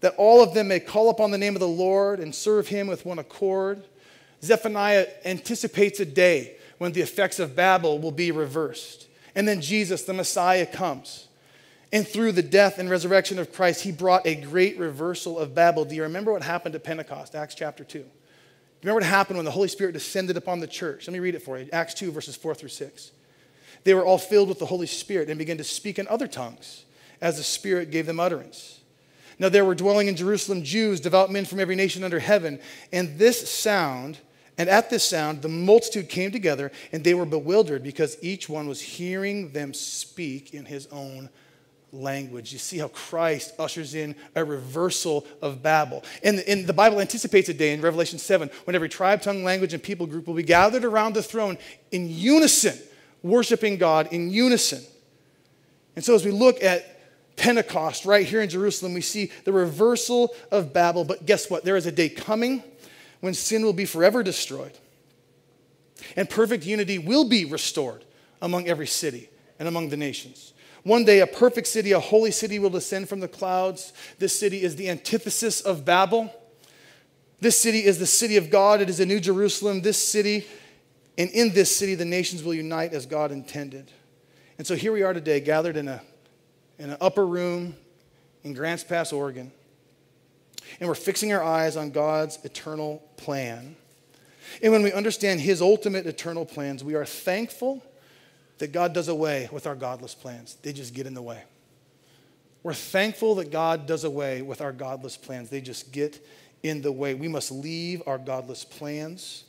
that 0.00 0.14
all 0.16 0.42
of 0.42 0.54
them 0.54 0.68
may 0.68 0.80
call 0.80 1.10
upon 1.10 1.30
the 1.30 1.38
name 1.38 1.54
of 1.54 1.60
the 1.60 1.68
Lord 1.68 2.18
and 2.18 2.34
serve 2.34 2.68
him 2.68 2.86
with 2.86 3.04
one 3.04 3.18
accord. 3.18 3.84
Zephaniah 4.42 5.06
anticipates 5.26 6.00
a 6.00 6.06
day 6.06 6.56
when 6.78 6.92
the 6.92 7.02
effects 7.02 7.38
of 7.38 7.54
Babel 7.54 7.98
will 7.98 8.12
be 8.12 8.30
reversed. 8.30 9.06
And 9.34 9.46
then 9.46 9.60
Jesus, 9.60 10.04
the 10.04 10.14
Messiah, 10.14 10.64
comes. 10.64 11.27
And 11.92 12.06
through 12.06 12.32
the 12.32 12.42
death 12.42 12.78
and 12.78 12.90
resurrection 12.90 13.38
of 13.38 13.52
Christ, 13.52 13.82
he 13.82 13.92
brought 13.92 14.26
a 14.26 14.34
great 14.34 14.78
reversal 14.78 15.38
of 15.38 15.54
Babel. 15.54 15.84
Do 15.84 15.94
you 15.94 16.02
remember 16.02 16.32
what 16.32 16.42
happened 16.42 16.74
at 16.74 16.84
Pentecost, 16.84 17.34
Acts 17.34 17.54
chapter 17.54 17.82
2? 17.82 17.98
Do 17.98 18.04
you 18.04 18.10
remember 18.82 19.00
what 19.00 19.10
happened 19.10 19.38
when 19.38 19.46
the 19.46 19.50
Holy 19.50 19.68
Spirit 19.68 19.92
descended 19.92 20.36
upon 20.36 20.60
the 20.60 20.66
church? 20.66 21.06
Let 21.06 21.12
me 21.12 21.18
read 21.18 21.34
it 21.34 21.42
for 21.42 21.58
you 21.58 21.68
Acts 21.72 21.94
2, 21.94 22.12
verses 22.12 22.36
4 22.36 22.54
through 22.54 22.68
6. 22.68 23.12
They 23.84 23.94
were 23.94 24.04
all 24.04 24.18
filled 24.18 24.48
with 24.48 24.58
the 24.58 24.66
Holy 24.66 24.86
Spirit 24.86 25.30
and 25.30 25.38
began 25.38 25.56
to 25.58 25.64
speak 25.64 25.98
in 25.98 26.06
other 26.08 26.28
tongues 26.28 26.84
as 27.20 27.38
the 27.38 27.42
Spirit 27.42 27.90
gave 27.90 28.06
them 28.06 28.20
utterance. 28.20 28.80
Now 29.38 29.48
there 29.48 29.64
were 29.64 29.74
dwelling 29.74 30.08
in 30.08 30.16
Jerusalem 30.16 30.64
Jews, 30.64 31.00
devout 31.00 31.30
men 31.30 31.44
from 31.44 31.60
every 31.60 31.76
nation 31.76 32.04
under 32.04 32.18
heaven, 32.18 32.60
and 32.92 33.18
this 33.18 33.48
sound, 33.50 34.18
and 34.58 34.68
at 34.68 34.90
this 34.90 35.04
sound, 35.04 35.42
the 35.42 35.48
multitude 35.48 36.08
came 36.08 36.32
together, 36.32 36.72
and 36.92 37.02
they 37.02 37.14
were 37.14 37.24
bewildered 37.24 37.82
because 37.82 38.18
each 38.20 38.48
one 38.48 38.68
was 38.68 38.80
hearing 38.80 39.52
them 39.52 39.72
speak 39.72 40.52
in 40.52 40.64
his 40.64 40.86
own 40.88 41.14
language. 41.14 41.32
You 41.92 42.58
see 42.58 42.78
how 42.78 42.88
Christ 42.88 43.54
ushers 43.58 43.94
in 43.94 44.14
a 44.34 44.44
reversal 44.44 45.26
of 45.40 45.62
Babel. 45.62 46.04
And, 46.22 46.40
and 46.40 46.66
the 46.66 46.72
Bible 46.72 47.00
anticipates 47.00 47.48
a 47.48 47.54
day 47.54 47.72
in 47.72 47.80
Revelation 47.80 48.18
7 48.18 48.50
when 48.64 48.76
every 48.76 48.88
tribe, 48.88 49.22
tongue, 49.22 49.42
language, 49.42 49.72
and 49.72 49.82
people 49.82 50.06
group 50.06 50.26
will 50.26 50.34
be 50.34 50.42
gathered 50.42 50.84
around 50.84 51.14
the 51.14 51.22
throne 51.22 51.56
in 51.90 52.08
unison, 52.10 52.78
worshiping 53.22 53.78
God 53.78 54.12
in 54.12 54.30
unison. 54.30 54.82
And 55.96 56.04
so 56.04 56.14
as 56.14 56.24
we 56.24 56.30
look 56.30 56.62
at 56.62 56.98
Pentecost 57.36 58.04
right 58.04 58.26
here 58.26 58.42
in 58.42 58.48
Jerusalem, 58.48 58.92
we 58.92 59.00
see 59.00 59.30
the 59.44 59.52
reversal 59.52 60.34
of 60.50 60.72
Babel. 60.72 61.04
But 61.04 61.24
guess 61.24 61.48
what? 61.48 61.64
There 61.64 61.76
is 61.76 61.86
a 61.86 61.92
day 61.92 62.08
coming 62.08 62.62
when 63.20 63.32
sin 63.32 63.64
will 63.64 63.72
be 63.72 63.84
forever 63.84 64.22
destroyed. 64.22 64.72
And 66.16 66.28
perfect 66.28 66.66
unity 66.66 66.98
will 66.98 67.28
be 67.28 67.44
restored 67.44 68.04
among 68.42 68.68
every 68.68 68.86
city 68.86 69.30
and 69.58 69.66
among 69.66 69.88
the 69.88 69.96
nations. 69.96 70.52
One 70.84 71.04
day, 71.04 71.20
a 71.20 71.26
perfect 71.26 71.66
city, 71.66 71.92
a 71.92 72.00
holy 72.00 72.30
city 72.30 72.58
will 72.58 72.70
descend 72.70 73.08
from 73.08 73.20
the 73.20 73.28
clouds. 73.28 73.92
This 74.18 74.38
city 74.38 74.62
is 74.62 74.76
the 74.76 74.88
antithesis 74.88 75.60
of 75.60 75.84
Babel. 75.84 76.32
This 77.40 77.60
city 77.60 77.84
is 77.84 77.98
the 77.98 78.06
city 78.06 78.36
of 78.36 78.50
God. 78.50 78.80
It 78.80 78.88
is 78.88 79.00
a 79.00 79.06
new 79.06 79.20
Jerusalem. 79.20 79.82
This 79.82 80.02
city, 80.02 80.46
and 81.16 81.30
in 81.30 81.52
this 81.52 81.74
city, 81.74 81.94
the 81.94 82.04
nations 82.04 82.42
will 82.42 82.54
unite 82.54 82.92
as 82.92 83.06
God 83.06 83.32
intended. 83.32 83.90
And 84.56 84.66
so 84.66 84.74
here 84.74 84.92
we 84.92 85.02
are 85.02 85.12
today, 85.12 85.40
gathered 85.40 85.76
in, 85.76 85.88
a, 85.88 86.02
in 86.78 86.90
an 86.90 86.96
upper 87.00 87.26
room 87.26 87.76
in 88.42 88.54
Grants 88.54 88.84
Pass, 88.84 89.12
Oregon. 89.12 89.52
And 90.80 90.88
we're 90.88 90.94
fixing 90.94 91.32
our 91.32 91.42
eyes 91.42 91.76
on 91.76 91.90
God's 91.90 92.38
eternal 92.44 93.02
plan. 93.16 93.76
And 94.62 94.72
when 94.72 94.82
we 94.82 94.92
understand 94.92 95.40
His 95.40 95.62
ultimate 95.62 96.06
eternal 96.06 96.44
plans, 96.44 96.82
we 96.82 96.94
are 96.94 97.04
thankful 97.04 97.82
that 98.58 98.72
God 98.72 98.92
does 98.92 99.08
away 99.08 99.48
with 99.52 99.66
our 99.66 99.74
godless 99.74 100.14
plans. 100.14 100.56
They 100.62 100.72
just 100.72 100.94
get 100.94 101.06
in 101.06 101.14
the 101.14 101.22
way. 101.22 101.42
We're 102.62 102.74
thankful 102.74 103.36
that 103.36 103.50
God 103.50 103.86
does 103.86 104.04
away 104.04 104.42
with 104.42 104.60
our 104.60 104.72
godless 104.72 105.16
plans. 105.16 105.48
They 105.48 105.60
just 105.60 105.92
get 105.92 106.24
in 106.62 106.82
the 106.82 106.92
way. 106.92 107.14
We 107.14 107.28
must 107.28 107.52
leave 107.52 108.02
our 108.06 108.18
godless 108.18 108.64
plans. 108.64 109.44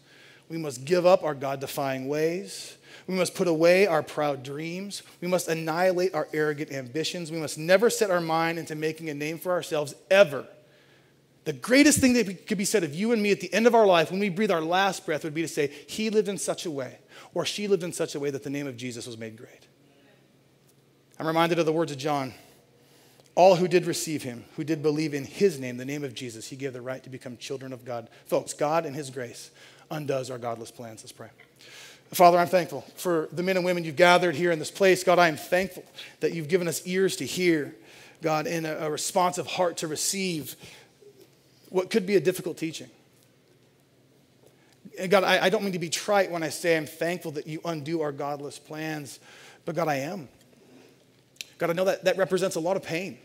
We 0.47 0.57
must 0.57 0.85
give 0.85 1.05
up 1.05 1.23
our 1.23 1.35
God 1.35 1.59
defying 1.59 2.07
ways. 2.07 2.77
We 3.07 3.15
must 3.15 3.35
put 3.35 3.47
away 3.47 3.87
our 3.87 4.03
proud 4.03 4.43
dreams. 4.43 5.03
We 5.21 5.27
must 5.27 5.47
annihilate 5.47 6.13
our 6.13 6.27
arrogant 6.33 6.71
ambitions. 6.71 7.31
We 7.31 7.39
must 7.39 7.57
never 7.57 7.89
set 7.89 8.11
our 8.11 8.21
mind 8.21 8.59
into 8.59 8.75
making 8.75 9.09
a 9.09 9.13
name 9.13 9.39
for 9.39 9.51
ourselves 9.51 9.95
ever. 10.11 10.45
The 11.45 11.53
greatest 11.53 11.99
thing 11.99 12.13
that 12.13 12.45
could 12.45 12.57
be 12.57 12.65
said 12.65 12.83
of 12.83 12.93
you 12.93 13.11
and 13.11 13.23
me 13.23 13.31
at 13.31 13.41
the 13.41 13.51
end 13.51 13.65
of 13.65 13.73
our 13.73 13.87
life, 13.87 14.11
when 14.11 14.19
we 14.19 14.29
breathe 14.29 14.51
our 14.51 14.61
last 14.61 15.05
breath, 15.05 15.23
would 15.23 15.33
be 15.33 15.41
to 15.41 15.47
say, 15.47 15.67
He 15.87 16.09
lived 16.11 16.27
in 16.27 16.37
such 16.37 16.65
a 16.65 16.71
way 16.71 16.99
or 17.33 17.45
she 17.45 17.67
lived 17.67 17.83
in 17.83 17.93
such 17.93 18.15
a 18.15 18.19
way 18.19 18.29
that 18.31 18.43
the 18.43 18.49
name 18.49 18.67
of 18.67 18.77
Jesus 18.77 19.05
was 19.05 19.17
made 19.17 19.37
great. 19.37 19.67
I'm 21.19 21.27
reminded 21.27 21.59
of 21.59 21.65
the 21.65 21.73
words 21.73 21.91
of 21.91 21.97
John. 21.97 22.33
All 23.35 23.55
who 23.55 23.67
did 23.67 23.85
receive 23.85 24.23
him, 24.23 24.45
who 24.55 24.63
did 24.63 24.81
believe 24.81 25.13
in 25.13 25.23
his 25.23 25.59
name, 25.59 25.77
the 25.77 25.85
name 25.85 26.03
of 26.03 26.13
Jesus, 26.13 26.47
he 26.47 26.55
gave 26.55 26.73
the 26.73 26.81
right 26.81 27.03
to 27.03 27.09
become 27.09 27.37
children 27.37 27.71
of 27.71 27.85
God. 27.85 28.09
Folks, 28.25 28.53
God 28.53 28.85
in 28.85 28.93
his 28.93 29.09
grace 29.09 29.51
undoes 29.91 30.29
our 30.29 30.37
godless 30.37 30.71
plans. 30.71 31.03
Let's 31.03 31.11
pray. 31.11 31.29
Father, 32.11 32.39
I'm 32.39 32.47
thankful 32.47 32.81
for 32.95 33.29
the 33.31 33.43
men 33.43 33.55
and 33.55 33.63
women 33.63 33.83
you've 33.83 33.95
gathered 33.95 34.35
here 34.35 34.51
in 34.51 34.59
this 34.59 34.71
place. 34.71 35.03
God, 35.03 35.19
I 35.19 35.27
am 35.27 35.37
thankful 35.37 35.85
that 36.21 36.33
you've 36.33 36.47
given 36.47 36.67
us 36.67 36.85
ears 36.87 37.15
to 37.17 37.25
hear, 37.25 37.75
God, 38.21 38.47
and 38.47 38.65
a, 38.65 38.85
a 38.85 38.89
responsive 38.89 39.45
heart 39.45 39.77
to 39.77 39.87
receive 39.87 40.55
what 41.69 41.91
could 41.91 42.07
be 42.07 42.15
a 42.15 42.19
difficult 42.19 42.57
teaching. 42.57 42.89
God, 45.07 45.23
I, 45.23 45.45
I 45.45 45.49
don't 45.49 45.63
mean 45.63 45.73
to 45.73 45.79
be 45.79 45.89
trite 45.89 46.31
when 46.31 46.43
I 46.43 46.49
say 46.49 46.75
I'm 46.75 46.85
thankful 46.85 47.31
that 47.31 47.47
you 47.47 47.61
undo 47.63 48.01
our 48.01 48.11
godless 48.11 48.59
plans, 48.59 49.19
but 49.65 49.75
God, 49.75 49.87
I 49.87 49.95
am. 49.95 50.27
God, 51.57 51.69
I 51.69 51.73
know 51.73 51.85
that 51.85 52.05
that 52.05 52.17
represents 52.17 52.55
a 52.55 52.59
lot 52.59 52.77
of 52.77 52.83
pain. 52.83 53.17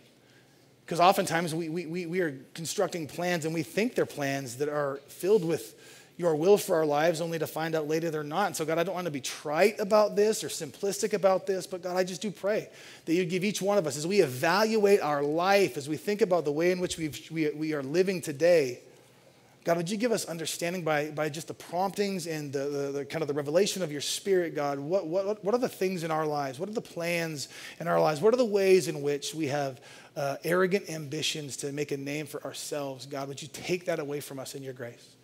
Because 0.84 1.00
oftentimes 1.00 1.54
we, 1.54 1.68
we, 1.70 2.06
we 2.06 2.20
are 2.20 2.38
constructing 2.52 3.06
plans 3.06 3.46
and 3.46 3.54
we 3.54 3.62
think 3.62 3.94
they're 3.94 4.04
plans 4.04 4.56
that 4.56 4.68
are 4.68 5.00
filled 5.08 5.42
with 5.44 5.74
your 6.16 6.36
will 6.36 6.58
for 6.58 6.76
our 6.76 6.86
lives 6.86 7.20
only 7.20 7.38
to 7.38 7.46
find 7.46 7.74
out 7.74 7.88
later 7.88 8.10
they're 8.10 8.22
not. 8.22 8.48
And 8.48 8.56
so, 8.56 8.64
God, 8.64 8.78
I 8.78 8.84
don't 8.84 8.94
want 8.94 9.06
to 9.06 9.10
be 9.10 9.20
trite 9.20 9.80
about 9.80 10.14
this 10.14 10.44
or 10.44 10.48
simplistic 10.48 11.12
about 11.12 11.46
this, 11.46 11.66
but 11.66 11.82
God, 11.82 11.96
I 11.96 12.04
just 12.04 12.22
do 12.22 12.30
pray 12.30 12.68
that 13.06 13.14
you 13.14 13.24
give 13.24 13.44
each 13.44 13.60
one 13.60 13.78
of 13.78 13.86
us, 13.86 13.96
as 13.96 14.06
we 14.06 14.20
evaluate 14.20 15.00
our 15.00 15.22
life, 15.22 15.76
as 15.76 15.88
we 15.88 15.96
think 15.96 16.20
about 16.20 16.44
the 16.44 16.52
way 16.52 16.70
in 16.70 16.78
which 16.78 16.98
we've, 16.98 17.18
we, 17.30 17.50
we 17.50 17.72
are 17.72 17.82
living 17.82 18.20
today, 18.20 18.80
God, 19.64 19.78
would 19.78 19.90
you 19.90 19.96
give 19.96 20.12
us 20.12 20.26
understanding 20.26 20.82
by, 20.82 21.10
by 21.10 21.30
just 21.30 21.48
the 21.48 21.54
promptings 21.54 22.26
and 22.26 22.52
the, 22.52 22.58
the, 22.58 22.92
the, 22.92 23.04
kind 23.06 23.22
of 23.22 23.28
the 23.28 23.34
revelation 23.34 23.82
of 23.82 23.90
your 23.90 24.02
spirit, 24.02 24.54
God? 24.54 24.78
What, 24.78 25.06
what, 25.06 25.42
what 25.42 25.54
are 25.54 25.58
the 25.58 25.70
things 25.70 26.04
in 26.04 26.10
our 26.10 26.26
lives? 26.26 26.58
What 26.58 26.68
are 26.68 26.74
the 26.74 26.82
plans 26.82 27.48
in 27.80 27.88
our 27.88 27.98
lives? 27.98 28.20
What 28.20 28.34
are 28.34 28.36
the 28.36 28.44
ways 28.44 28.88
in 28.88 29.00
which 29.00 29.34
we 29.34 29.46
have 29.46 29.80
uh, 30.16 30.36
arrogant 30.44 30.90
ambitions 30.90 31.56
to 31.58 31.72
make 31.72 31.92
a 31.92 31.96
name 31.96 32.26
for 32.26 32.44
ourselves? 32.44 33.06
God, 33.06 33.26
would 33.26 33.40
you 33.40 33.48
take 33.52 33.86
that 33.86 34.00
away 34.00 34.20
from 34.20 34.38
us 34.38 34.54
in 34.54 34.62
your 34.62 34.74
grace? 34.74 35.14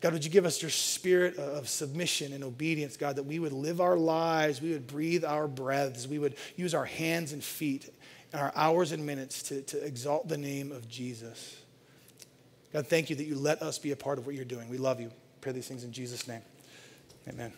God, 0.00 0.14
would 0.14 0.24
you 0.24 0.30
give 0.30 0.46
us 0.46 0.62
your 0.62 0.70
spirit 0.70 1.36
of 1.36 1.68
submission 1.68 2.32
and 2.32 2.44
obedience, 2.44 2.96
God, 2.96 3.16
that 3.16 3.24
we 3.24 3.38
would 3.38 3.52
live 3.52 3.82
our 3.82 3.96
lives, 3.96 4.62
we 4.62 4.72
would 4.72 4.86
breathe 4.86 5.24
our 5.24 5.46
breaths, 5.46 6.06
we 6.06 6.18
would 6.18 6.36
use 6.56 6.74
our 6.74 6.84
hands 6.86 7.32
and 7.32 7.44
feet, 7.44 7.92
our 8.32 8.52
hours 8.56 8.92
and 8.92 9.04
minutes 9.04 9.42
to, 9.44 9.60
to 9.62 9.84
exalt 9.84 10.28
the 10.28 10.38
name 10.38 10.72
of 10.72 10.88
Jesus. 10.88 11.56
God, 12.72 12.86
thank 12.86 13.10
you 13.10 13.16
that 13.16 13.24
you 13.24 13.36
let 13.36 13.62
us 13.62 13.78
be 13.78 13.92
a 13.92 13.96
part 13.96 14.18
of 14.18 14.26
what 14.26 14.34
you're 14.34 14.44
doing. 14.44 14.68
We 14.68 14.78
love 14.78 15.00
you. 15.00 15.10
Pray 15.40 15.52
these 15.52 15.68
things 15.68 15.84
in 15.84 15.92
Jesus' 15.92 16.26
name. 16.26 16.42
Amen. 17.28 17.52